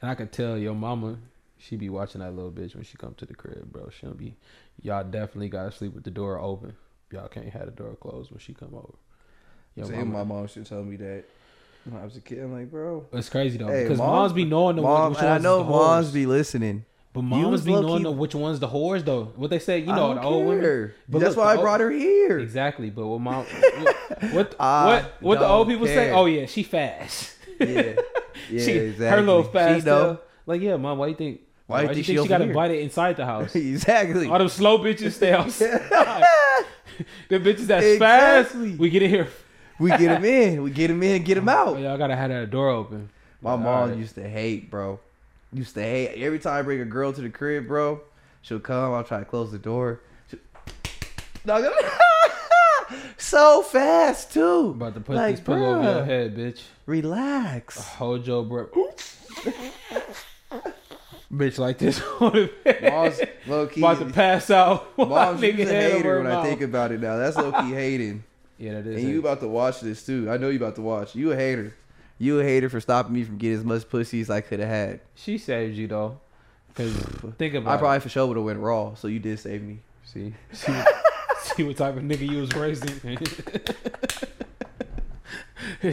and 0.00 0.11
I 0.11 0.14
can 0.14 0.28
tell 0.28 0.56
your 0.56 0.74
mama. 0.74 1.18
She 1.59 1.76
be 1.76 1.88
watching 1.88 2.20
that 2.20 2.32
little 2.35 2.52
bitch 2.52 2.74
when 2.74 2.85
she 2.85 2.96
come 2.98 3.14
to 3.14 3.24
the 3.26 3.35
crib, 3.35 3.72
bro. 3.72 3.88
She'll 3.90 4.12
be. 4.14 4.37
Y'all 4.82 5.02
definitely 5.04 5.48
gotta 5.48 5.72
sleep 5.72 5.94
with 5.94 6.04
the 6.04 6.11
door 6.11 6.38
open. 6.38 6.74
Y'all 7.11 7.28
can't 7.28 7.48
have 7.48 7.66
the 7.66 7.70
door 7.72 7.96
closed 7.96 8.30
when 8.30 8.38
she 8.40 8.52
come 8.52 8.74
over. 8.74 8.94
Your 9.74 9.88
mama- 9.88 10.04
my 10.04 10.24
mom 10.24 10.46
should 10.48 10.66
tell 10.66 10.82
me 10.85 10.96
that 10.96 11.24
when 11.85 12.00
I 12.00 12.04
was 12.04 12.16
a 12.16 12.20
kid. 12.20 12.40
I'm 12.40 12.52
like, 12.52 12.70
bro. 12.70 13.06
It's 13.12 13.28
crazy 13.28 13.56
though 13.59 13.68
Hey, 13.68 13.85
because 13.85 13.98
moms- 13.98 14.11
moms, 14.11 14.32
be 14.35 14.44
knowing 14.44 14.76
the 14.76 14.82
Mom, 14.82 15.16
and 15.16 15.26
I 15.26 15.38
know 15.38 15.59
the 15.59 15.64
moms 15.70 16.11
be 16.12 16.26
listening. 16.26 16.85
But 17.16 17.22
You 17.22 17.29
moms 17.29 17.50
was 17.50 17.64
be 17.64 17.72
knowing 17.72 18.02
the, 18.02 18.11
which 18.12 18.35
ones 18.35 18.61
the 18.61 18.68
whores 18.68 19.02
though. 19.02 19.33
What 19.37 19.48
they 19.48 19.59
say, 19.59 19.79
you 19.79 19.87
know, 19.87 20.14
the 20.14 20.20
old 20.22 20.46
women. 20.46 20.92
But 21.09 21.20
That's 21.20 21.35
look, 21.35 21.44
why 21.46 21.52
I 21.52 21.57
the 21.57 21.62
brought 21.62 21.81
her 21.81 21.90
here. 21.90 22.38
Exactly, 22.38 22.90
but 22.90 23.07
what 23.07 23.20
mom, 23.20 23.44
what 23.81 23.96
what 24.33 24.55
what, 24.59 25.12
what 25.20 25.38
the 25.38 25.48
old 25.48 25.66
people 25.68 25.87
say? 25.87 26.11
Oh 26.11 26.26
yeah, 26.26 26.44
she 26.44 26.62
fast. 26.62 27.35
Yeah, 27.59 27.66
yeah, 28.50 28.62
she, 28.62 28.72
exactly. 28.72 29.07
Her 29.07 29.22
little 29.22 29.44
fast. 29.44 30.20
Like 30.44 30.61
yeah, 30.61 30.76
mom. 30.76 30.98
Why 30.98 31.07
you 31.07 31.14
think? 31.14 31.40
Why 31.66 31.81
you 31.81 31.88
Why, 31.88 31.94
think 31.94 31.96
you 31.96 32.02
she 32.05 32.14
think 32.16 32.26
she 32.26 32.29
got 32.29 32.40
here? 32.42 32.50
invited 32.50 32.81
inside 32.81 33.16
the 33.16 33.24
house? 33.24 33.55
exactly. 33.57 34.29
All 34.29 34.38
them 34.38 34.48
slow 34.50 34.79
bitches 34.79 35.12
stay 35.12 35.33
outside. 35.33 35.81
the 37.31 37.40
bitches 37.40 37.66
that's 37.66 37.85
Exactly. 37.87 37.98
fast, 37.98 38.55
we 38.79 38.90
get 38.90 39.02
in 39.02 39.11
here. 39.11 39.29
we 39.81 39.88
get 39.88 40.00
him 40.02 40.24
in. 40.24 40.62
We 40.62 40.70
get 40.70 40.90
him 40.90 41.02
in. 41.02 41.22
Get 41.24 41.38
him 41.38 41.48
Oh, 41.48 41.52
out. 41.52 41.79
y'all 41.81 41.96
gotta 41.98 42.14
have 42.14 42.29
that 42.29 42.50
door 42.50 42.68
open. 42.68 43.09
My 43.40 43.57
mom 43.57 43.88
right. 43.88 43.98
used 43.98 44.14
to 44.16 44.29
hate, 44.29 44.70
bro. 44.70 45.00
Used 45.57 45.75
to 45.75 45.81
hate. 45.83 46.23
Every 46.23 46.38
time 46.38 46.59
I 46.59 46.62
bring 46.62 46.81
a 46.83 46.85
girl 46.85 47.12
to 47.14 47.21
the 47.23 47.31
crib, 47.31 47.66
bro, 47.66 48.03
she'll 48.42 48.61
come. 48.61 48.92
I'll 48.92 49.05
try 49.05 49.21
to 49.21 49.25
close 49.25 49.51
the 49.53 49.59
door. 49.59 50.01
She- 50.31 50.38
No, 51.47 51.59
no. 51.61 51.73
so 53.16 53.62
fast 53.62 54.35
too. 54.35 54.71
about 54.77 54.92
to 54.95 55.01
put 55.01 55.16
Like, 55.16 55.37
this 55.37 55.45
pillow 55.45 55.77
over 55.79 55.83
your 55.83 56.05
head, 56.05 56.37
bitch. 56.37 56.61
Relax. 56.85 57.79
Hold 57.95 58.27
your 58.27 58.45
breath. 58.45 58.69
bitch 61.33 61.59
like 61.59 61.79
this 61.79 62.03
on. 62.21 62.51
Mom's 62.83 63.21
low 63.47 63.66
key. 63.66 63.81
About 63.81 63.99
to 64.01 64.07
pass 64.12 64.51
out. 64.51 64.97
Mom's 64.99 65.42
a 65.42 65.53
hater 65.53 66.19
when 66.19 66.27
I 66.27 66.31
mouth. 66.33 66.45
think 66.47 66.61
about 66.61 66.92
it 66.92 67.01
now. 67.01 67.16
That's 67.16 67.37
low 67.38 67.51
key 67.53 67.73
hating. 67.73 68.25
Yeah, 68.59 68.75
that 68.75 68.87
is. 68.87 69.03
And 69.03 69.11
you 69.12 69.21
about 69.21 69.40
to 69.40 69.49
watch 69.49 69.81
this 69.81 70.05
too. 70.05 70.31
I 70.31 70.37
know 70.37 70.51
you 70.51 70.59
about 70.59 70.75
to 70.77 70.83
watch. 70.83 71.14
You 71.14 71.33
a 71.33 71.37
hater. 71.37 71.75
You 72.18 72.40
a 72.40 72.44
hater 72.44 72.68
for 72.68 72.81
stopping 72.81 73.12
me 73.12 73.24
from 73.24 73.37
getting 73.37 73.59
as 73.59 73.64
much 73.64 73.88
pussy 73.88 74.20
as 74.20 74.31
I 74.31 74.40
could 74.40 74.61
have 74.61 74.68
had. 74.68 75.00
She 75.14 75.38
saved 75.38 75.76
you 75.76 75.87
though. 75.87 76.20
Cause 76.74 76.92
think 77.38 77.55
about. 77.55 77.70
It. 77.70 77.72
I 77.72 77.76
it. 77.76 77.79
probably 77.79 78.00
for 78.00 78.09
sure 78.09 78.26
would 78.26 78.37
have 78.37 78.44
went 78.44 78.59
raw. 78.59 78.94
So 78.94 79.09
you 79.09 79.18
did 79.18 79.38
save 79.38 79.62
me. 79.62 79.81
See, 80.05 80.35
see, 80.52 80.72
what, 80.72 81.05
see 81.40 81.62
what 81.62 81.76
type 81.76 81.96
of 81.96 82.02
nigga 82.02 82.29
you 82.29 82.38
was 82.40 82.55
raised 82.55 82.88
in. 82.88 83.16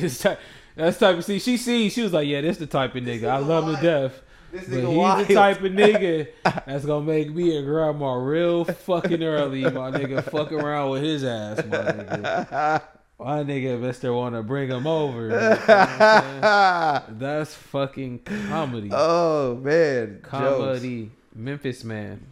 Type, 0.10 0.40
that's 0.76 0.98
type 0.98 1.18
of 1.18 1.26
see. 1.26 1.40
She 1.40 1.58
see. 1.58 1.90
She 1.90 2.02
was 2.02 2.14
like, 2.14 2.28
yeah, 2.28 2.42
this 2.42 2.58
the 2.58 2.68
type 2.68 2.96
of 2.96 3.04
nigga 3.04 3.30
I 3.30 3.38
love 3.38 3.74
to 3.76 3.82
death. 3.82 4.22
This 4.52 4.68
But 4.68 4.84
he's 5.18 5.28
the 5.28 5.34
type 5.34 5.62
of 5.62 5.72
nigga 5.72 6.28
that's 6.44 6.86
gonna 6.86 7.06
make 7.06 7.34
me 7.34 7.58
a 7.58 7.64
grandma 7.64 8.14
real 8.14 8.66
fucking 8.66 9.24
early, 9.24 9.64
my 9.64 9.92
nigga. 9.92 10.24
Fuck 10.24 10.52
around 10.52 10.92
with 10.92 11.04
his 11.04 11.24
ass, 11.24 11.58
my 11.58 11.78
nigga. 11.78 12.82
My 13.24 13.42
nigga 13.42 13.80
Mister 13.80 14.14
wanna 14.14 14.44
bring 14.44 14.70
him 14.70 14.86
over. 14.86 15.24
You 15.24 15.30
know 15.30 15.50
what 15.52 15.70
I'm 15.70 17.04
saying? 17.08 17.20
That's 17.20 17.56
fucking 17.56 18.20
comedy. 18.20 18.90
oh 18.92 19.56
man, 19.56 20.20
jokes. 20.22 20.30
Comedy. 20.30 21.12
Memphis 21.34 21.86
man 21.86 22.26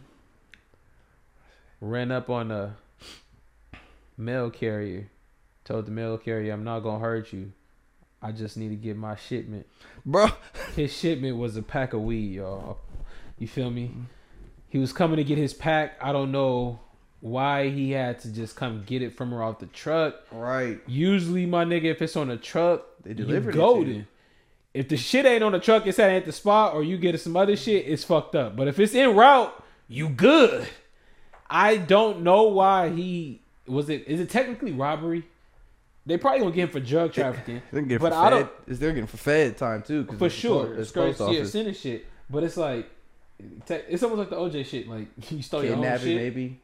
ran 1.80 2.12
up 2.12 2.28
on 2.28 2.50
a 2.50 2.76
mail 4.18 4.50
carrier. 4.50 5.08
Told 5.64 5.86
the 5.86 5.92
mail 5.92 6.18
carrier, 6.18 6.52
"I'm 6.52 6.64
not 6.64 6.80
gonna 6.80 6.98
hurt 6.98 7.32
you. 7.32 7.52
I 8.20 8.32
just 8.32 8.58
need 8.58 8.68
to 8.68 8.76
get 8.76 8.96
my 8.96 9.16
shipment." 9.16 9.66
bro. 10.04 10.28
His 10.76 10.94
shipment 10.94 11.38
was 11.38 11.56
a 11.56 11.62
pack 11.62 11.94
of 11.94 12.02
weed, 12.02 12.34
y'all. 12.34 12.78
You 13.38 13.48
feel 13.48 13.70
me? 13.70 13.86
Mm-hmm. 13.86 14.02
He 14.68 14.78
was 14.78 14.92
coming 14.92 15.16
to 15.16 15.24
get 15.24 15.38
his 15.38 15.54
pack. 15.54 15.96
I 16.02 16.12
don't 16.12 16.32
know 16.32 16.80
why 17.22 17.68
he 17.68 17.92
had 17.92 18.18
to 18.20 18.32
just 18.32 18.56
come 18.56 18.82
get 18.84 19.00
it 19.00 19.16
from 19.16 19.30
her 19.30 19.42
off 19.42 19.60
the 19.60 19.66
truck. 19.66 20.16
Right. 20.32 20.80
Usually, 20.88 21.46
my 21.46 21.64
nigga, 21.64 21.84
if 21.84 22.02
it's 22.02 22.16
on 22.16 22.30
a 22.30 22.36
truck, 22.36 22.82
They 23.04 23.14
you 23.14 23.24
it 23.34 23.40
to 23.44 23.52
golden. 23.52 24.06
If 24.74 24.88
the 24.88 24.96
shit 24.96 25.24
ain't 25.24 25.44
on 25.44 25.52
the 25.52 25.60
truck, 25.60 25.86
it's 25.86 25.98
at 26.00 26.24
the 26.24 26.32
spot, 26.32 26.74
or 26.74 26.82
you 26.82 26.98
get 26.98 27.18
some 27.20 27.36
other 27.36 27.56
shit, 27.56 27.86
it's 27.86 28.02
fucked 28.04 28.34
up. 28.34 28.56
But 28.56 28.66
if 28.68 28.78
it's 28.80 28.94
en 28.94 29.14
route, 29.14 29.54
you 29.86 30.08
good. 30.08 30.66
I 31.48 31.76
don't 31.76 32.22
know 32.22 32.44
why 32.44 32.88
he 32.88 33.42
was 33.68 33.88
it. 33.88 34.04
Is 34.08 34.18
it 34.18 34.28
technically 34.30 34.72
robbery? 34.72 35.24
They 36.06 36.16
probably 36.18 36.40
gonna 36.40 36.50
get 36.52 36.62
him 36.64 36.68
for 36.70 36.80
drug 36.80 37.12
trafficking. 37.12 37.62
They're 37.70 37.82
getting 37.82 37.98
But 37.98 38.12
for 38.12 38.18
I 38.18 38.30
fed. 38.30 38.38
don't- 38.40 38.50
Is 38.66 38.78
they're 38.80 38.90
getting 38.92 39.06
for 39.06 39.18
fed 39.18 39.56
time 39.56 39.82
too? 39.82 40.04
for 40.18 40.28
sure. 40.28 40.74
It's 40.74 40.90
post 40.90 41.20
office. 41.20 41.52
sending 41.52 41.74
shit. 41.74 42.06
But 42.28 42.42
it's 42.42 42.56
like, 42.56 42.90
it's 43.68 44.02
almost 44.02 44.18
like 44.18 44.30
the 44.30 44.36
OJ 44.36 44.64
shit. 44.66 44.88
Like 44.88 45.06
you 45.30 45.42
stole 45.42 45.62
your 45.62 45.74
own 45.74 45.82
Kidnapping 45.82 46.06
shit. 46.06 46.16
maybe. 46.16 46.60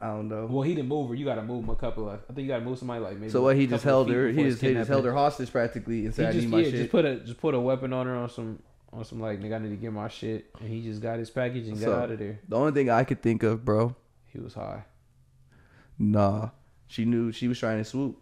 I 0.00 0.08
don't 0.08 0.28
know. 0.28 0.46
Well, 0.46 0.62
he 0.62 0.74
didn't 0.74 0.88
move 0.88 1.08
her. 1.08 1.14
You 1.14 1.24
got 1.24 1.36
to 1.36 1.42
move 1.42 1.64
him 1.64 1.70
a 1.70 1.76
couple 1.76 2.08
of. 2.10 2.20
I 2.28 2.32
think 2.34 2.46
you 2.46 2.48
got 2.48 2.58
to 2.58 2.64
move 2.64 2.78
somebody 2.78 3.00
like 3.00 3.16
maybe. 3.18 3.30
so 3.32 3.42
what? 3.42 3.56
He 3.56 3.66
just 3.66 3.82
held 3.84 4.10
her. 4.10 4.28
He 4.28 4.42
just, 4.44 4.60
he 4.60 4.74
just 4.74 4.88
held 4.88 5.04
her 5.06 5.12
hostage 5.14 5.50
practically 5.50 6.00
and 6.04 6.08
He 6.08 6.12
said, 6.12 6.26
"I 6.26 6.32
just 6.32 6.44
need 6.44 6.50
my 6.50 6.58
yeah, 6.58 6.64
shit." 6.64 6.74
just 6.74 6.90
put 6.90 7.04
a 7.06 7.16
just 7.20 7.40
put 7.40 7.54
a 7.54 7.60
weapon 7.60 7.92
on 7.94 8.06
her 8.06 8.14
on 8.14 8.28
some 8.28 8.62
on 8.92 9.04
some 9.04 9.20
like 9.20 9.40
nigga. 9.40 9.54
I 9.54 9.58
need 9.58 9.70
to 9.70 9.76
get 9.76 9.92
my 9.92 10.08
shit, 10.08 10.50
and 10.60 10.68
he 10.68 10.82
just 10.82 11.00
got 11.00 11.18
his 11.18 11.30
package 11.30 11.66
and 11.68 11.80
got 11.80 11.88
out 12.02 12.10
of 12.10 12.18
there. 12.18 12.40
the 12.46 12.56
only 12.56 12.72
thing 12.72 12.90
I 12.90 13.04
could 13.04 13.22
think 13.22 13.42
of, 13.42 13.64
bro. 13.64 13.96
He 14.26 14.38
was 14.38 14.52
high. 14.52 14.84
Nah, 15.98 16.50
she 16.88 17.06
knew 17.06 17.32
she 17.32 17.48
was 17.48 17.58
trying 17.58 17.78
to 17.78 17.84
swoop. 17.84 18.18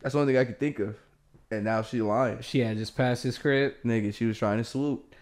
That's 0.00 0.14
the 0.14 0.20
only 0.20 0.32
thing 0.32 0.40
I 0.40 0.44
could 0.44 0.58
think 0.58 0.80
of. 0.80 0.96
And 1.52 1.64
now 1.64 1.82
she 1.82 2.02
lying, 2.02 2.40
She 2.40 2.58
had 2.60 2.76
just 2.78 2.96
passed 2.96 3.22
his 3.22 3.38
crib. 3.38 3.74
nigga. 3.84 4.12
She 4.14 4.24
was 4.24 4.36
trying 4.38 4.58
to 4.58 4.64
swoop. 4.64 5.14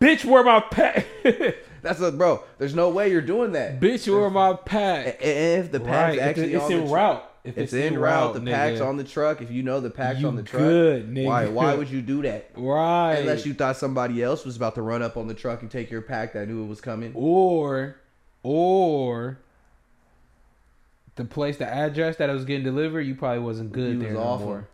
Bitch, 0.00 0.24
where 0.24 0.44
my 0.44 0.60
pack? 0.60 1.06
That's 1.82 2.00
a 2.00 2.12
bro. 2.12 2.42
There's 2.58 2.74
no 2.74 2.90
way 2.90 3.10
you're 3.10 3.20
doing 3.20 3.52
that. 3.52 3.80
Bitch, 3.80 4.10
where 4.12 4.30
my 4.30 4.54
pack? 4.54 5.18
And 5.20 5.64
if 5.64 5.72
the 5.72 5.80
pack's 5.80 6.16
Right, 6.16 6.18
actually 6.18 6.54
it's 6.54 6.64
on 6.64 6.72
in 6.72 6.90
route. 6.90 7.26
If 7.42 7.56
it's, 7.56 7.72
in 7.72 7.98
route, 7.98 8.34
the 8.34 8.42
pack's 8.42 8.80
on 8.80 8.98
the 8.98 9.04
truck. 9.04 9.40
If 9.40 9.50
you 9.50 9.62
know 9.62 9.80
the 9.80 9.88
pack's 9.88 10.20
you 10.20 10.28
on 10.28 10.36
the 10.36 10.42
truck, 10.42 10.60
good, 10.60 11.08
nigga. 11.08 11.24
why? 11.24 11.48
Why 11.48 11.74
would 11.74 11.88
you 11.88 12.02
do 12.02 12.20
that? 12.22 12.50
Right. 12.54 13.14
Unless 13.14 13.46
you 13.46 13.54
thought 13.54 13.76
somebody 13.78 14.22
else 14.22 14.44
was 14.44 14.56
about 14.56 14.74
to 14.74 14.82
run 14.82 15.02
up 15.02 15.16
on 15.16 15.26
the 15.26 15.34
truck 15.34 15.62
and 15.62 15.70
take 15.70 15.90
your 15.90 16.02
pack 16.02 16.34
that 16.34 16.48
knew 16.48 16.62
it 16.62 16.66
was 16.66 16.80
coming. 16.80 17.12
or 17.14 17.96
or 18.42 19.38
the 21.16 21.24
place, 21.24 21.56
the 21.58 21.66
address 21.66 22.16
that 22.16 22.30
it 22.30 22.32
was 22.32 22.44
getting 22.44 22.64
delivered, 22.64 23.02
you 23.02 23.14
probably 23.14 23.40
wasn't 23.40 23.72
good 23.72 23.94
You 23.94 23.98
there 24.00 24.08
was 24.14 24.18
no 24.18 24.22
off 24.22 24.40
more. 24.40 24.68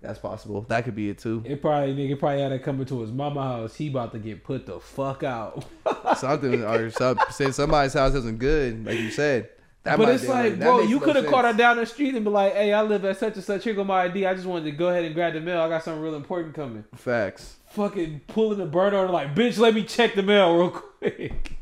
That's 0.00 0.18
possible. 0.18 0.62
That 0.62 0.84
could 0.84 0.94
be 0.94 1.10
it 1.10 1.18
too. 1.18 1.42
It 1.44 1.60
probably 1.60 1.94
nigga 1.94 2.18
probably 2.18 2.40
had 2.40 2.48
to 2.48 2.58
come 2.58 2.80
into 2.80 3.00
his 3.00 3.12
mama 3.12 3.42
house. 3.42 3.76
He 3.76 3.88
about 3.88 4.12
to 4.12 4.18
get 4.18 4.42
put 4.44 4.64
the 4.66 4.80
fuck 4.80 5.22
out. 5.22 5.64
Something 6.16 6.64
or 6.64 6.90
some, 6.90 7.18
say 7.30 7.50
somebody's 7.50 7.92
house 7.92 8.14
isn't 8.14 8.38
good, 8.38 8.86
like 8.86 8.98
you 8.98 9.10
said. 9.10 9.50
That 9.82 9.96
but 9.96 10.10
it's 10.10 10.24
be- 10.24 10.28
like, 10.28 10.58
bro, 10.58 10.80
you 10.82 11.00
could 11.00 11.16
have 11.16 11.26
caught 11.26 11.46
her 11.46 11.54
down 11.54 11.76
the 11.78 11.86
street 11.86 12.14
and 12.14 12.22
be 12.24 12.30
like, 12.30 12.54
"Hey, 12.54 12.72
I 12.72 12.82
live 12.82 13.02
at 13.06 13.18
such 13.18 13.34
and 13.36 13.44
such. 13.44 13.64
Here 13.64 13.72
go 13.72 13.82
my 13.82 14.02
ID. 14.02 14.26
I 14.26 14.34
just 14.34 14.46
wanted 14.46 14.64
to 14.66 14.72
go 14.72 14.88
ahead 14.88 15.04
and 15.04 15.14
grab 15.14 15.32
the 15.32 15.40
mail. 15.40 15.60
I 15.60 15.68
got 15.70 15.82
something 15.82 16.02
real 16.02 16.14
important 16.14 16.54
coming." 16.54 16.84
Facts. 16.94 17.56
Fucking 17.70 18.20
pulling 18.26 18.58
the 18.58 18.66
burner 18.66 18.98
on 18.98 19.06
her 19.06 19.12
like, 19.12 19.34
"Bitch, 19.34 19.58
let 19.58 19.74
me 19.74 19.84
check 19.84 20.14
the 20.14 20.22
mail 20.22 20.54
real 20.54 20.70
quick." 20.70 21.56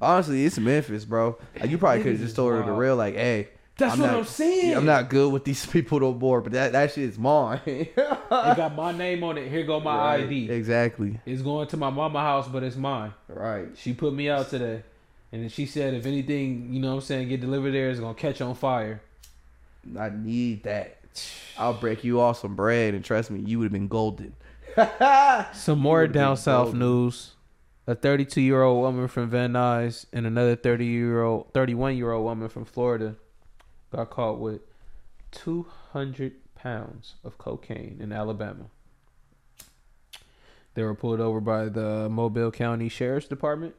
Honestly, 0.00 0.44
it's 0.44 0.58
Memphis, 0.58 1.04
bro. 1.06 1.38
Like, 1.58 1.70
you 1.70 1.78
probably 1.78 2.02
could 2.02 2.12
have 2.12 2.20
just 2.20 2.36
told 2.36 2.52
her 2.52 2.62
the 2.62 2.72
real, 2.72 2.96
like, 2.96 3.14
hey, 3.14 3.48
That's 3.78 3.94
I'm 3.94 4.00
what 4.00 4.06
not- 4.10 4.18
I'm 4.18 4.24
saying. 4.24 4.76
I'm 4.76 4.84
not 4.84 5.08
good 5.08 5.32
with 5.32 5.44
these 5.44 5.64
people 5.74 6.00
no 6.00 6.12
more, 6.12 6.40
but 6.40 6.52
that 6.52 6.72
that 6.72 6.92
shit 6.92 7.04
is 7.04 7.18
mine. 7.18 7.60
It 7.66 7.94
got 8.56 8.74
my 8.76 8.92
name 8.92 9.24
on 9.24 9.38
it. 9.38 9.48
Here 9.50 9.64
go 9.64 9.80
my 9.80 9.96
Right. 9.96 10.24
ID. 10.24 10.50
Exactly. 10.50 11.18
It's 11.24 11.40
going 11.40 11.66
to 11.68 11.76
my 11.78 11.88
mama 11.90 12.20
house, 12.20 12.46
but 12.48 12.62
it's 12.62 12.76
mine. 12.76 13.14
Right. 13.28 13.68
She 13.76 13.94
put 13.94 14.12
me 14.12 14.28
out 14.28 14.50
today. 14.50 14.82
And 15.32 15.42
then 15.42 15.48
she 15.48 15.64
said 15.66 15.94
if 15.94 16.04
anything, 16.04 16.68
you 16.72 16.80
know 16.80 16.88
what 16.88 16.94
I'm 16.96 17.00
saying, 17.02 17.28
get 17.28 17.40
delivered 17.40 17.72
there, 17.72 17.88
it's 17.90 18.00
gonna 18.00 18.14
catch 18.14 18.40
on 18.42 18.54
fire. 18.54 19.00
I 19.98 20.10
need 20.10 20.64
that. 20.64 20.98
I'll 21.56 21.72
break 21.74 22.04
you 22.04 22.20
off 22.20 22.38
some 22.40 22.54
bread, 22.54 22.94
and 22.94 23.04
trust 23.04 23.30
me, 23.30 23.40
you 23.40 23.58
would 23.58 23.64
have 23.66 23.72
been 23.72 23.88
golden. 23.88 24.34
Some 25.54 25.78
more 25.80 26.06
down 26.06 26.36
south 26.36 26.66
golden. 26.66 26.78
news. 26.80 27.32
A 27.86 27.94
32 27.94 28.40
year 28.42 28.62
old 28.62 28.82
woman 28.82 29.08
from 29.08 29.30
Van 29.30 29.52
Nuys 29.54 30.04
and 30.12 30.26
another 30.26 30.54
30 30.54 30.84
year 30.84 31.22
old, 31.22 31.52
31 31.54 31.96
year 31.96 32.12
old 32.12 32.24
woman 32.24 32.48
from 32.48 32.64
Florida 32.66 33.16
got 33.90 34.10
caught 34.10 34.38
with 34.38 34.60
200 35.32 36.32
pounds 36.54 37.14
of 37.24 37.38
cocaine 37.38 37.98
in 38.00 38.12
Alabama. 38.12 38.66
They 40.74 40.82
were 40.82 40.94
pulled 40.94 41.20
over 41.20 41.40
by 41.40 41.68
the 41.68 42.08
Mobile 42.08 42.50
County 42.50 42.88
Sheriff's 42.88 43.26
Department, 43.26 43.74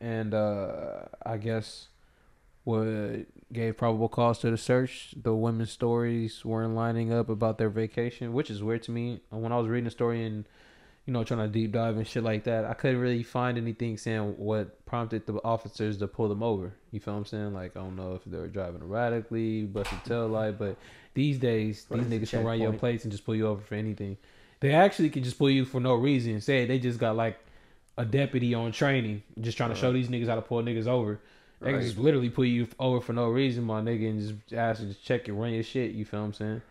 and 0.00 0.34
uh, 0.34 1.06
I 1.24 1.38
guess 1.38 1.88
what 2.64 2.86
gave 3.52 3.76
probable 3.76 4.08
cause 4.08 4.40
to 4.40 4.50
the 4.50 4.58
search. 4.58 5.14
The 5.16 5.34
women's 5.34 5.70
stories 5.70 6.44
weren't 6.44 6.74
lining 6.74 7.12
up 7.12 7.28
about 7.28 7.58
their 7.58 7.70
vacation, 7.70 8.32
which 8.32 8.50
is 8.50 8.62
weird 8.62 8.82
to 8.84 8.90
me. 8.90 9.20
When 9.30 9.52
I 9.52 9.56
was 9.56 9.68
reading 9.68 9.84
the 9.84 9.90
story 9.90 10.26
and 10.26 10.44
you 11.06 11.12
know 11.12 11.24
trying 11.24 11.40
to 11.40 11.48
deep 11.48 11.72
dive 11.72 11.96
and 11.96 12.06
shit 12.06 12.22
like 12.22 12.44
that, 12.44 12.64
I 12.64 12.74
couldn't 12.74 13.00
really 13.00 13.22
find 13.22 13.56
anything 13.56 13.96
saying 13.96 14.34
what 14.36 14.84
prompted 14.86 15.24
the 15.26 15.34
officers 15.44 15.96
to 15.98 16.08
pull 16.08 16.28
them 16.28 16.42
over. 16.42 16.72
You 16.90 17.00
feel 17.00 17.14
what 17.14 17.20
I'm 17.20 17.26
saying? 17.26 17.54
Like 17.54 17.76
I 17.76 17.80
don't 17.80 17.96
know 17.96 18.14
if 18.14 18.24
they 18.24 18.36
were 18.36 18.48
driving 18.48 18.82
erratically, 18.82 19.62
busted 19.62 20.04
tail 20.04 20.28
light, 20.28 20.58
but 20.58 20.76
these 21.14 21.38
days 21.38 21.86
these 21.90 22.02
niggas 22.04 22.30
can 22.30 22.44
run 22.44 22.60
your 22.60 22.72
plates 22.72 23.04
and 23.04 23.12
just 23.12 23.24
pull 23.24 23.36
you 23.36 23.46
over 23.46 23.62
for 23.62 23.76
anything. 23.76 24.16
They 24.60 24.72
actually 24.72 25.10
can 25.10 25.22
just 25.22 25.38
pull 25.38 25.50
you 25.50 25.64
for 25.64 25.80
no 25.80 25.94
reason. 25.94 26.40
Say 26.40 26.66
they 26.66 26.78
just 26.78 26.98
got 26.98 27.14
like 27.16 27.38
a 27.98 28.04
deputy 28.04 28.52
on 28.54 28.72
training, 28.72 29.22
just 29.40 29.56
trying 29.56 29.70
to 29.70 29.76
show 29.76 29.92
these 29.92 30.08
niggas 30.08 30.26
how 30.26 30.34
to 30.34 30.42
pull 30.42 30.62
niggas 30.62 30.86
over. 30.86 31.20
They 31.60 31.68
can 31.70 31.76
Right. 31.76 31.84
just 31.84 31.98
literally 31.98 32.28
pull 32.28 32.44
you 32.44 32.68
over 32.78 33.00
for 33.00 33.12
no 33.14 33.28
reason, 33.28 33.64
my 33.64 33.80
nigga, 33.80 34.10
and 34.10 34.20
just 34.20 34.52
ask 34.52 34.82
you 34.82 34.92
to 34.92 35.02
check 35.02 35.28
and 35.28 35.40
run 35.40 35.52
your 35.52 35.62
shit. 35.62 35.92
You 35.92 36.04
feel 36.04 36.20
what 36.20 36.26
I'm 36.26 36.32
saying? 36.34 36.62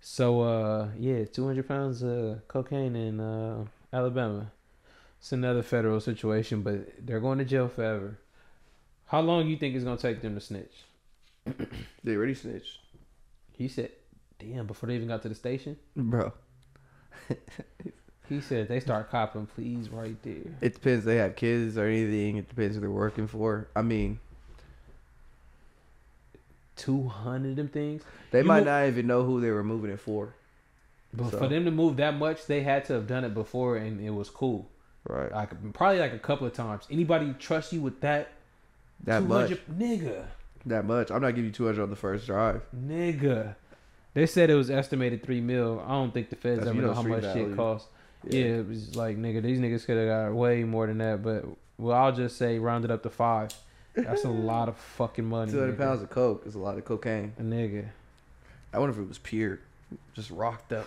So, 0.00 0.40
uh, 0.40 0.88
yeah, 0.98 1.24
200 1.24 1.68
pounds 1.68 2.02
of 2.02 2.46
cocaine 2.48 2.96
in 2.96 3.20
uh, 3.20 3.64
Alabama. 3.92 4.50
It's 5.18 5.32
another 5.32 5.62
federal 5.62 6.00
situation, 6.00 6.62
but 6.62 7.06
they're 7.06 7.20
going 7.20 7.38
to 7.38 7.44
jail 7.44 7.68
forever. 7.68 8.18
How 9.06 9.20
long 9.20 9.48
you 9.48 9.56
think 9.56 9.74
it's 9.74 9.84
gonna 9.84 9.96
take 9.96 10.22
them 10.22 10.34
to 10.34 10.40
snitch? 10.40 10.84
They 12.04 12.14
already 12.14 12.34
snitched, 12.34 12.78
He 13.52 13.66
said, 13.68 13.90
"Damn!" 14.38 14.66
Before 14.66 14.86
they 14.88 14.94
even 14.94 15.08
got 15.08 15.22
to 15.22 15.28
the 15.28 15.34
station, 15.34 15.76
bro. 15.96 16.32
he 18.28 18.40
said 18.40 18.68
they 18.68 18.78
start 18.80 19.10
copping, 19.10 19.46
please, 19.46 19.90
right 19.90 20.16
there. 20.22 20.54
It 20.60 20.74
depends. 20.74 21.04
They 21.04 21.16
have 21.16 21.34
kids 21.36 21.76
or 21.76 21.86
anything. 21.86 22.36
It 22.36 22.48
depends 22.48 22.76
who 22.76 22.80
they're 22.80 22.90
working 22.90 23.26
for. 23.26 23.68
I 23.74 23.82
mean, 23.82 24.20
Two 26.80 27.08
hundred 27.08 27.56
them 27.56 27.68
things. 27.68 28.02
they 28.30 28.38
You 28.40 28.44
might 28.44 28.64
know- 28.64 28.80
not 28.80 28.88
even 28.88 29.06
know 29.06 29.22
who 29.24 29.40
they 29.40 29.50
were 29.50 29.62
moving 29.64 29.90
it 29.90 30.00
for. 30.00 30.34
But 31.12 31.30
So- 31.32 31.38
for 31.38 31.48
them 31.48 31.64
to 31.64 31.70
move 31.70 31.96
that 31.96 32.14
much, 32.16 32.46
they 32.46 32.62
had 32.62 32.84
to 32.86 32.94
have 32.94 33.06
done 33.06 33.24
it 33.24 33.34
before, 33.34 33.76
and 33.76 34.00
it 34.00 34.10
was 34.10 34.30
cool. 34.30 34.68
Right. 35.08 35.30
Like 35.32 35.72
probably 35.72 35.98
like 35.98 36.12
a 36.12 36.18
couple 36.18 36.46
of 36.46 36.52
times. 36.52 36.84
Anybody 36.90 37.34
trust 37.38 37.72
you 37.72 37.80
with 37.80 38.00
that? 38.00 38.28
That 39.04 39.22
much. 39.24 39.50
nigga, 39.70 40.24
That 40.66 40.84
much. 40.84 41.10
I'm 41.10 41.22
not 41.22 41.30
giving 41.30 41.46
you 41.46 41.52
200 41.52 41.82
on 41.82 41.90
the 41.90 41.96
first 41.96 42.26
drive. 42.26 42.62
nigga. 42.76 43.54
They 44.14 44.26
said 44.26 44.50
it 44.50 44.54
was 44.56 44.70
estimated 44.70 45.22
three 45.22 45.40
mil. 45.40 45.82
I 45.86 45.90
don't 45.92 46.12
think 46.12 46.30
the 46.30 46.36
feds 46.36 46.58
That's, 46.58 46.68
ever 46.68 46.76
you 46.76 46.82
know 46.82 46.88
know, 46.88 46.94
how 46.94 47.02
much 47.02 47.22
value. 47.22 47.48
shit 47.48 47.56
costs. 47.56 47.88
Yeah. 48.24 48.40
it 48.58 48.68
was 48.68 48.94
like 48.96 49.16
nigga, 49.16 49.40
these 49.42 49.58
niggas 49.58 49.86
could 49.86 49.96
have 49.96 50.08
got 50.08 50.34
way 50.36 50.64
more 50.64 50.86
than 50.86 50.98
that. 50.98 51.22
But 51.22 51.44
well, 51.78 51.96
I'll 51.96 52.12
just 52.12 52.36
say 52.36 52.58
round 52.58 52.84
it 52.84 52.90
up 52.90 53.02
to 53.04 53.10
five. 53.10 53.50
That's 53.94 54.24
a 54.24 54.28
lot 54.30 54.68
of 54.68 54.76
fucking 54.76 55.24
money. 55.24 55.50
200 55.52 55.76
pounds 55.78 56.02
of 56.02 56.10
coke 56.10 56.44
is 56.46 56.54
a 56.54 56.58
lot 56.58 56.78
of 56.78 56.84
cocaine. 56.84 57.32
A 57.38 57.42
nigga. 57.42 57.86
I 58.72 58.78
wonder 58.78 58.94
if 58.94 59.00
it 59.04 59.08
was 59.08 59.18
pure, 59.18 59.58
just 60.14 60.30
rocked 60.30 60.72
up. 60.72 60.86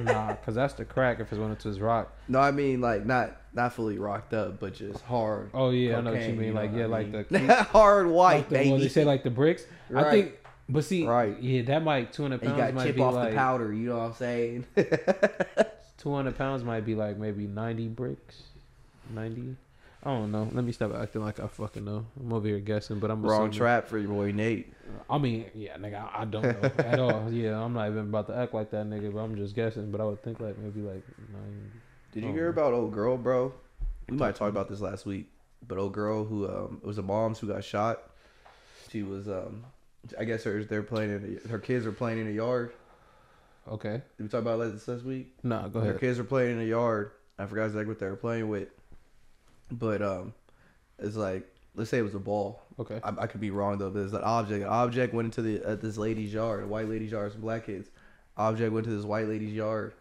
Nah, 0.00 0.34
cause 0.44 0.54
that's 0.56 0.74
the 0.74 0.84
crack 0.84 1.20
if 1.20 1.30
it's 1.32 1.40
one 1.40 1.54
to 1.54 1.68
his 1.68 1.80
rock. 1.80 2.12
No, 2.28 2.40
I 2.40 2.50
mean 2.50 2.80
like 2.80 3.06
not 3.06 3.36
not 3.54 3.72
fully 3.72 3.96
rocked 3.98 4.34
up, 4.34 4.58
but 4.60 4.74
just 4.74 5.02
hard. 5.02 5.50
Oh 5.54 5.70
yeah, 5.70 5.98
I 5.98 6.00
know 6.00 6.12
what 6.12 6.22
you 6.22 6.32
mean. 6.34 6.54
know 6.54 6.60
like 6.60 6.70
yeah, 6.74 6.82
I 6.84 6.86
like 6.86 7.30
mean? 7.30 7.46
the 7.46 7.54
hard 7.62 8.08
white 8.08 8.34
like 8.36 8.48
the, 8.48 8.54
baby. 8.56 8.78
they 8.78 8.88
say 8.88 9.04
like 9.04 9.22
the 9.22 9.30
bricks. 9.30 9.64
I 9.94 10.10
think, 10.10 10.32
but 10.68 10.84
see, 10.84 11.06
Right. 11.06 11.40
yeah, 11.40 11.62
that 11.62 11.82
might 11.84 12.12
two 12.12 12.22
hundred 12.22 12.42
And 12.42 12.50
you 12.50 12.56
pounds 12.56 12.72
got 12.72 12.74
might 12.74 12.84
chip 12.86 12.96
be 12.96 13.02
off 13.02 13.14
like 13.14 13.30
the 13.30 13.36
powder. 13.36 13.72
You 13.72 13.88
know 13.90 13.98
what 13.98 14.04
I'm 14.06 14.14
saying? 14.14 14.64
two 15.98 16.12
hundred 16.14 16.36
pounds 16.36 16.64
might 16.64 16.84
be 16.84 16.94
like 16.94 17.16
maybe 17.16 17.46
ninety 17.46 17.88
bricks, 17.88 18.42
ninety. 19.14 19.56
I 20.02 20.10
don't 20.10 20.30
know. 20.30 20.48
Let 20.52 20.64
me 20.64 20.70
stop 20.72 20.94
acting 20.94 21.22
like 21.22 21.40
I 21.40 21.48
fucking 21.48 21.84
know. 21.84 22.06
I'm 22.20 22.32
over 22.32 22.46
here 22.46 22.60
guessing, 22.60 23.00
but 23.00 23.10
I'm 23.10 23.22
Wrong 23.22 23.42
assuming- 23.48 23.52
trap 23.58 23.88
for 23.88 23.98
your 23.98 24.08
boy 24.10 24.30
Nate. 24.32 24.72
I 25.10 25.18
mean, 25.18 25.46
yeah, 25.54 25.76
nigga, 25.78 26.00
I, 26.14 26.22
I 26.22 26.24
don't 26.26 26.42
know 26.44 26.70
at 26.78 27.00
all. 27.00 27.32
Yeah, 27.32 27.60
I'm 27.60 27.72
not 27.72 27.88
even 27.88 28.00
about 28.08 28.28
to 28.28 28.36
act 28.36 28.54
like 28.54 28.70
that, 28.70 28.86
nigga. 28.86 29.12
But 29.12 29.20
I'm 29.20 29.34
just 29.36 29.54
guessing. 29.56 29.90
But 29.90 30.00
I 30.00 30.04
would 30.04 30.22
think 30.22 30.38
like 30.40 30.56
maybe 30.58 30.80
like 30.80 31.02
nine. 31.32 31.72
Did 32.12 32.22
you 32.24 32.30
hear 32.32 32.48
about 32.48 32.72
old 32.72 32.92
girl, 32.92 33.16
bro? 33.16 33.52
We 34.08 34.16
might 34.16 34.36
talk 34.36 34.48
about 34.48 34.68
this 34.68 34.80
last 34.80 35.04
week, 35.06 35.28
but 35.66 35.76
old 35.78 35.92
girl 35.92 36.24
who 36.24 36.48
um 36.48 36.80
it 36.82 36.86
was 36.86 36.98
a 36.98 37.02
mom's 37.02 37.38
who 37.40 37.48
got 37.48 37.64
shot. 37.64 38.00
She 38.90 39.02
was 39.02 39.26
um 39.28 39.64
I 40.16 40.22
guess 40.24 40.44
her 40.44 40.62
they're 40.62 40.84
playing 40.84 41.10
in 41.10 41.40
the, 41.42 41.48
her 41.48 41.58
kids 41.58 41.84
were 41.84 41.90
playing 41.92 42.20
in 42.20 42.26
the 42.26 42.32
yard. 42.34 42.72
Okay, 43.68 44.00
Did 44.16 44.22
we 44.22 44.28
talk 44.28 44.42
about 44.42 44.58
this 44.72 44.86
last 44.86 45.02
week? 45.04 45.34
nah, 45.42 45.66
go 45.66 45.80
ahead. 45.80 45.94
Her 45.94 45.98
kids 45.98 46.20
are 46.20 46.24
playing 46.24 46.52
in 46.52 46.58
the 46.58 46.66
yard. 46.66 47.10
I 47.36 47.46
forgot 47.46 47.64
exactly 47.64 47.86
what 47.88 47.98
they 47.98 48.06
were 48.06 48.14
playing 48.14 48.48
with, 48.48 48.68
but 49.70 50.02
um, 50.02 50.34
it's 50.98 51.16
like 51.16 51.46
let's 51.74 51.90
say 51.90 51.98
it 51.98 52.02
was 52.02 52.14
a 52.14 52.18
ball. 52.18 52.62
Okay, 52.78 53.00
I, 53.04 53.12
I 53.20 53.26
could 53.26 53.40
be 53.40 53.50
wrong 53.50 53.78
though. 53.78 53.90
But 53.90 54.00
it's 54.00 54.12
an 54.12 54.22
object. 54.22 54.62
An 54.62 54.68
object 54.68 55.14
went 55.14 55.26
into 55.26 55.42
the 55.42 55.64
uh, 55.64 55.74
this 55.76 55.96
lady's 55.96 56.32
yard, 56.32 56.64
a 56.64 56.66
white 56.66 56.88
lady's 56.88 57.12
yard, 57.12 57.32
some 57.32 57.42
black 57.42 57.66
kids. 57.66 57.90
Object 58.36 58.72
went 58.72 58.84
to 58.84 58.90
this 58.90 59.04
white 59.04 59.28
lady's 59.28 59.54
yard. 59.54 59.94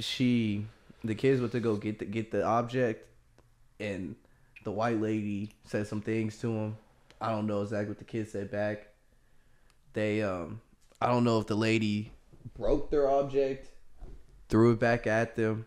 She, 0.00 0.66
the 1.04 1.14
kids 1.14 1.40
went 1.40 1.52
to 1.52 1.60
go 1.60 1.76
get 1.76 1.98
the 1.98 2.04
get 2.04 2.30
the 2.30 2.44
object, 2.44 3.06
and 3.78 4.16
the 4.64 4.72
white 4.72 5.00
lady 5.00 5.50
said 5.66 5.86
some 5.86 6.00
things 6.00 6.38
to 6.38 6.50
him. 6.50 6.76
I 7.20 7.30
don't 7.30 7.46
know 7.46 7.62
exactly 7.62 7.88
what 7.88 7.98
the 7.98 8.04
kids 8.04 8.32
said 8.32 8.50
back. 8.50 8.88
They 9.92 10.22
um, 10.22 10.60
I 11.00 11.08
don't 11.08 11.24
know 11.24 11.38
if 11.38 11.46
the 11.46 11.54
lady 11.54 12.10
broke 12.56 12.90
their 12.90 13.08
object, 13.08 13.68
threw 14.48 14.72
it 14.72 14.80
back 14.80 15.06
at 15.06 15.36
them, 15.36 15.66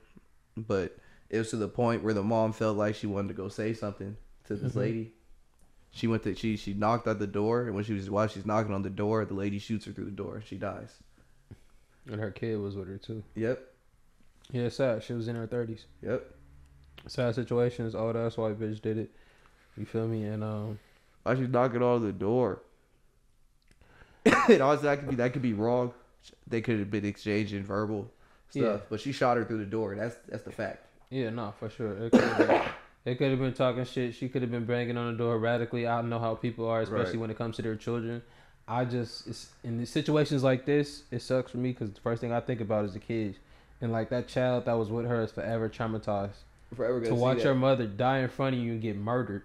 but 0.56 0.97
it 1.30 1.38
was 1.40 1.50
to 1.52 1.58
the 1.58 1.68
point 1.68 2.04
where 2.04 2.14
the 2.14 2.24
mom 2.24 2.54
felt 2.54 2.78
like 2.78 2.96
she 2.96 3.08
wanted 3.08 3.30
to 3.30 3.34
go 3.34 3.48
say 3.50 3.74
something 3.74 4.16
to 4.46 4.56
this 4.56 4.74
Mhm. 4.74 4.76
lady. 4.76 5.14
She 5.92 6.08
went 6.08 6.24
to 6.24 6.36
she 6.36 6.58
she 6.58 6.74
knocked 6.74 7.08
at 7.08 7.20
the 7.20 7.28
door, 7.28 7.64
and 7.64 7.74
when 7.76 7.84
she 7.84 7.94
was 7.94 8.10
while 8.10 8.28
she's 8.28 8.46
knocking 8.46 8.74
on 8.74 8.82
the 8.84 8.90
door, 8.90 9.26
the 9.26 9.34
lady 9.34 9.60
shoots 9.60 9.86
her 9.86 9.92
through 9.92 10.06
the 10.06 10.12
door. 10.12 10.42
She 10.46 10.58
dies. 10.58 10.94
And 12.10 12.20
her 12.22 12.32
kid 12.32 12.58
was 12.60 12.76
with 12.76 12.88
her 12.88 12.98
too. 12.98 13.24
Yep, 13.36 13.74
Yeah, 14.52 14.70
sad. 14.70 15.04
She 15.04 15.14
was 15.14 15.28
in 15.28 15.36
her 15.36 15.48
thirties. 15.48 15.86
yep. 16.02 16.34
Sad 17.08 17.36
situations. 17.36 17.96
Old 17.96 18.16
that's 18.16 18.38
why 18.38 18.52
bitch 18.52 18.82
did 18.82 18.98
it. 18.98 19.12
You 19.78 19.86
feel 19.86 20.08
me? 20.08 20.24
And 20.26 20.44
um, 20.44 20.80
Why 21.24 21.36
she's 21.36 21.50
knocking 21.50 21.82
on 21.84 22.04
the 22.06 22.12
door? 22.14 22.62
and 24.50 24.62
also 24.62 24.84
that 24.84 25.00
could 25.00 25.10
be 25.10 25.16
that 25.16 25.34
could 25.34 25.42
be 25.42 25.54
wrong. 25.54 25.94
They 26.48 26.62
could 26.62 26.80
have 26.80 26.92
been 26.92 27.06
exchanging 27.06 27.64
verbal 27.64 28.12
stuff, 28.50 28.62
Yeah. 28.64 28.78
but 28.90 29.00
she 29.00 29.12
shot 29.12 29.38
her 29.38 29.46
through 29.46 29.60
the 29.60 29.66
door. 29.66 29.96
That's 29.96 30.16
that's 30.28 30.44
the 30.44 30.52
fact. 30.52 30.86
Yeah, 31.10 31.30
no, 31.30 31.54
for 31.60 31.70
sure. 31.70 31.94
It 32.06 32.12
could 32.12 32.22
have 32.24 32.38
been, 32.48 32.62
it 33.06 33.18
could 33.18 33.30
have 33.32 33.40
been 33.40 33.54
talking 33.54 33.86
shit. 33.86 34.16
She 34.16 34.28
could 34.30 34.42
have 34.42 34.52
been 34.52 34.66
banging 34.66 34.98
on 34.98 35.12
the 35.12 35.18
door 35.18 35.38
radically. 35.38 35.88
I 35.88 36.02
know 36.02 36.20
how 36.20 36.36
people 36.36 36.68
are, 36.68 36.82
especially 36.82 37.14
Right. 37.14 37.20
when 37.22 37.30
it 37.32 37.38
comes 37.38 37.56
to 37.58 37.62
their 37.62 37.76
children. 37.76 38.22
I 38.68 38.84
just 38.84 39.28
it's 39.28 39.50
in 39.64 39.86
situations 39.86 40.44
like 40.44 40.66
this, 40.66 41.04
it 41.10 41.22
sucks 41.22 41.52
for 41.52 41.58
me 41.58 41.72
because 41.72 41.92
the 41.92 42.02
first 42.02 42.20
thing 42.20 42.34
I 42.34 42.42
think 42.42 42.60
about 42.60 42.84
is 42.86 42.94
the 42.94 43.00
kids, 43.00 43.38
and 43.80 43.92
like 43.94 44.10
that 44.10 44.28
child 44.28 44.66
that 44.66 44.74
was 44.74 44.90
with 44.90 45.06
her 45.06 45.22
is 45.24 45.32
forever 45.32 45.70
traumatized. 45.70 46.32
Forever 46.76 47.00
to 47.06 47.16
watch 47.16 47.44
your 47.46 47.56
mother 47.56 47.86
die 47.88 48.20
in 48.20 48.28
front 48.30 48.56
of 48.58 48.62
you 48.62 48.74
and 48.74 48.82
get 48.82 48.98
murdered. 48.98 49.44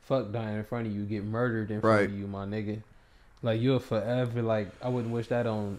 Fuck 0.00 0.32
dying 0.32 0.56
in 0.56 0.64
front 0.64 0.86
of 0.86 0.94
you, 0.94 1.04
get 1.04 1.22
murdered 1.22 1.70
in 1.70 1.82
front 1.82 2.00
Right. 2.00 2.08
of 2.10 2.18
you, 2.18 2.26
my 2.26 2.46
nigga. 2.46 2.82
Like 3.42 3.60
you're 3.60 3.78
forever 3.78 4.40
like 4.40 4.68
I 4.82 4.88
wouldn't 4.88 5.12
wish 5.12 5.28
that 5.28 5.46
on 5.46 5.78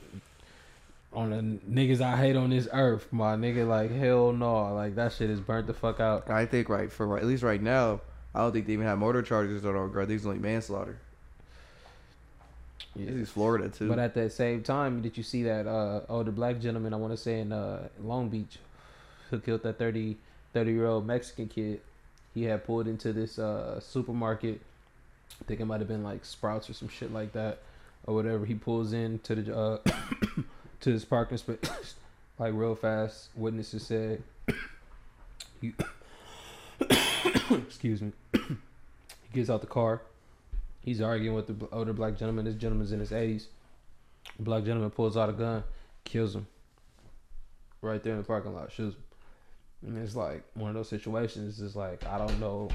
on 1.13 1.29
the 1.31 1.59
niggas 1.69 2.01
I 2.01 2.15
hate 2.15 2.35
on 2.35 2.51
this 2.51 2.67
earth, 2.71 3.07
my 3.11 3.35
nigga. 3.35 3.67
Like 3.67 3.91
hell 3.91 4.31
no, 4.31 4.73
like 4.73 4.95
that 4.95 5.13
shit 5.13 5.29
is 5.29 5.39
burnt 5.39 5.67
the 5.67 5.73
fuck 5.73 5.99
out. 5.99 6.29
I 6.29 6.45
think 6.45 6.69
right 6.69 6.91
for 6.91 7.17
at 7.17 7.25
least 7.25 7.43
right 7.43 7.61
now, 7.61 8.01
I 8.33 8.39
don't 8.39 8.51
think 8.51 8.67
they 8.67 8.73
even 8.73 8.85
have 8.85 8.99
murder 8.99 9.21
charges 9.21 9.65
on 9.65 9.75
our 9.75 9.87
guard. 9.87 10.07
These 10.07 10.25
only 10.25 10.39
manslaughter. 10.39 10.97
This 12.95 13.15
is 13.15 13.29
Florida 13.29 13.69
too. 13.69 13.87
But 13.87 13.99
at 13.99 14.13
that 14.15 14.33
same 14.33 14.63
time, 14.63 15.01
did 15.01 15.15
you 15.17 15.23
see 15.23 15.43
that 15.43 15.67
uh, 15.67 16.01
older 16.09 16.31
black 16.31 16.59
gentleman? 16.59 16.93
I 16.93 16.97
want 16.97 17.13
to 17.13 17.17
say 17.17 17.39
in 17.39 17.51
uh, 17.51 17.87
Long 18.01 18.29
Beach, 18.29 18.57
who 19.29 19.39
killed 19.39 19.63
that 19.63 19.79
30, 19.79 20.17
30 20.53 20.71
year 20.71 20.87
old 20.87 21.05
Mexican 21.05 21.47
kid. 21.47 21.81
He 22.33 22.43
had 22.43 22.65
pulled 22.65 22.87
into 22.87 23.11
this 23.11 23.39
uh, 23.39 23.79
supermarket. 23.79 24.61
I 25.41 25.43
think 25.45 25.59
it 25.59 25.65
might 25.65 25.79
have 25.79 25.87
been 25.87 26.03
like 26.03 26.23
Sprouts 26.23 26.69
or 26.69 26.73
some 26.73 26.87
shit 26.87 27.13
like 27.13 27.33
that, 27.33 27.59
or 28.05 28.13
whatever. 28.13 28.45
He 28.45 28.55
pulls 28.55 28.93
in 28.93 29.19
to 29.19 29.35
the 29.35 29.57
uh, 29.57 29.77
to 30.81 30.91
this 30.91 31.05
parking 31.05 31.37
space 31.37 31.95
like 32.41 32.53
real 32.55 32.75
fast. 32.75 33.29
Witnesses 33.35 33.85
said, 33.85 34.23
he, 35.61 35.73
"Excuse 37.51 38.01
me." 38.01 38.11
he 38.33 38.41
gets 39.31 39.49
out 39.49 39.61
the 39.61 39.67
car. 39.67 40.01
He's 40.81 41.01
arguing 41.01 41.35
with 41.35 41.47
the 41.47 41.67
older 41.71 41.93
black 41.93 42.17
gentleman. 42.17 42.45
This 42.45 42.55
gentleman's 42.55 42.91
in 42.91 42.99
his 42.99 43.11
eighties. 43.11 43.47
Black 44.39 44.63
gentleman 44.63 44.89
pulls 44.89 45.15
out 45.15 45.29
a 45.29 45.33
gun, 45.33 45.63
kills 46.03 46.35
him. 46.35 46.47
Right 47.81 48.01
there 48.01 48.13
in 48.13 48.19
the 48.19 48.25
parking 48.25 48.53
lot, 48.53 48.71
shoots 48.71 48.95
him. 48.95 49.03
And 49.83 49.97
it's 50.03 50.15
like 50.15 50.43
one 50.55 50.69
of 50.69 50.75
those 50.75 50.89
situations. 50.89 51.61
Is 51.61 51.75
like 51.75 52.05
I 52.07 52.17
don't 52.17 52.39
know. 52.39 52.69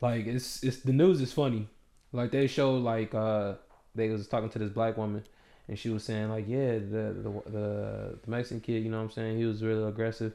Like 0.00 0.26
it's 0.26 0.62
it's 0.62 0.78
the 0.78 0.92
news 0.92 1.22
is 1.22 1.32
funny. 1.32 1.68
Like 2.12 2.30
they 2.30 2.46
showed 2.46 2.82
like 2.82 3.14
uh 3.14 3.54
they 3.94 4.10
was 4.10 4.28
talking 4.28 4.50
to 4.50 4.58
this 4.58 4.70
black 4.70 4.98
woman, 4.98 5.24
and 5.68 5.78
she 5.78 5.88
was 5.88 6.04
saying 6.04 6.28
like 6.28 6.46
yeah 6.48 6.74
the 6.74 7.14
the 7.22 7.50
the, 7.50 8.18
the 8.22 8.30
Mexican 8.30 8.60
kid 8.60 8.84
you 8.84 8.90
know 8.90 8.98
what 8.98 9.04
I'm 9.04 9.10
saying 9.10 9.38
he 9.38 9.44
was 9.44 9.62
really 9.62 9.88
aggressive. 9.88 10.32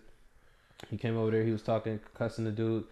He 0.89 0.97
came 0.97 1.17
over 1.17 1.31
there. 1.31 1.43
He 1.43 1.51
was 1.51 1.61
talking, 1.61 1.99
cussing 2.13 2.45
the 2.45 2.51
dude 2.51 2.85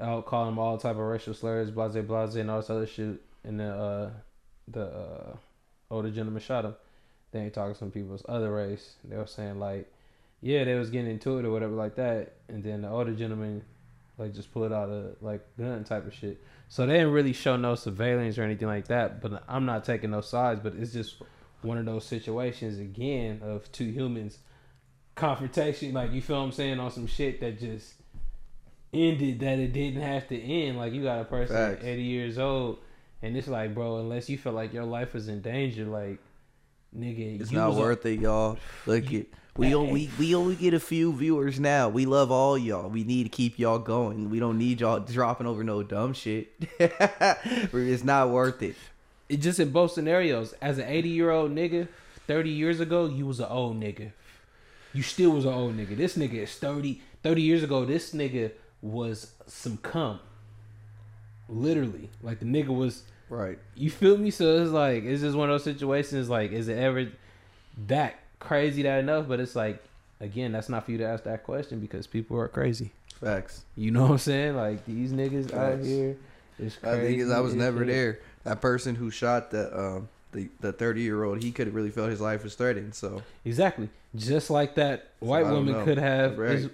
out, 0.00 0.26
calling 0.26 0.52
him 0.52 0.58
all 0.58 0.78
type 0.78 0.92
of 0.92 1.02
racial 1.02 1.34
slurs, 1.34 1.70
blase 1.70 1.94
blase, 2.04 2.34
and 2.34 2.50
all 2.50 2.60
this 2.60 2.70
other 2.70 2.86
shit. 2.86 3.20
And 3.44 3.60
the 3.60 3.68
uh, 3.68 4.10
the 4.68 4.84
uh, 4.84 5.36
older 5.90 6.10
gentleman 6.10 6.42
shot 6.42 6.64
him. 6.64 6.74
Then 7.32 7.44
he 7.44 7.50
talking 7.50 7.74
to 7.74 7.78
some 7.78 7.90
people's 7.90 8.24
other 8.28 8.52
race. 8.52 8.94
They 9.04 9.16
were 9.16 9.26
saying 9.26 9.58
like, 9.58 9.92
yeah, 10.40 10.64
they 10.64 10.74
was 10.74 10.90
getting 10.90 11.10
into 11.10 11.38
it 11.38 11.44
or 11.44 11.50
whatever 11.50 11.74
like 11.74 11.96
that. 11.96 12.34
And 12.48 12.62
then 12.62 12.82
the 12.82 12.88
older 12.88 13.12
gentleman 13.12 13.62
like 14.18 14.34
just 14.34 14.52
pulled 14.52 14.72
out 14.72 14.88
a 14.88 15.10
like 15.20 15.42
gun 15.58 15.84
type 15.84 16.06
of 16.06 16.14
shit. 16.14 16.42
So 16.68 16.86
they 16.86 16.94
didn't 16.94 17.12
really 17.12 17.32
show 17.32 17.56
no 17.56 17.74
surveillance 17.74 18.38
or 18.38 18.42
anything 18.42 18.68
like 18.68 18.88
that. 18.88 19.20
But 19.20 19.44
I'm 19.48 19.66
not 19.66 19.84
taking 19.84 20.10
no 20.10 20.20
sides. 20.20 20.60
But 20.62 20.74
it's 20.74 20.92
just 20.92 21.16
one 21.62 21.78
of 21.78 21.84
those 21.86 22.04
situations 22.04 22.78
again 22.78 23.40
of 23.42 23.70
two 23.72 23.86
humans 23.86 24.38
confrontation. 25.16 25.92
Like 25.92 26.12
you 26.12 26.22
feel 26.22 26.42
I'm 26.42 26.52
saying 26.52 26.78
on 26.78 26.92
some 26.92 27.06
shit 27.06 27.40
that 27.40 27.58
just 27.58 27.94
ended 28.92 29.40
that 29.40 29.58
it 29.58 29.72
didn't 29.72 30.02
have 30.02 30.28
to 30.28 30.40
end. 30.40 30.78
Like 30.78 30.92
you 30.92 31.02
got 31.02 31.20
a 31.20 31.24
person 31.24 31.56
Facts. 31.56 31.84
80 31.84 32.02
years 32.02 32.38
old, 32.38 32.78
and 33.22 33.36
it's 33.36 33.48
like, 33.48 33.74
bro, 33.74 33.98
unless 33.98 34.28
you 34.28 34.38
feel 34.38 34.52
like 34.52 34.72
your 34.72 34.84
life 34.84 35.14
is 35.14 35.28
in 35.28 35.40
danger, 35.40 35.84
like 35.84 36.18
nigga, 36.96 37.40
it's 37.40 37.50
not 37.50 37.70
was 37.70 37.78
a- 37.78 37.80
worth 37.80 38.06
it, 38.06 38.20
y'all. 38.20 38.58
Look 38.86 39.12
it. 39.12 39.32
We 39.56 39.74
only 39.74 40.10
we 40.18 40.34
only 40.34 40.54
get 40.54 40.74
a 40.74 40.80
few 40.80 41.14
viewers 41.14 41.58
now. 41.58 41.88
We 41.88 42.04
love 42.04 42.30
all 42.30 42.58
y'all. 42.58 42.90
We 42.90 43.04
need 43.04 43.22
to 43.24 43.30
keep 43.30 43.58
y'all 43.58 43.78
going. 43.78 44.28
We 44.28 44.38
don't 44.38 44.58
need 44.58 44.82
y'all 44.82 45.00
dropping 45.00 45.46
over 45.46 45.64
no 45.64 45.82
dumb 45.82 46.12
shit. 46.12 46.52
it's 46.78 48.04
not 48.04 48.28
worth 48.28 48.62
it. 48.62 48.76
It 49.28 49.38
just 49.38 49.58
in 49.60 49.70
both 49.70 49.92
scenarios. 49.92 50.54
As 50.60 50.78
an 50.78 50.86
80 50.88 51.08
year 51.08 51.30
old 51.30 51.52
nigga, 51.54 51.88
30 52.26 52.50
years 52.50 52.80
ago, 52.80 53.06
you 53.06 53.26
was 53.26 53.40
an 53.40 53.46
old 53.48 53.80
nigga. 53.80 54.12
You 54.92 55.02
still 55.02 55.30
was 55.30 55.44
an 55.44 55.52
old 55.52 55.76
nigga. 55.76 55.96
This 55.96 56.16
nigga 56.16 56.34
is 56.34 56.54
30. 56.56 57.00
30 57.22 57.42
years 57.42 57.62
ago, 57.62 57.84
this 57.84 58.12
nigga 58.12 58.52
was 58.80 59.32
some 59.46 59.76
cum. 59.78 60.20
Literally. 61.48 62.08
Like 62.22 62.38
the 62.38 62.46
nigga 62.46 62.68
was 62.68 63.02
Right. 63.28 63.58
You 63.74 63.90
feel 63.90 64.16
me? 64.16 64.30
So 64.30 64.62
it's 64.62 64.70
like 64.70 65.04
it's 65.04 65.22
just 65.22 65.36
one 65.36 65.50
of 65.50 65.54
those 65.54 65.64
situations. 65.64 66.28
Like, 66.28 66.52
is 66.52 66.68
it 66.68 66.78
ever 66.78 67.08
that 67.88 68.16
crazy 68.38 68.82
that 68.82 69.00
enough? 69.00 69.26
But 69.26 69.40
it's 69.40 69.56
like, 69.56 69.82
again, 70.20 70.52
that's 70.52 70.68
not 70.68 70.84
for 70.84 70.92
you 70.92 70.98
to 70.98 71.06
ask 71.06 71.24
that 71.24 71.42
question 71.44 71.80
because 71.80 72.06
people 72.06 72.38
are 72.38 72.48
crazy. 72.48 72.92
Facts. 73.20 73.64
You 73.76 73.90
know 73.90 74.02
what 74.02 74.10
I'm 74.12 74.18
saying? 74.18 74.56
Like 74.56 74.84
these 74.86 75.12
niggas 75.12 75.52
out 75.52 75.84
here. 75.84 76.16
It's 76.58 76.76
I 76.82 76.96
crazy. 76.96 77.18
think 77.18 77.32
I 77.32 77.40
was 77.40 77.52
as 77.52 77.58
never 77.58 77.80
shit. 77.80 77.88
there. 77.88 78.18
That 78.46 78.60
person 78.60 78.94
who 78.94 79.10
shot 79.10 79.50
the 79.50 79.78
um 79.78 80.08
the 80.32 80.48
the 80.60 80.72
thirty 80.72 81.02
year 81.02 81.22
old, 81.24 81.42
he 81.42 81.50
could 81.52 81.66
have 81.66 81.74
really 81.74 81.90
felt 81.90 82.10
his 82.10 82.20
life 82.20 82.42
was 82.44 82.54
threatened. 82.54 82.94
So 82.94 83.22
Exactly. 83.44 83.88
Just 84.14 84.48
like 84.50 84.76
that 84.76 85.10
white 85.20 85.42
don't 85.44 85.52
woman 85.52 85.72
know. 85.74 85.84
could 85.84 85.98
have. 85.98 86.38
Right. 86.38 86.68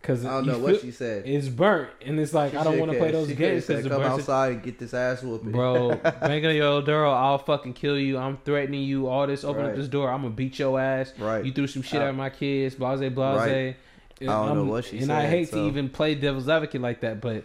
Because 0.00 0.22
I 0.26 0.32
don't 0.32 0.46
know 0.46 0.58
what 0.58 0.82
she 0.82 0.90
said. 0.90 1.26
It's 1.26 1.48
burnt, 1.48 1.88
and 2.04 2.20
it's 2.20 2.34
like 2.34 2.50
She 2.52 2.58
I 2.58 2.64
don't 2.64 2.78
want 2.78 2.92
to 2.92 2.98
play 2.98 3.10
those 3.10 3.28
games 3.32 3.64
said, 3.64 3.82
because 3.82 3.90
come 3.90 4.02
outside 4.02 4.52
and 4.52 4.62
get 4.62 4.78
this 4.78 4.92
ass 4.92 5.22
whooping. 5.22 5.50
Bro, 5.50 5.94
banging 6.20 6.44
on 6.46 6.54
your 6.54 6.82
door, 6.82 7.06
I'll 7.06 7.38
fucking 7.38 7.72
kill 7.72 7.98
you. 7.98 8.18
I'm 8.18 8.36
threatening 8.44 8.82
you. 8.82 9.06
All 9.08 9.26
this, 9.26 9.44
open 9.44 9.64
up 9.64 9.74
this 9.74 9.88
door. 9.88 10.10
I'm 10.10 10.20
gonna 10.20 10.34
beat 10.34 10.58
your 10.58 10.78
ass. 10.78 11.14
right. 11.18 11.42
You 11.42 11.52
threw 11.52 11.66
some 11.66 11.80
shit 11.80 12.02
at 12.02 12.14
my 12.14 12.28
kids. 12.28 12.74
Blase, 12.74 12.98
blase. 12.98 13.16
Right. 13.16 13.76
And 14.20 14.30
I 14.30 14.46
don't 14.46 14.54
know 14.56 14.60
I'm- 14.60 14.68
what 14.68 14.84
she 14.84 14.98
And 14.98 15.10
I 15.10 15.26
hate 15.26 15.48
so- 15.48 15.56
to 15.62 15.66
even 15.68 15.88
play 15.88 16.14
devil's 16.14 16.50
advocate 16.50 16.82
like 16.82 17.00
that, 17.00 17.22
but 17.22 17.44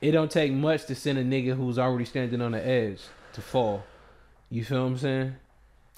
it 0.00 0.12
don't 0.12 0.30
take 0.30 0.52
much 0.52 0.86
to 0.86 0.94
send 0.94 1.18
a 1.18 1.24
nigga 1.24 1.56
who's 1.56 1.78
already 1.78 2.04
standing 2.04 2.40
on 2.42 2.52
the 2.52 2.66
edge 2.66 3.00
to 3.32 3.40
fall. 3.40 3.84
You 4.50 4.64
feel 4.64 4.82
what 4.82 4.86
I'm 4.92 4.98
saying? 4.98 5.36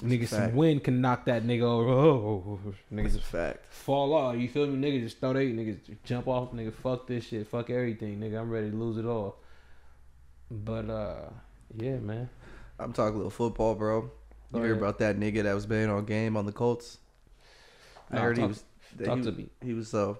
Nigga, 0.02 0.28
some 0.28 0.54
wind 0.54 0.84
can 0.84 1.00
knock 1.00 1.24
that 1.24 1.42
nigga 1.42 1.62
over. 1.62 1.90
Oh, 1.90 2.60
nigga 2.92 3.16
a 3.16 3.20
fact. 3.20 3.66
fall 3.72 4.14
off. 4.14 4.36
You 4.36 4.48
feel 4.48 4.66
me? 4.68 4.76
Nigga 4.88 5.02
just 5.02 5.18
throw 5.18 5.32
they 5.32 5.46
niggas 5.48 5.84
just 5.84 6.04
jump 6.04 6.28
off. 6.28 6.52
Nigga, 6.52 6.72
fuck 6.72 7.08
this 7.08 7.24
shit. 7.24 7.48
Fuck 7.48 7.68
everything. 7.70 8.20
Nigga, 8.20 8.40
I'm 8.40 8.48
ready 8.48 8.70
to 8.70 8.76
lose 8.76 8.96
it 8.96 9.04
all. 9.04 9.36
But 10.50 10.88
uh, 10.88 11.30
yeah, 11.76 11.96
man. 11.96 12.28
I'm 12.78 12.92
talking 12.92 13.14
a 13.14 13.16
little 13.16 13.30
football, 13.30 13.74
bro. 13.74 14.10
You 14.54 14.62
hear 14.62 14.74
about 14.74 14.98
that 15.00 15.18
nigga 15.18 15.42
that 15.42 15.52
was 15.54 15.66
betting 15.66 15.90
on 15.90 16.04
game 16.04 16.36
on 16.36 16.46
the 16.46 16.52
Colts? 16.52 16.98
I 18.10 18.14
Nah, 18.16 18.22
heard 18.22 18.38
he 18.38 18.44
was. 18.44 18.64
talk 19.04 19.18
he, 19.18 19.24
to 19.24 19.32
me. 19.32 19.48
He 19.62 19.74
was 19.74 19.92
uh, 19.92 20.14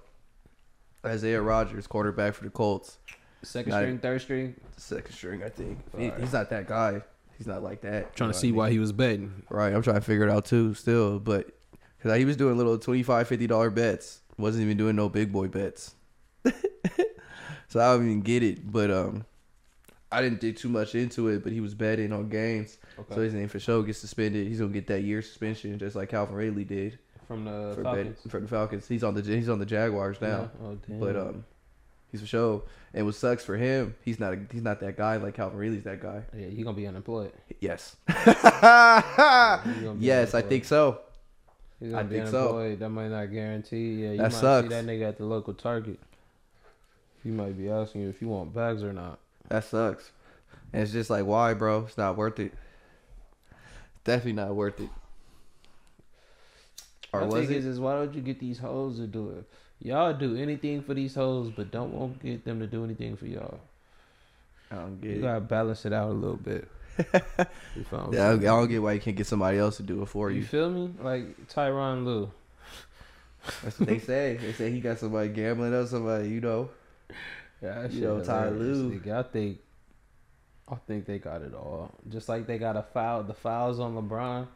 Isaiah 1.07 1.41
Rodgers, 1.41 1.87
quarterback 1.87 2.35
for 2.35 2.45
the 2.45 2.51
Colts. 2.51 2.99
Second 3.43 3.71
Not- 3.71 3.83
string, 3.83 3.99
third 3.99 4.21
string. 4.21 4.55
Second 4.77 5.13
string, 5.15 5.43
I 5.45 5.49
think. 5.49 5.79
He- 5.97 6.07
Alright. 6.07 6.21
he's 6.21 6.33
not 6.33 6.51
that 6.51 6.67
guy. 6.67 7.03
He's 7.37 7.47
not 7.47 7.63
like 7.63 7.83
that. 7.83 8.17
Trying 8.17 8.33
to 8.33 8.37
see 8.39 8.51
what 8.51 8.65
I 8.65 8.67
why 8.67 8.71
he 8.73 8.79
was 8.81 8.91
betting. 8.93 9.43
Right, 9.49 9.73
I'm 9.73 9.83
trying 9.83 9.97
to 9.97 10.01
figure 10.03 10.25
it 10.25 10.31
out 10.31 10.45
too, 10.45 10.75
still, 10.75 11.21
but 11.21 11.49
because 11.97 12.17
he 12.19 12.25
was 12.25 12.37
doing 12.37 12.57
little 12.57 12.77
25 12.79 13.29
50 13.29 13.47
dollar 13.47 13.71
bets, 13.71 14.23
wasn't 14.39 14.65
even 14.65 14.77
doing 14.77 14.97
no 14.97 15.09
big 15.09 15.33
boy 15.33 15.47
bets. 15.49 15.95
so 17.69 17.81
I 17.81 17.93
don't 17.95 18.05
even 18.07 18.21
get 18.23 18.43
it, 18.43 18.71
but 18.71 18.91
um, 18.91 19.25
I 20.11 20.23
didn't 20.23 20.41
dig 20.41 20.57
too 20.57 20.69
much 20.69 20.95
into 20.95 21.29
it. 21.29 21.43
But 21.45 21.53
he 21.53 21.61
was 21.61 21.75
betting 21.75 22.13
on 22.13 22.29
games, 22.29 22.79
Okay. 22.99 23.15
so 23.15 23.21
his 23.21 23.35
name 23.35 23.49
for 23.49 23.61
sure 23.61 23.83
gets 23.83 23.99
suspended. 23.99 24.47
He's 24.49 24.61
gonna 24.61 24.73
get 24.73 24.87
that 24.89 25.03
year 25.03 25.23
suspension, 25.23 25.79
just 25.79 25.95
like 25.97 26.09
Calvin 26.09 26.35
Ridley 26.35 26.65
did 26.65 26.99
from 27.27 27.45
the 27.45 27.73
for 27.77 27.83
Falcons. 27.85 28.07
betting 28.17 28.31
for 28.31 28.41
the 28.41 28.49
Falcons. 28.49 28.89
He's 28.89 29.05
on 29.05 29.15
the 29.15 29.23
he's 29.23 29.49
on 29.49 29.59
the 29.59 29.67
Jaguars 29.67 30.21
now, 30.21 30.51
Yeah. 30.61 30.67
Oh 30.67 30.79
damn. 30.89 30.99
but 31.01 31.17
um, 31.17 31.45
He's 32.11 32.21
for 32.21 32.27
sure. 32.27 32.63
And 32.95 33.05
what 33.05 33.15
sucks 33.15 33.45
for 33.45 33.57
him, 33.57 33.95
he's 34.05 34.19
not 34.19 34.33
a, 34.33 34.41
he's 34.51 34.63
not 34.63 34.81
that 34.81 34.97
guy 34.97 35.17
like 35.17 35.35
Calvin 35.35 35.59
Ridley's 35.59 35.85
that 35.85 36.01
guy. 36.01 36.23
Yeah, 36.37 36.47
he 36.47 36.63
gonna 36.63 36.77
be 36.77 36.87
unemployed. 36.87 37.33
Yes. 37.61 37.97
be 38.07 38.15
yes, 39.99 40.35
I 40.35 40.43
think 40.43 40.65
so. 40.65 41.01
He's 41.81 41.91
gonna 41.91 42.01
I 42.01 42.05
be 42.05 42.17
think 42.17 42.29
so. 42.29 42.75
That 42.77 42.89
might 42.89 43.09
not 43.09 43.27
guarantee. 43.27 44.03
Yeah, 44.03 44.11
you 44.13 44.17
That 44.17 44.33
might 44.33 44.41
sucks. 44.41 44.69
see 44.69 44.75
that 44.75 44.85
nigga 44.87 45.09
at 45.09 45.19
the 45.19 45.25
local 45.25 45.55
Target. 45.55 45.99
He 47.23 47.31
might 47.31 47.59
be 47.59 47.69
asking 47.69 48.03
you 48.03 48.09
if 48.09 48.23
you 48.23 48.29
want 48.29 48.55
bags 48.55 48.83
or 48.83 48.93
not. 48.93 49.19
That 49.49 49.65
sucks. 49.65 50.11
And 50.73 50.83
it's 50.83 50.93
just 50.93 51.11
like, 51.11 51.25
why, 51.27 51.55
bro? 51.55 51.85
It's 51.87 51.99
not 51.99 52.17
worth 52.17 52.41
it. 52.41 52.53
Definitely 54.05 54.33
not 54.35 54.55
worth 54.55 54.81
it. 54.81 54.89
Or 57.13 57.21
My 57.21 57.27
was 57.27 57.51
it? 57.51 57.57
is, 57.57 57.67
is 57.67 57.81
why 57.81 57.95
don't 57.97 58.15
you 58.15 58.21
get 58.21 58.39
these 58.39 58.59
hoes 58.59 58.97
to 58.99 59.07
do 59.07 59.31
it? 59.31 59.45
Y'all 59.81 60.13
do 60.13 60.37
anything 60.37 60.83
for 60.83 60.95
these 60.95 61.15
hoes, 61.15 61.53
but 61.55 61.71
don't 61.71 61.93
won't 61.93 62.21
get 62.23 62.45
them 62.45 62.59
to 62.61 62.67
do 62.67 62.85
anything 62.85 63.17
for 63.17 63.27
y'all. 63.27 63.61
I 64.71 64.77
don't 64.77 65.01
get 65.01 65.13
You 65.17 65.23
gotta 65.23 65.41
balance 65.41 65.87
it 65.87 65.93
out 65.93 66.11
a 66.11 66.13
little 66.13 66.37
bit. 66.37 66.69
Yeah, 67.79 67.85
I 67.93 67.97
don't, 67.97 68.15
I 68.15 68.17
saying? 68.17 68.41
don't 68.41 68.69
get 68.69 68.83
why 68.83 68.93
you 68.95 69.01
can't 69.01 69.17
get 69.17 69.27
somebody 69.27 69.59
else 69.59 69.77
to 69.77 69.85
do 69.85 70.03
it 70.03 70.07
for 70.07 70.31
You 70.31 70.39
you. 70.41 70.45
feel 70.45 70.69
me? 70.69 70.91
Like 71.01 71.47
Tyronn 71.49 72.05
Lue. 72.05 72.31
That's 73.63 73.79
what 73.79 73.89
they 73.89 73.99
say. 74.01 74.37
They 74.37 74.53
say 74.53 74.71
he 74.73 74.81
got 74.81 74.99
somebody 74.99 75.29
gambling 75.29 75.73
or 75.73 75.87
somebody, 75.87 76.29
you 76.29 76.41
know. 76.41 76.71
Yeah, 77.63 77.89
You 77.89 78.01
know, 78.03 78.23
Ty 78.23 78.51
Lue. 78.51 79.01
I 79.13 79.23
think, 79.25 79.59
I 80.69 80.77
think 80.87 81.07
they 81.07 81.19
got 81.19 81.43
it 81.43 81.55
all. 81.55 81.91
Just 82.09 82.29
like 82.29 82.47
they 82.47 82.57
got 82.59 82.77
a 82.77 82.83
foul, 82.83 83.25
the 83.25 83.35
fouls 83.35 83.81
on 83.81 83.95
LeBron. 83.95 84.47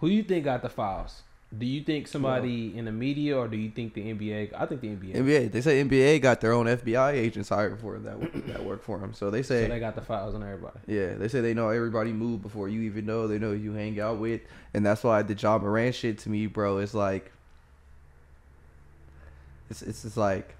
Who 0.00 0.08
you 0.08 0.24
think 0.24 0.46
got 0.46 0.62
the 0.62 0.68
fouls? 0.68 1.22
Do 1.56 1.66
you 1.66 1.82
think 1.82 2.06
somebody 2.06 2.78
in 2.78 2.84
the 2.84 2.92
media 2.92 3.36
or 3.36 3.48
do 3.48 3.56
you 3.56 3.70
think 3.70 3.94
the 3.94 4.02
NBA? 4.02 4.52
I 4.56 4.66
think 4.66 4.82
the 4.82 4.88
NBA. 4.88 5.16
NBA. 5.16 5.50
They 5.50 5.60
say 5.60 5.82
NBA 5.82 6.22
got 6.22 6.40
their 6.40 6.52
own 6.52 6.66
FBI 6.66 7.14
agents 7.14 7.48
hired 7.48 7.80
for 7.80 7.96
him 7.96 8.04
that 8.04 8.46
that 8.46 8.64
work 8.64 8.84
for 8.84 8.98
them. 8.98 9.14
So 9.14 9.30
they 9.30 9.42
so 9.42 9.54
say, 9.54 9.66
they 9.66 9.80
got 9.80 9.96
the 9.96 10.00
files 10.00 10.36
on 10.36 10.44
everybody. 10.44 10.78
yeah, 10.86 11.14
they 11.14 11.26
say 11.26 11.40
they 11.40 11.52
know 11.52 11.68
everybody 11.70 12.12
move 12.12 12.40
before 12.40 12.68
you 12.68 12.82
even 12.82 13.04
know. 13.04 13.26
They 13.26 13.40
know 13.40 13.50
who 13.50 13.56
you 13.56 13.72
hang 13.72 13.98
out 13.98 14.18
with, 14.18 14.42
and 14.74 14.86
that's 14.86 15.02
why 15.02 15.22
the 15.22 15.34
Ja 15.34 15.58
Morant 15.58 15.96
shit 15.96 16.18
to 16.18 16.30
me, 16.30 16.46
bro, 16.46 16.78
is 16.78 16.94
like, 16.94 17.32
it's 19.68 19.82
it's 19.82 20.02
just 20.02 20.16
like, 20.16 20.54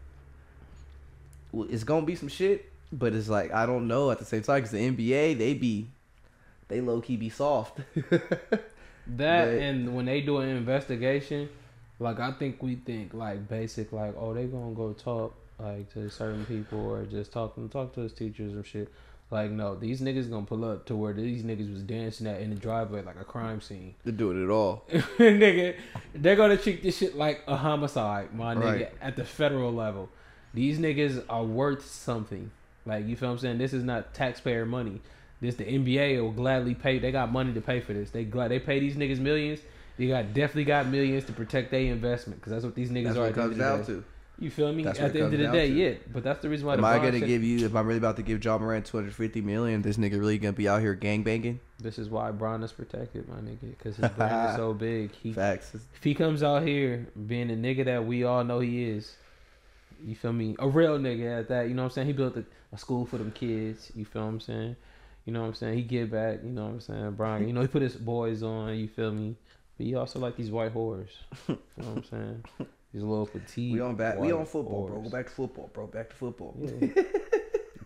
it's 1.54 1.84
gonna 1.84 2.04
be 2.04 2.16
some 2.16 2.28
shit, 2.28 2.68
but 2.92 3.14
it's 3.14 3.28
like 3.28 3.52
I 3.52 3.64
don't 3.64 3.86
know 3.86 4.10
at 4.10 4.18
the 4.18 4.24
same 4.24 4.42
time 4.42 4.56
because 4.56 4.72
the 4.72 4.90
NBA 4.90 5.38
they 5.38 5.54
be, 5.54 5.86
they 6.66 6.80
low 6.80 7.00
key 7.00 7.16
be 7.16 7.30
soft. 7.30 7.78
That 9.16 9.48
and 9.48 9.94
when 9.94 10.06
they 10.06 10.20
do 10.20 10.38
an 10.38 10.48
investigation, 10.48 11.48
like 11.98 12.20
I 12.20 12.32
think 12.32 12.62
we 12.62 12.76
think 12.76 13.12
like 13.14 13.48
basic, 13.48 13.92
like 13.92 14.14
oh 14.18 14.34
they 14.34 14.44
gonna 14.46 14.74
go 14.74 14.92
talk 14.92 15.34
like 15.58 15.92
to 15.94 16.08
certain 16.10 16.46
people 16.46 16.78
or 16.90 17.04
just 17.04 17.32
talk 17.32 17.54
them 17.54 17.68
talk 17.68 17.94
to 17.94 18.00
his 18.00 18.12
teachers 18.12 18.54
or 18.54 18.64
shit. 18.64 18.88
Like 19.30 19.50
no, 19.50 19.74
these 19.76 20.00
niggas 20.00 20.28
gonna 20.30 20.46
pull 20.46 20.64
up 20.64 20.86
to 20.86 20.96
where 20.96 21.12
these 21.12 21.42
niggas 21.44 21.72
was 21.72 21.82
dancing 21.82 22.26
at 22.26 22.40
in 22.40 22.50
the 22.50 22.56
driveway 22.56 23.02
like 23.02 23.20
a 23.20 23.24
crime 23.24 23.60
scene. 23.60 23.94
They're 24.04 24.12
doing 24.12 24.42
it 24.42 24.50
all. 24.50 24.84
nigga, 24.90 25.76
they're 26.14 26.36
gonna 26.36 26.56
treat 26.56 26.82
this 26.82 26.98
shit 26.98 27.16
like 27.16 27.42
a 27.46 27.56
homicide, 27.56 28.34
my 28.34 28.54
nigga, 28.54 28.64
Right. 28.64 28.92
at 29.00 29.16
the 29.16 29.24
federal 29.24 29.72
level. 29.72 30.08
These 30.52 30.78
niggas 30.78 31.24
are 31.28 31.44
worth 31.44 31.86
something. 31.88 32.50
Like 32.86 33.06
you 33.06 33.14
feel 33.14 33.28
what 33.28 33.34
I'm 33.34 33.38
saying? 33.40 33.58
This 33.58 33.72
is 33.72 33.84
not 33.84 34.14
taxpayer 34.14 34.66
money. 34.66 35.00
This 35.40 35.54
the 35.54 35.64
NBA 35.64 36.20
will 36.22 36.32
gladly 36.32 36.74
pay. 36.74 36.98
They 36.98 37.12
got 37.12 37.32
money 37.32 37.52
to 37.54 37.60
pay 37.60 37.80
for 37.80 37.92
this. 37.94 38.10
They 38.10 38.24
glad 38.24 38.50
they 38.50 38.58
pay 38.58 38.78
these 38.80 38.96
niggas 38.96 39.18
millions. 39.20 39.60
They 39.96 40.08
got 40.08 40.32
definitely 40.34 40.64
got 40.64 40.86
millions 40.86 41.24
to 41.26 41.32
protect 41.32 41.70
their 41.70 41.80
investment 41.80 42.40
because 42.40 42.52
that's 42.52 42.64
what 42.64 42.74
these 42.74 42.90
niggas 42.90 43.04
That's 43.04 43.16
are. 43.16 43.20
what 43.22 43.30
it 43.30 43.34
comes 43.34 43.56
down 43.58 43.84
to. 43.86 44.04
You 44.38 44.50
feel 44.50 44.72
me? 44.72 44.82
That's 44.84 44.98
At 44.98 45.12
the 45.12 45.20
end 45.22 45.34
of 45.34 45.38
the 45.38 45.48
day, 45.48 45.68
down 45.68 45.76
yeah. 45.76 45.92
But 46.10 46.24
that's 46.24 46.40
the 46.40 46.48
reason 46.48 46.66
why. 46.66 46.74
Am 46.74 46.84
I 46.84 46.96
gonna 46.96 47.18
said- 47.18 47.28
give 47.28 47.44
you? 47.44 47.66
If 47.66 47.74
I'm 47.74 47.86
really 47.86 47.98
about 47.98 48.16
to 48.16 48.22
give 48.22 48.42
Ja 48.42 48.56
Morant 48.56 48.86
250 48.86 49.42
million, 49.42 49.82
this 49.82 49.98
nigga 49.98 50.12
really 50.18 50.38
gonna 50.38 50.54
be 50.54 50.66
out 50.68 50.80
here 50.80 50.94
gang 50.94 51.22
banging? 51.22 51.60
This 51.78 51.98
is 51.98 52.08
why 52.08 52.30
Bron 52.30 52.62
is 52.62 52.72
protected, 52.72 53.28
my 53.28 53.36
nigga, 53.36 53.68
because 53.76 53.96
his 53.96 54.08
brand 54.10 54.50
is 54.50 54.56
so 54.62 54.72
big. 54.72 55.12
He 55.12 55.32
Facts. 55.34 55.74
if 55.74 56.02
he 56.02 56.14
comes 56.14 56.42
out 56.42 56.62
here 56.66 57.06
being 57.26 57.48
the 57.48 57.54
nigga 57.54 57.84
that 57.86 58.06
we 58.06 58.24
all 58.24 58.42
know 58.44 58.60
he 58.60 58.84
is, 58.88 59.14
you 60.02 60.14
feel 60.14 60.32
me? 60.32 60.56
A 60.58 60.68
real 60.68 60.98
nigga 60.98 61.40
at 61.40 61.48
that, 61.48 61.68
you 61.68 61.74
know 61.74 61.82
what 61.82 61.88
I'm 61.88 61.94
saying? 61.94 62.06
He 62.06 62.12
built 62.14 62.36
a, 62.38 62.44
a 62.72 62.78
school 62.78 63.04
for 63.04 63.18
them 63.18 63.32
kids, 63.32 63.92
you 63.94 64.06
feel 64.06 64.22
what 64.22 64.28
I'm 64.28 64.40
saying? 64.40 64.76
You 65.30 65.34
know 65.34 65.42
what 65.42 65.46
I'm 65.46 65.54
saying? 65.54 65.76
He 65.76 65.82
get 65.84 66.10
back, 66.10 66.40
you 66.42 66.50
know 66.50 66.64
what 66.64 66.72
I'm 66.72 66.80
saying? 66.80 67.12
Brian, 67.12 67.46
you 67.46 67.52
know, 67.52 67.60
he 67.60 67.68
put 67.68 67.82
his 67.82 67.94
boys 67.94 68.42
on, 68.42 68.74
you 68.76 68.88
feel 68.88 69.12
me? 69.12 69.36
But 69.76 69.86
he 69.86 69.94
also 69.94 70.18
like 70.18 70.36
these 70.36 70.50
white 70.50 70.74
whores. 70.74 71.10
You 71.46 71.56
know 71.78 71.88
what 71.88 71.96
I'm 71.98 72.04
saying? 72.04 72.44
These 72.92 73.04
little 73.04 73.26
petite. 73.26 73.72
We 73.72 73.80
on 73.80 73.94
back. 73.94 74.18
We 74.18 74.32
on 74.32 74.44
football, 74.44 74.88
bro. 74.88 74.98
whores. 74.98 75.04
Go 75.04 75.10
back 75.10 75.26
to 75.26 75.32
football, 75.32 75.70
bro. 75.72 75.86
Back 75.86 76.10
to 76.10 76.16
football. 76.16 76.56
Yeah. 76.58 77.04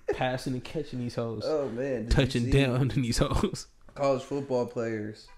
Passing 0.14 0.54
and 0.54 0.64
catching 0.64 1.00
these 1.00 1.16
hoes. 1.16 1.42
Oh 1.44 1.68
man, 1.68 2.04
did 2.04 2.10
touching 2.12 2.48
down 2.48 2.76
on 2.80 2.88
these 2.88 3.18
hoes. 3.18 3.66
College 3.94 4.22
football 4.22 4.64
players, 4.64 5.28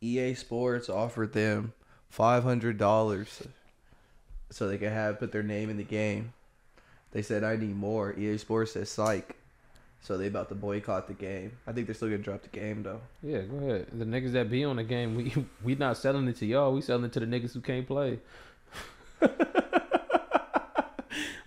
EA 0.00 0.34
Sports 0.34 0.88
offered 0.88 1.34
them 1.34 1.72
five 2.08 2.42
hundred 2.42 2.78
dollars 2.78 3.44
so 4.50 4.66
they 4.66 4.78
could 4.78 4.90
have 4.90 5.20
put 5.20 5.30
their 5.30 5.44
name 5.44 5.70
in 5.70 5.76
the 5.76 5.84
game. 5.84 6.32
They 7.12 7.22
said 7.22 7.44
I 7.44 7.54
need 7.54 7.76
more. 7.76 8.12
EA 8.18 8.38
Sports 8.38 8.72
says 8.72 8.90
psych, 8.90 9.36
so 10.04 10.18
they 10.18 10.26
about 10.26 10.50
to 10.50 10.54
boycott 10.54 11.06
the 11.08 11.14
game. 11.14 11.52
I 11.66 11.72
think 11.72 11.86
they're 11.86 11.94
still 11.94 12.08
gonna 12.08 12.18
drop 12.18 12.42
the 12.42 12.48
game 12.50 12.82
though. 12.82 13.00
Yeah, 13.22 13.40
go 13.42 13.56
ahead. 13.56 13.86
The 13.90 14.04
niggas 14.04 14.32
that 14.32 14.50
be 14.50 14.62
on 14.62 14.76
the 14.76 14.84
game, 14.84 15.14
we 15.16 15.32
we 15.64 15.74
not 15.76 15.96
selling 15.96 16.28
it 16.28 16.36
to 16.36 16.46
y'all. 16.46 16.74
We 16.74 16.82
selling 16.82 17.04
it 17.06 17.12
to 17.14 17.20
the 17.20 17.26
niggas 17.26 17.54
who 17.54 17.60
can't 17.62 17.86
play. 17.86 18.18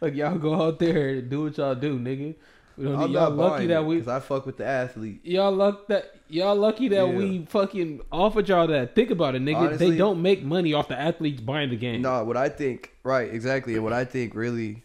like 0.02 0.16
y'all 0.16 0.38
go 0.38 0.62
out 0.68 0.80
there 0.80 1.10
and 1.10 1.30
do 1.30 1.44
what 1.44 1.58
y'all 1.58 1.76
do, 1.76 2.00
nigga. 2.00 2.36
We 2.78 2.84
don't 2.86 2.96
I'm 2.96 3.08
need, 3.08 3.14
y'all 3.14 3.32
lucky 3.32 3.68
that 3.68 3.86
we 3.86 4.00
'cause 4.00 4.08
I 4.08 4.20
fuck 4.20 4.46
with 4.46 4.58
the 4.58 4.66
athlete. 4.66 5.22
y'all 5.24 5.52
luck 5.52 5.88
that 5.88 6.16
y'all 6.30 6.56
lucky 6.56 6.88
that 6.90 7.08
Yeah. 7.08 7.14
we 7.16 7.46
fucking 7.46 8.02
offered 8.12 8.48
y'all 8.50 8.68
that. 8.68 8.94
Think 8.96 9.10
about 9.12 9.36
it, 9.36 9.42
nigga. 9.42 9.56
Honestly- 9.58 9.92
they 9.92 9.98
don't 9.98 10.22
make 10.22 10.44
money 10.44 10.74
off 10.74 10.88
the 10.88 11.00
athletes 11.00 11.42
buying 11.42 11.70
the 11.72 11.76
game. 11.76 12.02
No, 12.04 12.24
what 12.24 12.38
I 12.38 12.50
think, 12.50 12.92
right, 13.04 13.32
exactly. 13.34 13.74
And 13.76 13.84
what 13.84 13.94
I 13.94 14.06
think 14.06 14.36
really, 14.36 14.84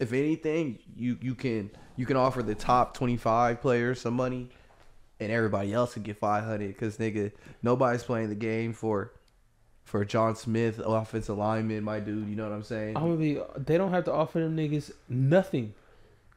if 0.00 0.12
anything, 0.12 0.78
you 0.96 1.16
you 1.20 1.34
can 1.36 1.70
you 1.96 2.06
can 2.06 2.16
offer 2.16 2.42
the 2.42 2.54
top 2.54 2.94
twenty 2.94 3.16
five 3.16 3.60
players 3.60 4.00
some 4.00 4.14
money, 4.14 4.50
and 5.18 5.32
everybody 5.32 5.72
else 5.72 5.94
can 5.94 6.02
get 6.02 6.18
five 6.18 6.44
hundred. 6.44 6.68
Because 6.68 6.98
nigga, 6.98 7.32
nobody's 7.62 8.02
playing 8.02 8.28
the 8.28 8.34
game 8.34 8.72
for 8.72 9.12
for 9.84 10.04
John 10.04 10.34
Smith, 10.36 10.80
offensive 10.84 11.38
lineman, 11.38 11.84
my 11.84 12.00
dude. 12.00 12.28
You 12.28 12.36
know 12.36 12.44
what 12.44 12.52
I'm 12.52 12.62
saying? 12.64 12.96
I'm 12.96 13.04
gonna 13.04 13.16
be. 13.16 13.40
They 13.56 13.78
don't 13.78 13.92
have 13.92 14.04
to 14.04 14.12
offer 14.12 14.40
them 14.40 14.56
niggas 14.56 14.92
nothing, 15.08 15.74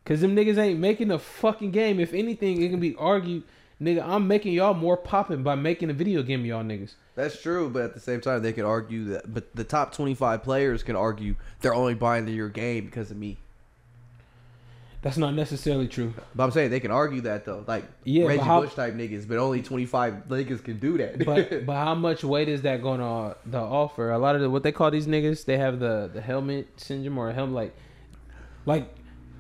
cause 0.05 0.21
them 0.21 0.35
niggas 0.35 0.57
ain't 0.57 0.79
making 0.79 1.11
a 1.11 1.19
fucking 1.19 1.71
game. 1.71 1.99
If 1.99 2.13
anything, 2.13 2.61
it 2.61 2.69
can 2.69 2.79
be 2.79 2.95
argued, 2.95 3.43
nigga. 3.81 4.03
I'm 4.07 4.27
making 4.27 4.53
y'all 4.53 4.73
more 4.73 4.97
popping 4.97 5.43
by 5.43 5.55
making 5.55 5.89
a 5.89 5.93
video 5.93 6.21
game, 6.21 6.45
y'all 6.45 6.63
niggas. 6.63 6.93
That's 7.15 7.41
true, 7.41 7.69
but 7.69 7.81
at 7.81 7.93
the 7.93 7.99
same 7.99 8.21
time, 8.21 8.41
they 8.43 8.53
can 8.53 8.63
argue 8.65 9.05
that. 9.05 9.33
But 9.33 9.53
the 9.55 9.63
top 9.65 9.93
twenty 9.93 10.13
five 10.13 10.43
players 10.43 10.83
can 10.83 10.95
argue 10.95 11.35
they're 11.61 11.75
only 11.75 11.95
buying 11.95 12.27
your 12.27 12.49
game 12.49 12.85
because 12.85 13.11
of 13.11 13.17
me. 13.17 13.39
That's 15.01 15.17
not 15.17 15.33
necessarily 15.33 15.87
true. 15.87 16.13
But 16.35 16.43
I'm 16.43 16.51
saying 16.51 16.71
they 16.71 16.81
can 16.81 16.91
argue 16.91 17.21
that 17.21 17.45
though, 17.45 17.63
like 17.67 17.85
Yeah, 18.03 18.25
Reggie 18.25 18.41
how- 18.43 18.61
Bush 18.61 18.73
type 18.73 18.95
niggas, 18.95 19.27
but 19.27 19.37
only 19.37 19.61
25 19.61 20.27
niggas 20.27 20.63
can 20.63 20.77
do 20.77 20.97
that. 20.97 21.25
But 21.25 21.65
but 21.65 21.73
how 21.75 21.95
much 21.95 22.23
weight 22.23 22.49
is 22.49 22.63
that 22.63 22.81
going 22.81 22.99
to 22.99 23.37
the 23.45 23.59
offer? 23.59 24.11
A 24.11 24.19
lot 24.19 24.35
of 24.35 24.41
the, 24.41 24.49
what 24.49 24.63
they 24.63 24.73
call 24.73 24.91
these 24.91 25.07
niggas, 25.07 25.45
they 25.45 25.57
have 25.57 25.79
the 25.79 26.09
the 26.13 26.21
helmet 26.21 26.67
syndrome 26.77 27.17
or 27.17 27.29
a 27.29 27.33
helmet 27.33 27.55
like 27.55 27.75
like 28.65 28.95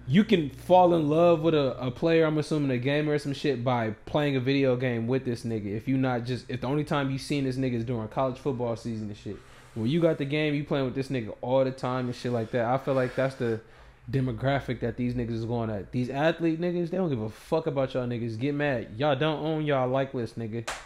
you 0.07 0.23
can 0.23 0.49
fall 0.49 0.95
in 0.95 1.07
love 1.07 1.41
with 1.41 1.53
a, 1.53 1.77
a 1.79 1.91
player. 1.91 2.25
I'm 2.25 2.37
assuming 2.37 2.71
a 2.71 2.77
gamer 2.77 3.13
or 3.13 3.19
some 3.19 3.33
shit 3.33 3.63
by 3.63 3.91
playing 4.05 4.35
a 4.37 4.39
video 4.39 4.75
game 4.75 5.07
with 5.07 5.25
this 5.25 5.43
nigga. 5.43 5.67
If 5.75 5.87
you 5.87 5.97
not 5.97 6.23
just 6.23 6.45
if 6.49 6.61
the 6.61 6.67
only 6.67 6.85
time 6.85 7.11
you 7.11 7.17
seen 7.17 7.43
this 7.43 7.57
nigga 7.57 7.73
is 7.73 7.83
during 7.83 8.07
college 8.07 8.39
football 8.39 8.75
season 8.77 9.07
and 9.09 9.17
shit. 9.17 9.35
When 9.75 9.87
you 9.87 10.01
got 10.01 10.17
the 10.17 10.25
game, 10.25 10.55
you 10.55 10.63
playing 10.63 10.85
with 10.85 10.95
this 10.95 11.09
nigga 11.09 11.35
all 11.41 11.63
the 11.63 11.71
time 11.71 12.07
and 12.07 12.15
shit 12.15 12.31
like 12.31 12.51
that. 12.51 12.65
I 12.65 12.77
feel 12.79 12.95
like 12.95 13.15
that's 13.15 13.35
the 13.35 13.61
demographic 14.09 14.79
that 14.79 14.97
these 14.97 15.13
niggas 15.13 15.33
is 15.33 15.45
going 15.45 15.69
at. 15.69 15.91
These 15.91 16.09
athlete 16.09 16.59
niggas, 16.59 16.89
they 16.89 16.97
don't 16.97 17.09
give 17.09 17.21
a 17.21 17.29
fuck 17.29 17.67
about 17.67 17.93
y'all 17.93 18.07
niggas. 18.07 18.37
Get 18.39 18.55
mad. 18.55 18.89
Y'all 18.97 19.15
don't 19.15 19.43
own 19.43 19.65
y'all 19.65 19.87
like 19.87 20.13
list, 20.13 20.37
nigga. 20.37 20.69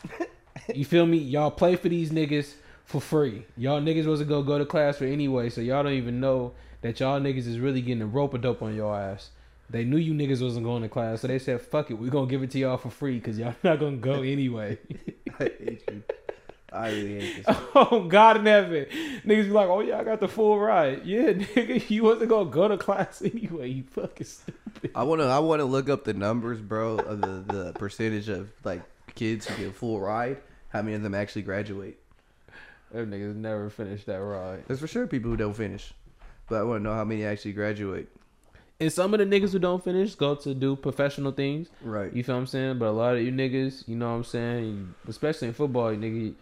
You 0.74 0.86
feel 0.86 1.06
me? 1.06 1.18
Y'all 1.18 1.52
play 1.52 1.76
for 1.76 1.90
these 1.90 2.12
niggas 2.12 2.54
for 2.86 3.02
free. 3.02 3.46
Y'all 3.58 3.82
niggas 3.82 4.08
wasn't 4.08 4.30
gonna 4.30 4.46
go 4.46 4.58
to 4.58 4.66
class 4.66 4.98
for 4.98 5.06
anyway, 5.06 5.50
so 5.50 5.62
y'all 5.62 5.84
don't 5.84 5.94
even 5.94 6.20
know 6.20 6.54
that 6.82 7.00
y'all 7.00 7.20
niggas 7.20 7.48
is 7.48 7.60
really 7.60 7.82
getting 7.82 8.02
a 8.02 8.08
rope 8.08 8.34
a 8.34 8.38
dope 8.38 8.62
on 8.62 8.76
your 8.76 8.98
ass. 8.98 9.32
They 9.70 9.84
knew 9.84 9.98
you 9.98 10.14
niggas 10.14 10.42
wasn't 10.42 10.66
going 10.66 10.84
to 10.84 10.90
class, 10.90 11.22
so 11.22 11.28
they 11.28 11.40
said, 11.40 11.62
"Fuck 11.62 11.92
it, 11.92 11.96
we're 11.96 12.12
gonna 12.12 12.28
give 12.28 12.44
it 12.44 12.52
to 12.52 12.60
y'all 12.60 12.78
for 12.78 12.90
free 12.90 13.16
because 13.16 13.38
y'all 13.38 13.56
not 13.64 13.80
gonna 13.80 13.98
go 13.98 14.22
anyway." 14.22 14.78
I 15.40 15.44
hate 15.44 15.84
you. 15.90 16.04
I 16.74 16.90
really 16.90 17.22
hate 17.22 17.46
this. 17.46 17.58
oh 17.76 18.06
God 18.08 18.38
in 18.38 18.46
heaven, 18.46 18.86
niggas 19.26 19.46
be 19.46 19.50
like, 19.50 19.70
"Oh 19.70 19.82
yeah, 19.82 20.00
I 20.00 20.04
got 20.04 20.20
the 20.20 20.28
full 20.28 20.60
ride." 20.60 21.06
Yeah, 21.06 21.22
nigga, 21.34 21.90
you 21.90 22.04
wasn't 22.04 22.30
gonna 22.30 22.50
go 22.50 22.68
to 22.68 22.78
class 22.78 23.22
anyway. 23.26 23.70
You 23.70 23.84
fucking 23.84 24.26
stupid. 24.26 24.92
I 24.96 25.04
wanna 25.04 25.26
I 25.28 25.40
wanna 25.40 25.66
look 25.66 25.90
up 25.90 26.04
the 26.04 26.14
numbers, 26.14 26.60
bro, 26.60 26.98
of 26.98 27.22
the, 27.22 27.54
the 27.54 27.74
percentage 27.74 28.30
of 28.30 28.50
like 28.64 28.82
kids 29.16 29.46
who 29.46 29.56
get 29.56 29.70
a 29.70 29.74
full 29.74 30.00
ride. 30.00 30.38
How 30.70 30.82
many 30.82 30.96
of 30.96 31.04
them 31.04 31.14
actually 31.14 31.44
graduate? 31.44 32.00
Them 32.92 33.12
niggas 33.12 33.36
never 33.36 33.70
finish 33.70 34.04
that 34.06 34.18
ride. 34.18 34.64
There's 34.68 34.80
for 34.80 34.88
sure 34.88 35.08
people 35.08 35.32
who 35.32 35.38
don't 35.38 35.56
finish, 35.56 35.94
but 36.48 36.56
I 36.56 36.64
want 36.64 36.80
to 36.80 36.84
know 36.84 36.94
how 36.94 37.04
many 37.04 37.26
actually 37.26 37.54
graduate. 37.54 38.08
And 38.80 38.92
some 38.92 39.14
of 39.14 39.20
the 39.20 39.26
niggas 39.26 39.52
who 39.52 39.60
don't 39.60 39.84
finish 39.84 40.16
go 40.16 40.36
to 40.36 40.54
do 40.54 40.76
professional 40.76 41.32
things. 41.32 41.70
Right. 41.82 42.12
You 42.12 42.24
feel 42.24 42.36
what 42.36 42.42
I'm 42.42 42.48
saying? 42.48 42.80
But 42.80 42.90
a 42.90 42.92
lot 42.92 43.16
of 43.16 43.22
you 43.22 43.32
niggas, 43.32 43.88
you 43.88 43.96
know 43.96 44.10
what 44.10 44.16
I'm 44.16 44.24
saying, 44.24 44.94
especially 45.08 45.48
in 45.48 45.54
football, 45.54 45.92
nigga, 45.92 46.34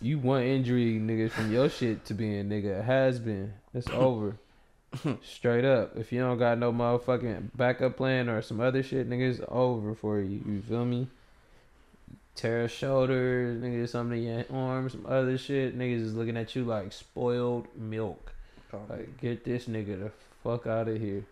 you 0.00 0.18
want 0.18 0.44
injury 0.44 0.98
niggas 0.98 1.30
from 1.30 1.52
your 1.52 1.68
shit 1.68 2.04
to 2.06 2.14
being 2.14 2.40
a 2.40 2.44
nigga 2.44 2.84
has 2.84 3.18
been. 3.18 3.52
It's 3.74 3.88
over. 3.90 4.36
Straight 5.22 5.64
up. 5.64 5.96
If 5.96 6.12
you 6.12 6.20
don't 6.20 6.38
got 6.38 6.58
no 6.58 6.72
motherfucking 6.72 7.50
backup 7.54 7.96
plan 7.96 8.28
or 8.28 8.42
some 8.42 8.60
other 8.60 8.82
shit, 8.82 9.08
nigga, 9.08 9.30
it's 9.30 9.40
over 9.48 9.94
for 9.94 10.20
you. 10.20 10.42
You 10.46 10.62
feel 10.62 10.84
me? 10.84 11.08
Tear 12.34 12.64
a 12.64 12.68
shoulder, 12.68 13.54
nigga, 13.60 13.88
some 13.88 14.12
of 14.12 14.18
your 14.18 14.44
arms, 14.52 14.92
some 14.92 15.06
other 15.06 15.36
shit. 15.36 15.78
Niggas 15.78 16.02
is 16.02 16.14
looking 16.14 16.36
at 16.36 16.56
you 16.56 16.64
like 16.64 16.92
spoiled 16.92 17.68
milk. 17.76 18.32
Like, 18.88 19.20
get 19.20 19.44
this 19.44 19.66
nigga 19.66 20.00
the 20.00 20.12
fuck 20.42 20.66
out 20.66 20.88
of 20.88 21.00
here. 21.00 21.24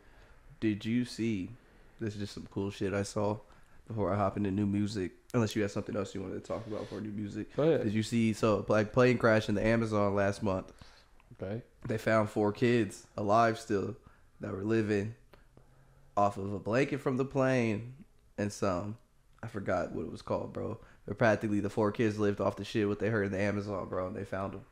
Did 0.60 0.84
you 0.84 1.04
see? 1.04 1.50
This 2.00 2.14
is 2.14 2.20
just 2.20 2.34
some 2.34 2.48
cool 2.52 2.70
shit 2.70 2.94
I 2.94 3.02
saw 3.02 3.38
before 3.88 4.12
I 4.12 4.16
hop 4.16 4.36
into 4.36 4.50
new 4.50 4.66
music. 4.66 5.12
Unless 5.34 5.56
you 5.56 5.62
had 5.62 5.70
something 5.70 5.96
else 5.96 6.14
you 6.14 6.22
wanted 6.22 6.42
to 6.42 6.46
talk 6.46 6.66
about 6.66 6.86
for 6.88 7.00
new 7.00 7.10
music. 7.10 7.54
Go 7.56 7.64
ahead. 7.64 7.84
Did 7.84 7.94
you 7.94 8.02
see? 8.02 8.32
So 8.32 8.64
like 8.68 8.92
plane 8.92 9.18
crash 9.18 9.48
in 9.48 9.54
the 9.54 9.66
Amazon 9.66 10.14
last 10.14 10.42
month. 10.42 10.72
Okay. 11.42 11.62
They 11.86 11.98
found 11.98 12.30
four 12.30 12.52
kids 12.52 13.06
alive 13.16 13.58
still 13.58 13.96
that 14.40 14.52
were 14.52 14.64
living 14.64 15.14
off 16.16 16.36
of 16.36 16.52
a 16.52 16.58
blanket 16.58 17.00
from 17.00 17.16
the 17.16 17.24
plane 17.24 17.94
and 18.36 18.52
some. 18.52 18.96
I 19.42 19.46
forgot 19.46 19.92
what 19.92 20.04
it 20.04 20.12
was 20.12 20.22
called, 20.22 20.52
bro. 20.52 20.78
But 21.06 21.18
practically 21.18 21.60
the 21.60 21.70
four 21.70 21.92
kids 21.92 22.18
lived 22.18 22.40
off 22.40 22.56
the 22.56 22.64
shit 22.64 22.88
what 22.88 22.98
they 22.98 23.08
heard 23.08 23.26
in 23.26 23.32
the 23.32 23.40
Amazon, 23.40 23.88
bro, 23.88 24.08
and 24.08 24.16
they 24.16 24.24
found 24.24 24.54
them. 24.54 24.62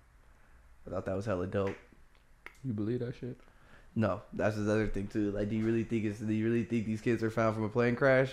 I 0.87 0.91
thought 0.91 1.07
that 1.07 1.17
was 1.17 1.27
hella 1.27 1.47
dope. 1.47 1.77
You 2.65 2.73
believe 2.73 3.01
that 3.01 3.15
shit? 3.15 3.39
No, 3.95 4.21
that's 4.33 4.57
the 4.57 4.71
other 4.71 4.89
thing 4.89 5.07
too. 5.07 5.31
Like, 5.31 5.49
do 5.49 5.57
you 5.57 5.65
really 5.65 5.85
think 5.85 6.05
it's? 6.05 6.19
Do 6.19 6.33
you 6.33 6.45
really 6.45 6.65
think 6.65 6.85
these 6.85 7.01
kids 7.01 7.23
are 7.23 7.31
found 7.31 7.55
from 7.55 7.65
a 7.65 7.69
plane 7.69 7.97
crash? 7.97 8.33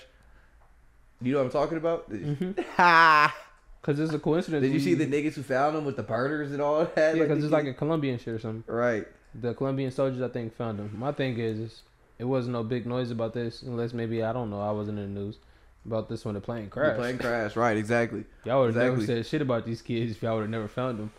Do 1.22 1.30
you 1.30 1.36
know 1.36 1.39
what 1.43 1.45
I'm 1.45 1.51
talking 1.51 1.78
about? 1.78 2.09
Mm-hmm. 2.11 3.39
Cause 3.82 3.99
it's 3.99 4.14
a 4.14 4.20
coincidence. 4.20 4.61
Did 4.64 4.72
you 4.72 4.80
see 4.80 4.93
the 4.93 5.05
niggas 5.05 5.34
who 5.34 5.43
found 5.43 5.76
them 5.76 5.84
with 5.84 5.97
the 5.97 6.03
burners 6.03 6.53
and 6.53 6.61
all 6.61 6.86
that? 6.95 7.16
Yeah, 7.16 7.22
Like, 7.24 7.28
cause 7.30 7.39
the 7.39 7.45
it's 7.47 7.51
like 7.51 7.64
a 7.64 7.68
kids- 7.68 7.80
Colombian 7.80 8.18
shit 8.18 8.30
or 8.30 8.39
something. 8.39 8.64
right. 8.74 9.05
The 9.36 9.53
Colombian 9.55 9.91
soldiers, 9.91 10.22
I 10.22 10.28
think, 10.30 10.55
found 10.55 10.80
him. 10.80 10.91
My 10.97 11.11
thing 11.11 11.38
is, 11.39 11.59
is 11.59 11.82
it 12.20 12.24
wasn't 12.26 12.53
no 12.53 12.64
big 12.64 12.86
noise 12.86 13.11
about 13.11 13.34
this, 13.34 13.61
unless 13.64 13.91
maybe 13.91 14.24
I 14.24 14.32
don't 14.32 14.49
know. 14.51 14.61
I 14.61 14.72
wasn't 14.72 14.99
in 14.99 15.14
the 15.14 15.20
news 15.20 15.38
about 15.86 16.07
this 16.07 16.24
when 16.24 16.36
the 16.36 16.39
plane 16.39 16.66
The 16.66 16.70
crashed. 16.70 16.97
plane 16.99 17.18
crash. 17.18 17.55
Right. 17.57 17.76
Exactly. 17.76 18.24
Y'all 18.45 18.61
would 18.61 18.74
have 18.76 18.84
never 18.91 19.05
said 19.05 19.26
shit 19.26 19.41
about 19.41 19.66
these 19.66 19.82
kids 19.82 20.11
if 20.11 20.22
y'all 20.22 20.36
would 20.36 20.41
have 20.43 20.49
never 20.49 20.68
found 20.70 20.97
them. 20.99 21.11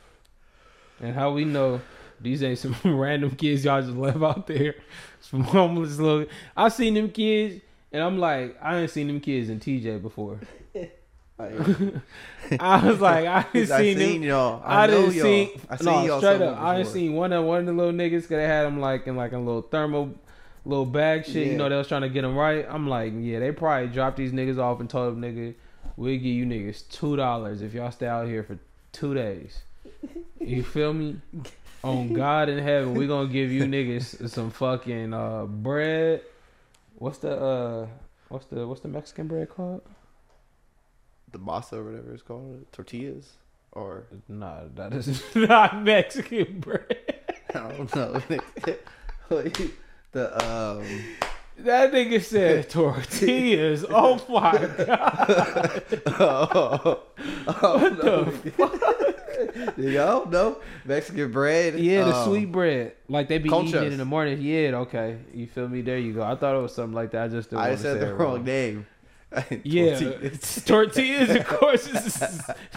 And 1.01 1.15
how 1.15 1.33
we 1.33 1.45
know 1.45 1.81
these 2.21 2.43
ain't 2.43 2.59
some 2.61 2.77
random 2.85 3.33
kids 3.33 3.65
y'all 3.65 3.83
just 3.83 3.95
left 3.95 4.23
out 4.23 4.47
there, 4.47 4.77
some 5.21 5.43
homeless 5.43 5.99
little. 5.99 6.27
I 6.57 6.69
seen 6.71 6.95
them 6.95 7.11
kids, 7.11 7.61
and 7.95 8.03
I'm 8.03 8.19
like, 8.19 8.57
I 8.61 8.81
ain't 8.81 8.91
seen 8.91 9.07
them 9.07 9.21
kids 9.21 9.49
in 9.49 9.61
TJ 9.61 10.03
before. 10.03 10.41
I, 11.39 11.45
I 12.61 12.89
was 12.89 13.01
like, 13.01 13.25
I 13.25 13.47
I 13.55 13.59
ain't 13.59 13.69
seen, 13.69 13.99
seen 13.99 14.21
them. 14.21 14.31
y'all. 14.31 14.63
I, 14.65 14.83
I, 14.83 14.87
didn't 14.89 15.15
y'all. 15.15 15.23
see. 15.23 15.53
I 15.71 15.77
seen 15.77 15.87
no, 15.87 16.05
y'all 16.05 16.19
straight 16.19 16.43
up. 16.43 16.59
I 16.59 16.75
didn't 16.75 16.87
before. 16.87 16.93
seen 16.93 17.15
one 17.15 17.33
of 17.33 17.45
one 17.45 17.61
of 17.61 17.67
the 17.67 17.73
little 17.73 17.93
niggas 17.93 18.11
because 18.23 18.29
they 18.31 18.49
had 18.49 18.65
them 18.65 18.81
like 18.81 19.07
in 19.07 19.15
like 19.15 19.31
a 19.31 19.39
little 19.39 19.63
thermal, 19.63 20.13
little 20.65 20.87
bag 20.87 21.25
shit. 21.25 21.47
You 21.47 21.57
know, 21.57 21.69
they 21.69 21.77
was 21.77 21.87
trying 21.87 22.03
to 22.03 22.09
get 22.09 22.23
them 22.23 22.37
right. 22.37 22.67
I'm 22.69 22.89
like, 22.89 23.13
yeah, 23.17 23.39
they 23.39 23.53
probably 23.53 23.87
dropped 23.89 24.17
these 24.17 24.33
niggas 24.33 24.59
off 24.59 24.81
and 24.81 24.91
told 24.91 25.15
them, 25.15 25.23
nigga, 25.23 25.55
we'll 25.97 26.17
give 26.17 26.25
you 26.25 26.47
niggas 26.47 26.89
two 26.91 27.15
dollars 27.15 27.63
if 27.63 27.75
y'all 27.75 27.93
stay 27.93 28.09
out 28.09 28.27
here 28.27 28.43
for 28.43 28.59
two 28.91 29.15
days. 29.15 29.61
You 30.41 30.65
feel 30.65 30.93
me? 30.93 31.21
On 31.85 32.13
God 32.13 32.49
in 32.49 32.59
heaven, 32.59 32.95
we 32.95 33.07
gonna 33.07 33.29
give 33.29 33.53
you 33.53 33.63
niggas 33.65 34.29
some 34.31 34.51
fucking 34.51 35.15
uh, 35.15 35.45
bread. 35.45 36.23
What's 36.97 37.19
the 37.19 37.37
uh, 37.37 37.87
what's 38.29 38.47
the 38.47 38.67
what's 38.67 38.81
the 38.81 38.89
Mexican 38.89 39.27
bread 39.29 39.49
called? 39.51 39.83
the 41.33 41.39
masa 41.41 41.73
or 41.75 41.85
whatever 41.85 42.13
it's 42.15 42.23
called, 42.23 42.65
tortillas, 42.71 43.33
or 43.73 44.05
Nah, 44.29 44.61
that 44.77 44.93
is 44.93 45.21
not 45.35 45.83
Mexican 45.83 46.61
bread. 46.61 46.87
I 47.53 47.59
don't 47.73 47.93
know. 47.97 48.23
the 50.13 50.45
um, 50.45 50.85
That 51.59 51.93
nigga 51.93 52.23
said 52.23 52.71
tortillas. 52.71 53.85
oh 53.91 54.25
my 54.29 54.53
god. 54.87 55.83
oh, 56.07 57.03
What 57.47 57.99
the 58.01 58.33
you 58.45 59.04
know, 59.77 60.25
no 60.31 60.59
Mexican 60.85 61.31
bread. 61.31 61.79
Yeah, 61.79 62.05
the 62.05 62.15
um, 62.15 62.25
sweet 62.29 62.51
bread. 62.53 62.93
Like 63.09 63.29
they 63.29 63.39
be 63.39 63.49
eating 63.49 63.83
it 63.83 63.93
in 63.93 63.99
the 63.99 64.05
morning. 64.05 64.41
Yeah, 64.41 64.79
okay. 64.81 65.19
You 65.33 65.47
feel 65.47 65.69
me? 65.69 65.83
There 65.83 65.99
you 65.99 66.13
go. 66.13 66.23
I 66.23 66.35
thought 66.37 66.57
it 66.57 66.63
was 66.63 66.75
something 66.75 66.95
like 66.95 67.11
that. 67.13 67.25
I 67.25 67.29
just 67.29 67.51
didn't 67.51 67.63
I 67.63 67.77
said 67.77 68.01
the 68.01 68.15
wrong 68.15 68.45
name. 68.45 68.87
Yeah, 69.65 69.99
Tortillas. 69.99 70.63
tortillas, 70.67 71.31
of 71.31 71.47
course. 71.49 71.89
Is, 71.89 72.17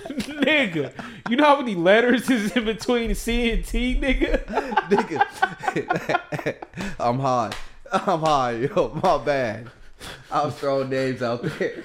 nigga, 0.10 0.92
you 1.30 1.36
know 1.36 1.44
how 1.44 1.58
many 1.58 1.76
letters 1.76 2.28
is 2.32 2.56
in 2.58 2.66
between 2.66 3.14
C 3.14 3.52
and 3.52 3.64
T, 3.64 3.96
nigga? 4.02 4.44
Nigga, 4.90 6.56
I'm 7.00 7.20
high. 7.20 7.52
I'm 7.92 8.22
high, 8.22 8.52
yo. 8.54 9.00
My 9.04 9.24
bad. 9.24 9.70
I'm 10.32 10.50
throwing 10.52 10.90
names 10.90 11.22
out 11.22 11.44
there. 11.44 11.84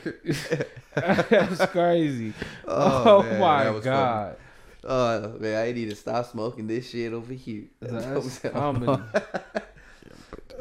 That's 0.94 1.66
crazy. 1.66 2.32
Oh, 2.66 3.18
Oh, 3.18 3.22
man, 3.22 3.40
my 3.74 3.80
god. 3.80 4.36
Oh 4.84 5.36
man, 5.38 5.64
I 5.64 5.72
need 5.72 5.90
to 5.90 5.96
stop 5.96 6.26
smoking 6.26 6.66
this 6.66 6.90
shit 6.90 7.12
over 7.12 7.32
here. 7.32 7.64
That's 7.80 8.38
comedy. 8.40 9.02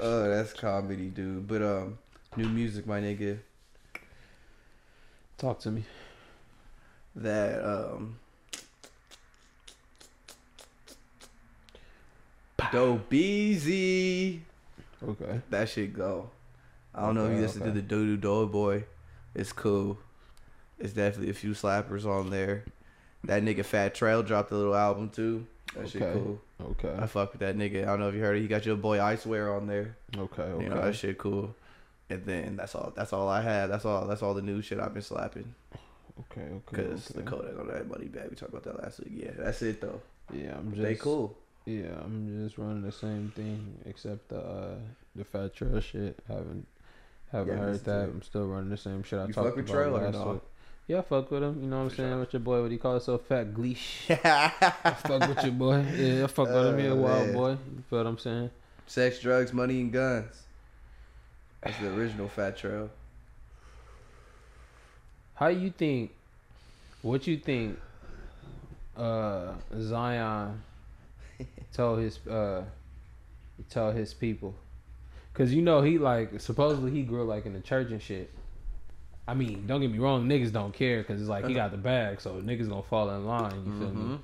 Oh, 0.04 0.28
that's 0.28 0.52
comedy, 0.54 1.10
dude. 1.10 1.48
But 1.48 1.62
um, 1.62 2.00
new 2.36 2.50
music, 2.50 2.88
my 2.88 3.00
nigga. 3.00 3.38
Talk 5.38 5.60
to 5.60 5.70
me. 5.70 5.84
That 7.16 7.64
um, 7.64 8.18
Dope 12.72 13.14
Easy. 13.14 14.42
Okay. 15.08 15.42
That 15.52 15.70
shit 15.70 15.94
go. 15.94 16.32
I 16.96 17.02
don't 17.02 17.16
know 17.16 17.26
if 17.26 17.32
you 17.32 17.36
Okay, 17.36 17.42
listen 17.42 17.62
to 17.62 17.68
okay. 17.68 17.76
the 17.76 17.82
Doo 17.84 18.06
Doo 18.08 18.18
Dough 18.18 18.48
Boy. 18.48 18.86
It's 19.36 19.54
cool. 19.54 20.00
It's 20.80 20.94
definitely 20.94 21.30
a 21.30 21.36
few 21.36 21.52
slappers 21.52 22.06
on 22.06 22.32
there. 22.32 22.66
That 23.26 23.44
nigga 23.44 23.64
Fat 23.64 23.94
Trel 23.94 24.24
dropped 24.24 24.52
a 24.52 24.56
little 24.56 24.76
album 24.76 25.10
too. 25.10 25.46
That 25.76 25.90
shit 25.90 26.02
cool. 26.02 26.42
Okay. 26.62 26.94
I 26.98 27.06
fuck 27.08 27.32
with 27.32 27.40
that 27.42 27.58
nigga. 27.58 27.84
I 27.84 27.86
don't 27.86 28.00
know 28.00 28.10
if 28.10 28.16
you 28.16 28.22
heard 28.22 28.38
it. 28.38 28.42
He 28.42 28.48
got 28.48 28.66
your 28.66 28.76
boy 28.76 28.98
Icewear 28.98 29.56
on 29.56 29.68
there. 29.68 29.96
Okay. 30.18 30.42
Okay. 30.42 30.64
You 30.64 30.70
know 30.70 30.82
that 30.82 30.96
shit 30.96 31.18
cool. 31.18 31.56
And 32.10 32.26
then 32.26 32.58
that's 32.58 32.76
all. 32.76 32.92
That's 32.96 33.14
all 33.14 33.30
I 33.30 33.42
had. 33.42 33.68
That's 33.68 33.86
all. 33.86 34.06
That's 34.06 34.22
all 34.22 34.34
the 34.34 34.42
new 34.42 34.62
shit 34.62 34.80
I've 34.80 34.94
been 34.94 35.02
slapping. 35.02 35.56
Okay. 36.20 36.42
Okay. 36.42 36.90
Cause 36.90 37.08
the 37.08 37.22
okay. 37.22 37.30
Kodak 37.30 37.60
on 37.60 37.68
that 37.68 37.88
Moneybagg. 37.88 38.30
We 38.30 38.36
talked 38.36 38.52
about 38.52 38.64
that 38.64 38.84
last 38.84 39.00
week. 39.00 39.14
Yeah, 39.14 39.32
that's 39.38 39.62
it 39.62 39.80
though. 39.80 40.02
Yeah, 40.34 40.58
I'm 40.58 40.72
just 40.72 40.82
they 40.82 40.96
cool. 40.96 41.38
Yeah, 41.66 41.94
I'm 42.04 42.44
just 42.44 42.58
running 42.58 42.82
the 42.82 42.92
same 42.92 43.32
thing 43.36 43.78
except 43.86 44.30
the 44.30 44.40
uh, 44.40 44.76
the 45.16 45.24
Fat 45.24 45.54
Trel 45.54 45.80
shit. 45.80 46.20
Haven't 46.28 46.68
haven't 47.32 47.56
Yeah, 47.56 47.60
heard 47.60 47.86
that. 47.86 48.10
I'm 48.10 48.22
still 48.24 48.48
running 48.48 48.70
the 48.70 48.78
same 48.78 49.04
shit 49.04 49.20
I 49.20 49.28
You 49.28 49.34
talked 49.34 49.48
fuck 49.48 49.56
with 49.56 49.70
about 49.70 49.74
Trel 49.74 49.98
or 49.98 50.12
last 50.12 50.28
week. 50.28 50.42
Yeah, 50.92 51.00
I 51.00 51.02
fuck 51.04 51.32
with 51.32 51.42
him. 51.42 51.62
You 51.64 51.70
know 51.70 51.78
what 51.78 51.84
I'm 51.84 51.90
For 51.90 51.96
saying? 51.96 52.10
sure. 52.12 52.20
With 52.20 52.34
your 52.34 52.40
boy, 52.42 52.62
what 52.62 52.68
do 52.68 52.74
you 52.74 52.80
call 52.80 52.98
it? 52.98 53.04
So 53.04 53.18
fat 53.18 53.54
gleesh. 53.54 54.10
I 54.26 54.92
fuck 54.92 55.26
with 55.26 55.42
your 55.44 55.54
boy. 55.54 55.86
Yeah, 55.96 56.26
I 56.26 56.28
fuck 56.28 56.50
with 56.50 56.68
him. 56.68 56.80
He 56.80 56.86
a 56.88 56.92
Oh, 56.92 56.96
wild 56.98 57.26
man. 57.28 57.34
boy. 57.34 57.50
You 57.52 57.84
feel 57.90 58.00
what 58.00 58.08
I'm 58.08 58.18
saying? 58.18 58.50
Sex, 58.88 59.20
drugs, 59.22 59.54
money, 59.54 59.80
and 59.80 59.90
guns. 59.94 60.44
That's 61.64 61.78
the 61.80 61.94
original 61.94 62.28
Fat 62.28 62.58
Trel. 62.58 62.90
How 65.36 65.48
you 65.48 65.70
think? 65.72 66.12
What 67.04 67.26
you 67.26 67.38
think? 67.38 67.80
Uh, 68.98 69.54
Zion 69.80 70.62
told 71.74 72.00
his 72.00 72.20
uh, 72.28 72.66
told 73.70 73.96
his 73.96 74.14
people, 74.14 74.54
cause 75.34 75.54
you 75.54 75.62
know 75.62 75.82
he 75.82 75.98
like 75.98 76.42
supposedly 76.42 76.92
he 76.92 77.04
grew 77.04 77.24
like 77.24 77.46
in 77.46 77.54
the 77.54 77.62
church 77.62 77.92
and 77.92 78.02
shit. 78.02 78.30
I 79.28 79.34
mean, 79.34 79.66
don't 79.68 79.82
get 79.82 79.92
me 79.92 80.00
wrong, 80.00 80.28
niggas 80.28 80.52
don't 80.52 80.74
care 80.74 81.00
because 81.00 81.22
it's 81.22 81.30
like 81.30 81.46
he 81.46 81.56
uh-huh. 81.56 81.68
got 81.68 81.72
the 81.72 81.78
bag, 81.78 82.20
so 82.20 82.42
niggas 82.42 82.68
gonna 82.68 82.84
fall 82.84 83.10
in 83.12 83.26
line. 83.26 83.64
You 83.66 83.80
feel 83.80 83.92
me? 83.92 84.20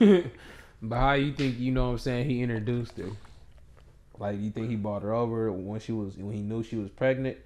Mm-hmm. 0.00 0.28
but 0.82 0.98
how 0.98 1.12
you 1.14 1.32
think 1.32 1.58
you 1.58 1.72
know 1.72 1.86
what 1.86 1.92
I'm 1.92 1.98
saying? 1.98 2.28
He 2.28 2.42
introduced 2.42 2.96
her. 2.98 3.10
Like 4.18 4.40
you 4.40 4.50
think 4.50 4.70
he 4.70 4.76
bought 4.76 5.02
her 5.02 5.12
over 5.12 5.50
when 5.50 5.80
she 5.80 5.92
was 5.92 6.16
when 6.16 6.32
he 6.32 6.42
knew 6.42 6.62
she 6.62 6.76
was 6.76 6.90
pregnant, 6.90 7.38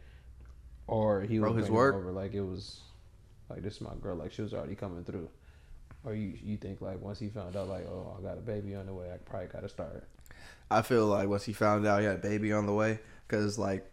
or 0.86 1.22
he 1.22 1.40
was 1.40 1.56
his 1.56 1.70
work. 1.70 1.94
over 1.94 2.12
like 2.12 2.34
it 2.34 2.42
was 2.42 2.80
like 3.48 3.62
this 3.62 3.76
is 3.76 3.80
my 3.80 3.94
girl, 4.00 4.16
like 4.16 4.32
she 4.32 4.42
was 4.42 4.52
already 4.52 4.74
coming 4.74 5.04
through. 5.04 5.28
Or 6.04 6.14
you 6.14 6.34
you 6.42 6.56
think 6.56 6.80
like 6.80 7.00
once 7.00 7.18
he 7.18 7.28
found 7.28 7.56
out 7.56 7.68
like 7.68 7.86
oh 7.86 8.16
I 8.18 8.22
got 8.22 8.38
a 8.38 8.42
baby 8.42 8.74
on 8.74 8.86
the 8.86 8.92
way, 8.92 9.10
I 9.12 9.16
probably 9.16 9.48
gotta 9.48 9.68
start. 9.68 10.04
I 10.70 10.82
feel 10.82 11.06
like 11.06 11.28
once 11.28 11.44
he 11.44 11.52
found 11.52 11.86
out 11.86 12.00
he 12.00 12.06
had 12.06 12.16
a 12.16 12.18
baby 12.18 12.52
on 12.52 12.66
the 12.66 12.74
way, 12.74 12.98
cause 13.28 13.58
like 13.58 13.90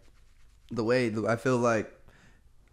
the 0.70 0.84
way 0.84 1.12
I 1.28 1.36
feel 1.36 1.58
like 1.58 1.92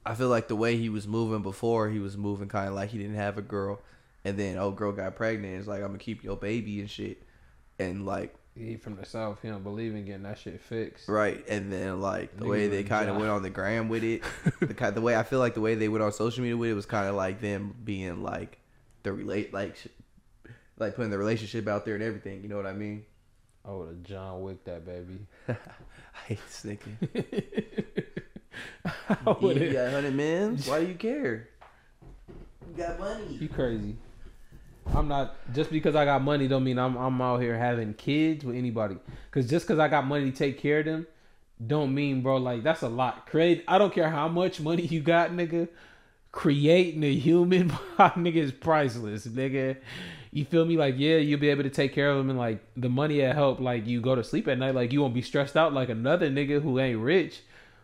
I 0.05 0.15
feel 0.15 0.29
like 0.29 0.47
the 0.47 0.55
way 0.55 0.77
he 0.77 0.89
was 0.89 1.07
moving 1.07 1.43
before, 1.43 1.89
he 1.89 1.99
was 1.99 2.17
moving 2.17 2.47
kind 2.47 2.67
of 2.67 2.73
like 2.73 2.89
he 2.89 2.97
didn't 2.97 3.15
have 3.15 3.37
a 3.37 3.41
girl, 3.41 3.79
and 4.23 4.37
then 4.37 4.57
oh 4.57 4.71
girl 4.71 4.91
got 4.91 5.15
pregnant. 5.15 5.59
It's 5.59 5.67
like 5.67 5.81
I'm 5.81 5.87
gonna 5.87 5.99
keep 5.99 6.23
your 6.23 6.35
baby 6.35 6.79
and 6.79 6.89
shit, 6.89 7.21
and 7.77 8.05
like 8.05 8.33
He 8.55 8.77
from 8.77 8.95
the 8.95 9.05
south. 9.05 9.39
He 9.41 9.49
don't 9.49 9.63
believe 9.63 9.93
in 9.93 10.05
getting 10.05 10.23
that 10.23 10.39
shit 10.39 10.59
fixed. 10.61 11.07
Right, 11.07 11.43
and 11.47 11.71
then 11.71 12.01
like 12.01 12.35
the 12.37 12.47
way 12.47 12.67
they 12.67 12.83
kind 12.83 13.09
of 13.09 13.17
went 13.17 13.29
on 13.29 13.43
the 13.43 13.49
gram 13.49 13.89
with 13.89 14.03
it, 14.03 14.23
the 14.59 14.73
kind, 14.73 14.95
the 14.95 15.01
way 15.01 15.15
I 15.15 15.23
feel 15.23 15.39
like 15.39 15.53
the 15.53 15.61
way 15.61 15.75
they 15.75 15.87
went 15.87 16.03
on 16.03 16.11
social 16.11 16.41
media 16.41 16.57
with 16.57 16.71
it 16.71 16.75
was 16.75 16.85
kind 16.85 17.07
of 17.07 17.15
like 17.15 17.39
them 17.39 17.75
being 17.83 18.23
like 18.23 18.57
the 19.03 19.13
relate 19.13 19.53
like 19.53 19.75
like 20.79 20.95
putting 20.95 21.11
the 21.11 21.17
relationship 21.17 21.67
out 21.67 21.85
there 21.85 21.93
and 21.93 22.03
everything. 22.03 22.41
You 22.41 22.49
know 22.49 22.57
what 22.57 22.65
I 22.65 22.73
mean? 22.73 23.05
I 23.63 23.71
would 23.71 23.87
have 23.87 24.03
John 24.03 24.41
Wick 24.41 24.63
that 24.65 24.85
baby. 24.85 25.27
I 25.47 25.55
hate 26.25 26.39
this 28.83 28.93
nigga. 28.93 29.17
I 29.27 29.31
You 29.31 29.47
would've- 29.47 29.73
got 29.73 29.91
hundred 29.91 30.15
mins. 30.15 30.67
Why 30.67 30.81
do 30.81 30.87
you 30.87 30.95
care? 30.95 31.47
You 32.67 32.77
got 32.83 32.99
money. 32.99 33.37
You 33.39 33.49
crazy. 33.49 33.95
I'm 34.93 35.07
not 35.07 35.35
just 35.53 35.69
because 35.71 35.95
I 35.95 36.05
got 36.05 36.21
money 36.23 36.47
don't 36.47 36.63
mean 36.63 36.79
I'm 36.79 36.97
I'm 36.97 37.21
out 37.21 37.41
here 37.41 37.57
having 37.57 37.93
kids 37.93 38.43
with 38.43 38.55
anybody. 38.55 38.97
Cause 39.31 39.47
just 39.49 39.67
cause 39.67 39.79
I 39.79 39.87
got 39.87 40.05
money 40.05 40.31
to 40.31 40.37
take 40.37 40.57
care 40.59 40.79
of 40.79 40.85
them, 40.85 41.07
don't 41.65 41.93
mean 41.93 42.21
bro 42.21 42.37
like 42.37 42.63
that's 42.63 42.81
a 42.81 42.89
lot. 42.89 43.27
Create 43.27 43.63
I 43.67 43.77
don't 43.77 43.93
care 43.93 44.09
how 44.09 44.27
much 44.27 44.59
money 44.59 44.83
you 44.83 45.01
got, 45.01 45.31
nigga. 45.31 45.67
Creating 46.31 47.03
a 47.03 47.13
human, 47.13 47.69
nigga, 47.99 48.35
is 48.37 48.51
priceless, 48.53 49.27
nigga. 49.27 49.77
You 50.31 50.45
feel 50.45 50.63
me? 50.65 50.77
Like 50.77 50.95
yeah, 50.97 51.17
you'll 51.17 51.39
be 51.41 51.49
able 51.49 51.63
to 51.63 51.69
take 51.69 51.93
care 51.93 52.09
of 52.09 52.17
them 52.17 52.29
and 52.29 52.39
like 52.39 52.63
the 52.77 52.89
money 52.89 53.19
that 53.19 53.35
help 53.35 53.59
like 53.59 53.85
you 53.85 53.99
go 54.01 54.15
to 54.15 54.23
sleep 54.23 54.47
at 54.47 54.57
night. 54.57 54.73
Like 54.73 54.91
you 54.93 55.01
won't 55.01 55.13
be 55.13 55.21
stressed 55.21 55.55
out 55.57 55.73
like 55.73 55.89
another 55.89 56.29
nigga 56.29 56.61
who 56.61 56.79
ain't 56.79 56.99
rich. 56.99 57.41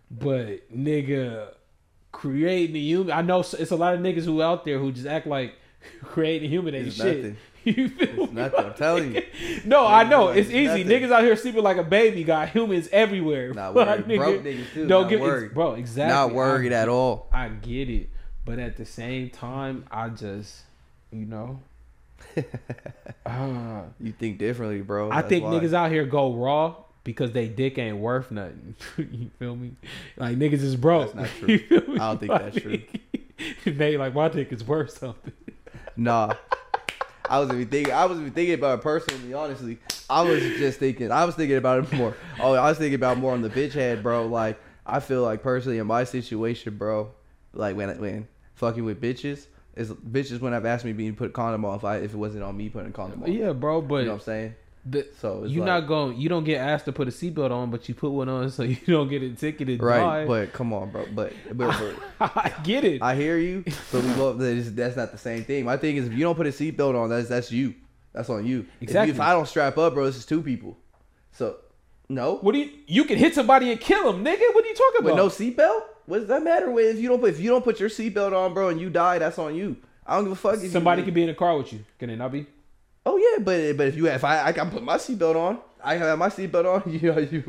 But 0.10 0.72
nigga, 0.76 1.49
creating 2.12 2.76
a 2.76 2.80
human. 2.80 3.12
I 3.12 3.22
know 3.22 3.41
it's 3.41 3.72
a 3.72 3.76
lot 3.76 3.93
of 3.93 3.99
niggas 3.99 4.24
who 4.26 4.41
out 4.41 4.64
there 4.66 4.80
who 4.80 4.91
just 4.91 5.08
act 5.08 5.28
like 5.28 5.53
creating 6.03 6.47
a 6.47 6.49
human 6.49 6.76
ain't 6.76 6.88
It's 6.88 6.95
shit. 6.97 7.18
nothing. 7.18 7.38
You 7.68 7.89
feel 7.89 8.08
It's 8.24 8.32
me? 8.32 8.41
nothing. 8.41 8.66
I'm 8.66 8.74
telling 8.76 9.14
you. 9.16 9.24
No, 9.66 9.86
I 9.86 10.05
know 10.05 10.30
It's 10.30 10.47
it's 10.47 10.55
easy. 10.55 10.86
nothing. 10.86 10.88
Niggas 10.88 11.12
out 11.12 11.24
here 11.24 11.36
sleeping 11.36 11.64
like 11.64 11.76
a 11.76 11.84
baby. 11.84 12.24
Got 12.24 12.47
humans 12.51 12.88
everywhere. 12.93 13.53
Not 13.53 13.74
But, 13.74 13.88
worried. 13.88 14.05
nigga, 14.05 14.18
Broke 14.18 14.43
niggas 14.43 14.74
too. 14.74 14.88
Don't 14.88 15.10
get 15.10 15.20
worried. 15.20 15.53
bro. 15.53 15.74
Exactly. 15.74 16.14
Not 16.14 16.34
worried 16.34 16.72
I, 16.72 16.78
at 16.84 16.88
all. 16.88 17.28
I 17.34 17.49
get 17.49 17.89
it, 17.89 18.08
but 18.45 18.58
at 18.60 18.78
the 18.78 18.86
same 18.86 19.30
time, 19.32 19.84
I 19.91 20.08
just, 20.08 20.62
you 21.12 21.26
know, 21.26 21.60
uh, 23.26 23.82
You 23.99 24.14
think 24.14 24.38
differently, 24.39 24.82
bro. 24.82 25.12
I 25.12 25.18
That's 25.18 25.28
think 25.28 25.43
why. 25.43 25.51
niggas 25.51 25.74
out 25.74 25.91
here 25.91 26.05
go 26.05 26.34
raw 26.36 26.76
because 27.08 27.32
they 27.32 27.47
dick 27.47 27.78
ain't 27.78 27.95
worth 27.99 28.32
nothing. 28.32 28.76
you 28.97 29.32
feel 29.39 29.55
me? 29.55 29.72
Like 30.18 30.38
niggas 30.38 30.62
is 30.62 30.76
broke. 30.76 31.14
That's 31.14 31.32
not 31.32 31.39
true. 31.39 31.47
You 31.53 31.60
feel 31.60 31.88
me? 31.88 31.99
I 31.99 32.10
don't 32.10 32.20
think 32.20 32.32
that's 32.32 32.60
true. 32.60 32.82
they 33.66 33.97
like 33.97 34.14
my 34.14 34.28
dick 34.28 34.51
is 34.51 34.62
worth 34.62 34.97
something. 34.97 35.32
Nah. 35.95 36.34
I 37.30 37.39
was 37.39 37.49
even 37.49 37.66
thinking. 37.68 37.93
I 37.93 38.05
was 38.08 38.20
even 38.20 38.34
thinking 38.34 38.55
about 38.55 38.80
it 38.80 38.82
personally. 38.82 39.34
Honestly, 39.34 39.78
I 40.10 40.22
was 40.22 40.41
just 40.41 40.80
thinking. 40.80 41.10
I 41.10 41.24
was 41.24 41.36
thinking 41.36 41.55
about 41.55 41.86
it 41.86 41.93
more. 41.93 42.14
Oh, 42.41 42.53
I 42.55 42.68
was 42.68 42.78
thinking 42.78 42.95
about 42.95 43.18
more 43.18 43.32
on 43.32 43.41
the 43.41 43.49
bitch 43.49 43.72
head, 43.72 44.03
bro. 44.03 44.28
Like 44.28 44.60
I 44.86 44.99
feel 44.99 45.24
like 45.24 45.41
personally 45.41 45.78
in 45.78 45.88
my 45.88 46.03
situation, 46.03 46.78
bro. 46.78 47.14
Like 47.53 47.78
when 47.78 47.97
when 48.01 48.28
fucking 48.55 48.84
with 48.84 49.01
bitches, 49.01 49.47
is 49.78 49.91
bitches 49.91 50.41
when 50.41 50.53
I've 50.53 50.66
asked 50.66 50.84
me 50.84 50.91
being 50.91 51.16
put 51.16 51.32
condom 51.32 51.64
on 51.64 51.78
if 51.78 51.86
I 51.86 51.97
if 51.99 52.14
it 52.14 52.18
wasn't 52.18 52.43
on 52.43 52.58
me 52.58 52.68
putting 52.68 52.89
a 52.89 52.93
condom 52.93 53.24
on. 53.24 53.32
Yeah, 53.32 53.53
bro, 53.53 53.82
but 53.82 53.99
you 53.99 54.05
know 54.08 54.12
what 54.12 54.16
I'm 54.16 54.26
saying. 54.26 54.55
The, 54.90 55.08
So 55.20 55.44
it's 55.44 55.54
you 55.54 55.62
like, 55.62 55.68
not 55.68 55.88
going. 55.88 56.18
You 56.18 56.30
don't 56.30 56.44
get 56.44 56.60
asked 56.60 56.86
to 56.86 56.92
put 56.92 57.08
a 57.08 57.12
seatbelt 57.12 57.52
on, 57.52 57.70
but 57.70 57.90
you 57.90 57.96
put 57.96 58.10
one 58.12 58.30
on 58.30 58.50
so 58.50 58.64
you 58.64 58.78
don't 58.88 59.08
get 59.10 59.22
a 59.24 59.30
ticketed. 59.32 59.82
right. 59.82 60.26
But 60.26 60.54
come 60.54 60.74
on, 60.74 60.92
bro. 60.92 61.06
But 61.14 61.34
but, 61.54 61.78
but 61.80 61.96
I 62.36 62.54
get 62.64 62.84
it. 62.84 63.02
I 63.02 63.16
hear 63.16 63.38
you, 63.38 63.64
but 63.92 64.04
we 64.04 64.14
both 64.14 64.38
that's, 64.38 64.72
that's 64.72 64.96
not 64.96 65.12
the 65.12 65.18
same 65.18 65.44
thing. 65.44 65.66
My 65.66 65.78
thing 65.78 65.98
is 65.98 66.08
if 66.08 66.14
you 66.14 66.20
don't 66.20 66.36
put 66.36 66.48
a 66.48 66.52
seatbelt 66.52 66.96
on, 67.02 67.10
that's 67.10 67.30
that's 67.30 67.52
you. 67.52 67.76
That's 68.14 68.30
on 68.30 68.46
you. 68.46 68.60
If 68.60 68.66
you- 68.66 68.68
Exactly. 68.82 69.14
If, 69.14 69.20
I 69.20 69.34
don't 69.34 69.48
strap 69.48 69.78
up, 69.78 69.94
bro, 69.94 70.06
this 70.06 70.18
is 70.18 70.26
two 70.26 70.42
people. 70.42 70.78
So 71.32 71.58
no. 72.10 72.38
what 72.38 72.54
do 72.54 72.60
you? 72.60 72.72
You 72.88 73.04
can 73.04 73.18
hit 73.18 73.36
somebody 73.36 73.72
and 73.72 73.80
kill 73.80 74.12
them, 74.12 74.24
nigga. 74.24 74.54
What 74.54 74.64
are 74.64 74.68
you 74.68 74.76
talking 74.76 75.00
about? 75.02 75.06
With 75.06 75.16
no 75.16 75.28
seatbelt? 75.28 75.82
What 76.06 76.20
does 76.20 76.28
that 76.30 76.44
matter? 76.44 76.72
With 76.72 76.96
if 76.96 77.02
you 77.02 77.10
don't 77.10 77.20
put 77.20 77.32
if 77.32 77.40
you 77.40 77.50
don't 77.50 77.64
put 77.64 77.80
your 77.80 77.90
seatbelt 77.90 78.34
on, 78.34 78.54
bro, 78.54 78.70
and 78.70 78.80
you 78.80 78.90
die, 78.90 79.20
that's 79.20 79.38
on 79.38 79.56
you. 79.56 79.78
I 80.06 80.16
don't 80.16 80.24
give 80.24 80.32
a 80.34 80.36
fuck. 80.36 80.64
If 80.64 80.72
somebody 80.72 81.04
could 81.04 81.14
be 81.14 81.24
in 81.24 81.30
a 81.30 81.36
car 81.36 81.58
with 81.58 81.74
you. 81.74 81.84
Can 82.00 82.10
it 82.10 82.16
not 82.16 82.32
be? 82.32 82.48
Oh 83.08 83.16
yeah, 83.16 83.39
but 83.43 83.78
but 83.78 83.88
if 83.88 83.95
you 83.95 84.08
if 84.08 84.24
I 84.24 84.47
I 84.47 84.51
can 84.51 84.70
put 84.70 84.84
my 84.84 84.97
seatbelt 84.97 85.36
on, 85.38 85.60
I 85.82 85.95
have 85.95 86.20
my 86.20 86.28
seatbelt 86.28 86.66
on. 86.66 86.91
You 86.99 87.14
know 87.14 87.20
you, 87.20 87.41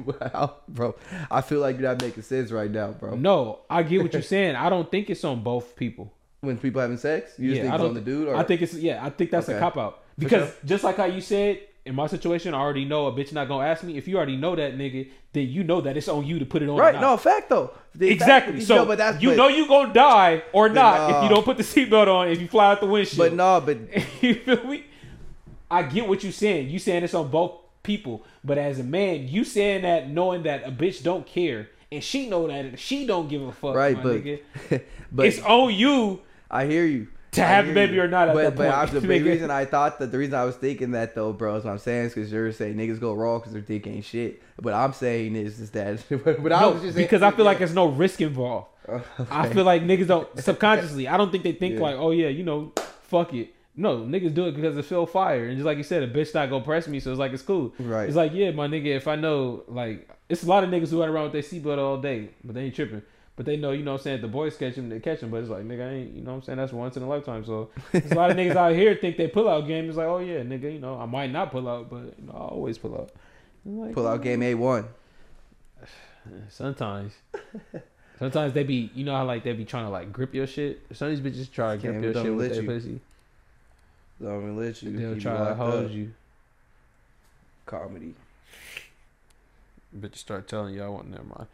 bro. 0.68 0.94
I 1.30 1.40
feel 1.40 1.60
like 1.60 1.78
you're 1.78 1.88
not 1.88 2.00
making 2.00 2.22
sense 2.22 2.52
right 2.52 2.70
now, 2.70 2.92
bro. 2.92 3.16
No, 3.16 3.60
I 3.68 3.82
get 3.82 4.02
what 4.02 4.12
you're 4.12 4.22
saying. 4.36 4.54
I 4.54 4.68
don't 4.70 4.88
think 4.88 5.10
it's 5.10 5.24
on 5.24 5.42
both 5.42 5.74
people. 5.74 6.12
When 6.40 6.56
people 6.58 6.80
having 6.80 6.96
sex, 6.96 7.32
you 7.38 7.50
yeah, 7.50 7.62
think 7.62 7.72
I 7.72 7.74
it's 7.74 7.84
on 7.84 7.94
the 7.94 8.00
dude. 8.00 8.28
Or 8.28 8.36
I 8.36 8.44
think 8.44 8.62
it's 8.62 8.74
yeah. 8.74 9.04
I 9.04 9.10
think 9.10 9.32
that's 9.32 9.48
a 9.48 9.58
cop 9.58 9.76
out 9.76 10.04
because 10.16 10.48
sure. 10.48 10.56
just 10.64 10.84
like 10.84 10.96
how 10.96 11.06
you 11.06 11.20
said 11.20 11.60
in 11.84 11.96
my 11.96 12.06
situation, 12.06 12.54
I 12.54 12.58
already 12.58 12.84
know 12.84 13.06
a 13.06 13.12
bitch 13.12 13.32
not 13.32 13.48
gonna 13.48 13.66
ask 13.66 13.82
me. 13.82 13.96
If 13.96 14.06
you 14.06 14.16
already 14.18 14.36
know 14.36 14.54
that 14.54 14.78
nigga, 14.78 15.10
then 15.32 15.48
you 15.48 15.64
know 15.64 15.80
that 15.80 15.96
it's 15.96 16.06
on 16.06 16.24
you 16.24 16.38
to 16.38 16.46
put 16.46 16.62
it 16.62 16.68
on. 16.68 16.76
right. 16.76 17.00
No 17.00 17.16
fact 17.16 17.48
though. 17.48 17.72
The 17.96 18.08
Exactly. 18.10 18.52
fact- 18.54 18.66
So 18.66 18.76
no, 18.76 18.86
but 18.86 18.98
that's 18.98 19.20
you 19.20 19.30
but, 19.30 19.36
know 19.36 19.48
you 19.48 19.66
gonna 19.66 19.92
die 19.92 20.44
or 20.52 20.68
not 20.68 21.10
if 21.10 21.22
you 21.24 21.34
don't 21.34 21.44
put 21.44 21.56
the 21.56 21.64
seatbelt 21.64 22.06
on. 22.06 22.28
If 22.28 22.40
you 22.40 22.46
fly 22.46 22.70
out 22.72 22.80
the 22.80 22.86
windshield. 22.86 23.30
But 23.30 23.34
no, 23.34 23.60
but 23.60 23.78
you 24.22 24.34
feel 24.36 24.64
me? 24.64 24.84
I 25.70 25.82
get 25.82 26.08
what 26.08 26.24
you 26.24 26.32
saying. 26.32 26.70
You 26.70 26.78
saying 26.78 27.02
this 27.02 27.14
on 27.14 27.30
both 27.30 27.52
people, 27.82 28.24
but 28.44 28.58
as 28.58 28.78
a 28.78 28.84
man, 28.84 29.28
you 29.28 29.44
saying 29.44 29.82
that 29.82 30.08
knowing 30.10 30.42
that 30.44 30.64
a 30.66 30.70
bitch 30.70 31.02
don't 31.02 31.26
care 31.26 31.68
and 31.90 32.02
she 32.02 32.28
know 32.28 32.46
that 32.48 32.78
she 32.78 33.06
don't 33.06 33.28
give 33.28 33.42
a 33.42 33.52
fuck, 33.52 33.74
right, 33.74 34.00
but 34.02 34.22
nigga. 34.22 34.40
but 35.12 35.26
it's 35.26 35.40
on 35.40 35.74
you. 35.74 36.20
I 36.50 36.66
hear 36.66 36.84
you. 36.84 37.08
To 37.32 37.42
I 37.44 37.46
have 37.46 37.66
the 37.66 37.74
baby 37.74 37.94
you. 37.94 38.02
or 38.02 38.08
not 38.08 38.28
at 38.30 38.34
but, 38.34 38.56
but 38.56 38.70
point, 38.70 38.74
I, 38.74 38.86
the 39.00 39.06
big 39.06 39.24
reason 39.24 39.50
I 39.50 39.66
thought 39.66 39.98
that 39.98 40.10
the 40.10 40.18
reason 40.18 40.34
I 40.34 40.44
was 40.44 40.56
thinking 40.56 40.92
that 40.92 41.14
though, 41.14 41.32
bro, 41.32 41.56
is 41.56 41.64
what 41.64 41.72
I'm 41.72 41.78
saying 41.78 42.06
is 42.06 42.14
because 42.14 42.32
you're 42.32 42.52
saying 42.52 42.76
niggas 42.76 43.00
go 43.00 43.12
raw 43.12 43.38
because 43.38 43.52
their 43.52 43.60
dick 43.60 43.86
ain't 43.86 44.04
shit. 44.04 44.42
But 44.60 44.72
I'm 44.72 44.94
saying 44.94 45.36
is 45.36 45.60
is 45.60 45.70
that 45.72 46.02
but 46.42 46.52
I 46.52 46.60
No, 46.60 46.70
was 46.70 46.82
just 46.82 46.94
saying- 46.94 47.06
because 47.06 47.22
I 47.22 47.30
feel 47.30 47.44
like 47.44 47.58
there's 47.58 47.74
no 47.74 47.86
risk 47.86 48.20
involved. 48.22 48.68
I 49.30 49.48
feel 49.50 49.64
like 49.64 49.82
niggas 49.82 50.06
don't 50.06 50.38
subconsciously. 50.42 51.08
I 51.08 51.18
don't 51.18 51.30
think 51.30 51.44
they 51.44 51.52
think 51.52 51.74
Yeah. 51.74 51.80
like, 51.82 51.96
oh 51.96 52.10
yeah, 52.10 52.28
you 52.28 52.42
know, 52.42 52.72
fuck 53.02 53.34
it. 53.34 53.54
No, 53.78 53.98
niggas 53.98 54.34
do 54.34 54.46
it 54.48 54.56
because 54.56 54.76
it 54.76 54.84
feel 54.84 55.06
fire, 55.06 55.46
and 55.46 55.56
just 55.56 55.64
like 55.64 55.78
you 55.78 55.84
said, 55.84 56.02
a 56.02 56.08
bitch 56.08 56.34
not 56.34 56.50
gonna 56.50 56.64
press 56.64 56.88
me, 56.88 56.98
so 56.98 57.12
it's 57.12 57.18
like 57.20 57.32
it's 57.32 57.42
cool. 57.42 57.72
Right. 57.78 58.08
It's 58.08 58.16
like 58.16 58.32
yeah, 58.34 58.50
my 58.50 58.66
nigga. 58.66 58.96
If 58.96 59.06
I 59.06 59.14
know 59.14 59.62
like 59.68 60.10
it's 60.28 60.42
a 60.42 60.46
lot 60.46 60.64
of 60.64 60.70
niggas 60.70 60.90
who 60.90 60.98
run 60.98 61.08
around 61.08 61.30
with 61.30 61.32
their 61.32 61.42
seatbelt 61.42 61.78
all 61.78 61.96
day, 61.96 62.30
but 62.42 62.56
they 62.56 62.62
ain't 62.62 62.74
tripping. 62.74 63.02
But 63.36 63.46
they 63.46 63.56
know, 63.56 63.70
you 63.70 63.84
know 63.84 63.92
what 63.92 64.00
I'm 64.00 64.02
saying, 64.02 64.16
if 64.16 64.22
the 64.22 64.28
boys 64.28 64.56
catch 64.56 64.74
them, 64.74 64.88
they 64.88 64.98
catch 64.98 65.20
them. 65.20 65.30
But 65.30 65.36
it's 65.36 65.48
like, 65.48 65.62
nigga, 65.62 65.88
I 65.88 65.94
ain't, 65.94 66.12
you 66.12 66.22
know 66.22 66.32
what 66.32 66.36
I'm 66.38 66.42
saying? 66.42 66.58
That's 66.58 66.72
once 66.72 66.96
in 66.96 67.04
a 67.04 67.08
lifetime. 67.08 67.44
So 67.44 67.70
there's 67.92 68.10
a 68.10 68.16
lot 68.16 68.32
of 68.32 68.36
niggas 68.36 68.56
out 68.56 68.74
here 68.74 68.96
think 68.96 69.16
they 69.16 69.28
pull 69.28 69.48
out 69.48 69.68
game. 69.68 69.88
It's 69.88 69.96
like, 69.96 70.08
oh 70.08 70.18
yeah, 70.18 70.40
nigga, 70.40 70.72
you 70.72 70.80
know, 70.80 70.98
I 70.98 71.06
might 71.06 71.30
not 71.30 71.52
pull 71.52 71.68
out, 71.68 71.88
but 71.88 72.18
you 72.18 72.26
know, 72.26 72.32
I 72.32 72.48
always 72.48 72.78
pull 72.78 72.96
out. 72.96 73.12
Like, 73.64 73.94
pull 73.94 74.08
out 74.08 74.22
game 74.22 74.42
A 74.42 74.54
one. 74.56 74.88
Sometimes. 76.48 77.12
Sometimes 78.18 78.54
they 78.54 78.64
be, 78.64 78.90
you 78.96 79.04
know 79.04 79.14
how 79.14 79.24
like 79.24 79.44
they 79.44 79.52
be 79.52 79.64
trying 79.64 79.84
to 79.84 79.90
like 79.90 80.12
grip 80.12 80.34
your 80.34 80.48
shit. 80.48 80.80
Some 80.92 81.12
of 81.12 81.22
these 81.22 81.32
bitches 81.46 81.52
try 81.52 81.76
to 81.76 81.80
grip 81.80 82.02
your 82.02 82.12
shit 82.12 82.34
with 82.34 82.50
their 82.50 82.62
you. 82.62 82.68
pussy. 82.68 83.00
Don't 84.20 84.42
even 84.42 84.56
let 84.56 84.82
you. 84.82 84.96
They'll 84.96 85.20
try 85.20 85.36
to 85.36 85.44
locked 85.44 85.56
hold 85.58 85.84
up. 85.86 85.90
you. 85.92 86.12
Comedy. 87.66 88.14
Bitch 89.96 90.16
start 90.16 90.48
telling 90.48 90.74
y'all 90.74 90.92
want 90.94 91.10
never 91.10 91.24
mind. 91.24 91.46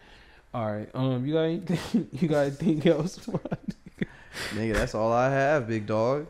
All 0.53 0.73
right. 0.73 0.89
Um, 0.95 1.27
you 1.27 1.35
got 1.35 1.43
anything? 1.43 2.09
You 2.13 2.29
got 2.29 2.41
anything 2.47 2.87
else? 2.93 3.19
Nigga, 4.51 4.75
that's 4.75 4.95
all 4.95 5.13
I 5.13 5.31
have, 5.31 5.69
big 5.69 5.87
dog. 5.87 6.27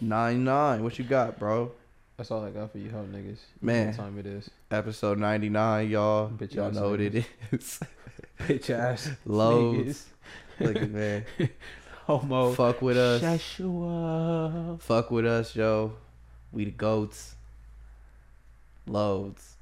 Nine 0.00 0.44
nine. 0.44 0.82
What 0.82 0.98
you 0.98 1.04
got, 1.04 1.38
bro? 1.38 1.70
That's 2.16 2.30
all 2.30 2.44
I 2.44 2.50
got 2.50 2.72
for 2.72 2.78
you, 2.78 2.90
hoe 2.90 3.04
niggas. 3.10 3.14
You 3.14 3.24
know 3.26 3.36
Man. 3.60 3.86
what 3.88 3.96
time 3.96 4.18
it 4.18 4.26
is? 4.26 4.50
Episode 4.70 5.18
ninety 5.18 5.48
nine, 5.48 5.88
y'all. 5.90 6.30
Bitch 6.30 6.54
y'all 6.54 6.68
ass 6.68 6.74
know 6.74 6.90
what 6.90 7.00
it 7.00 7.24
is. 7.52 7.80
Bitch 8.40 8.70
ass 8.70 9.10
Loads. 9.24 10.06
Look 10.60 10.76
at 10.76 10.90
man. 10.90 11.24
Niggas. 12.06 12.18
Homo. 12.18 12.52
Fuck 12.52 12.82
with 12.82 12.96
us. 12.96 13.20
Joshua. 13.20 14.76
Fuck 14.80 15.10
with 15.10 15.26
us, 15.26 15.54
yo. 15.56 15.92
We 16.52 16.66
the 16.66 16.70
goats. 16.70 17.34
Loads. 18.86 19.56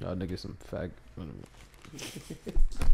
Y'all 0.00 0.14
niggas 0.14 0.40
some 0.40 0.56
fag. 0.70 0.90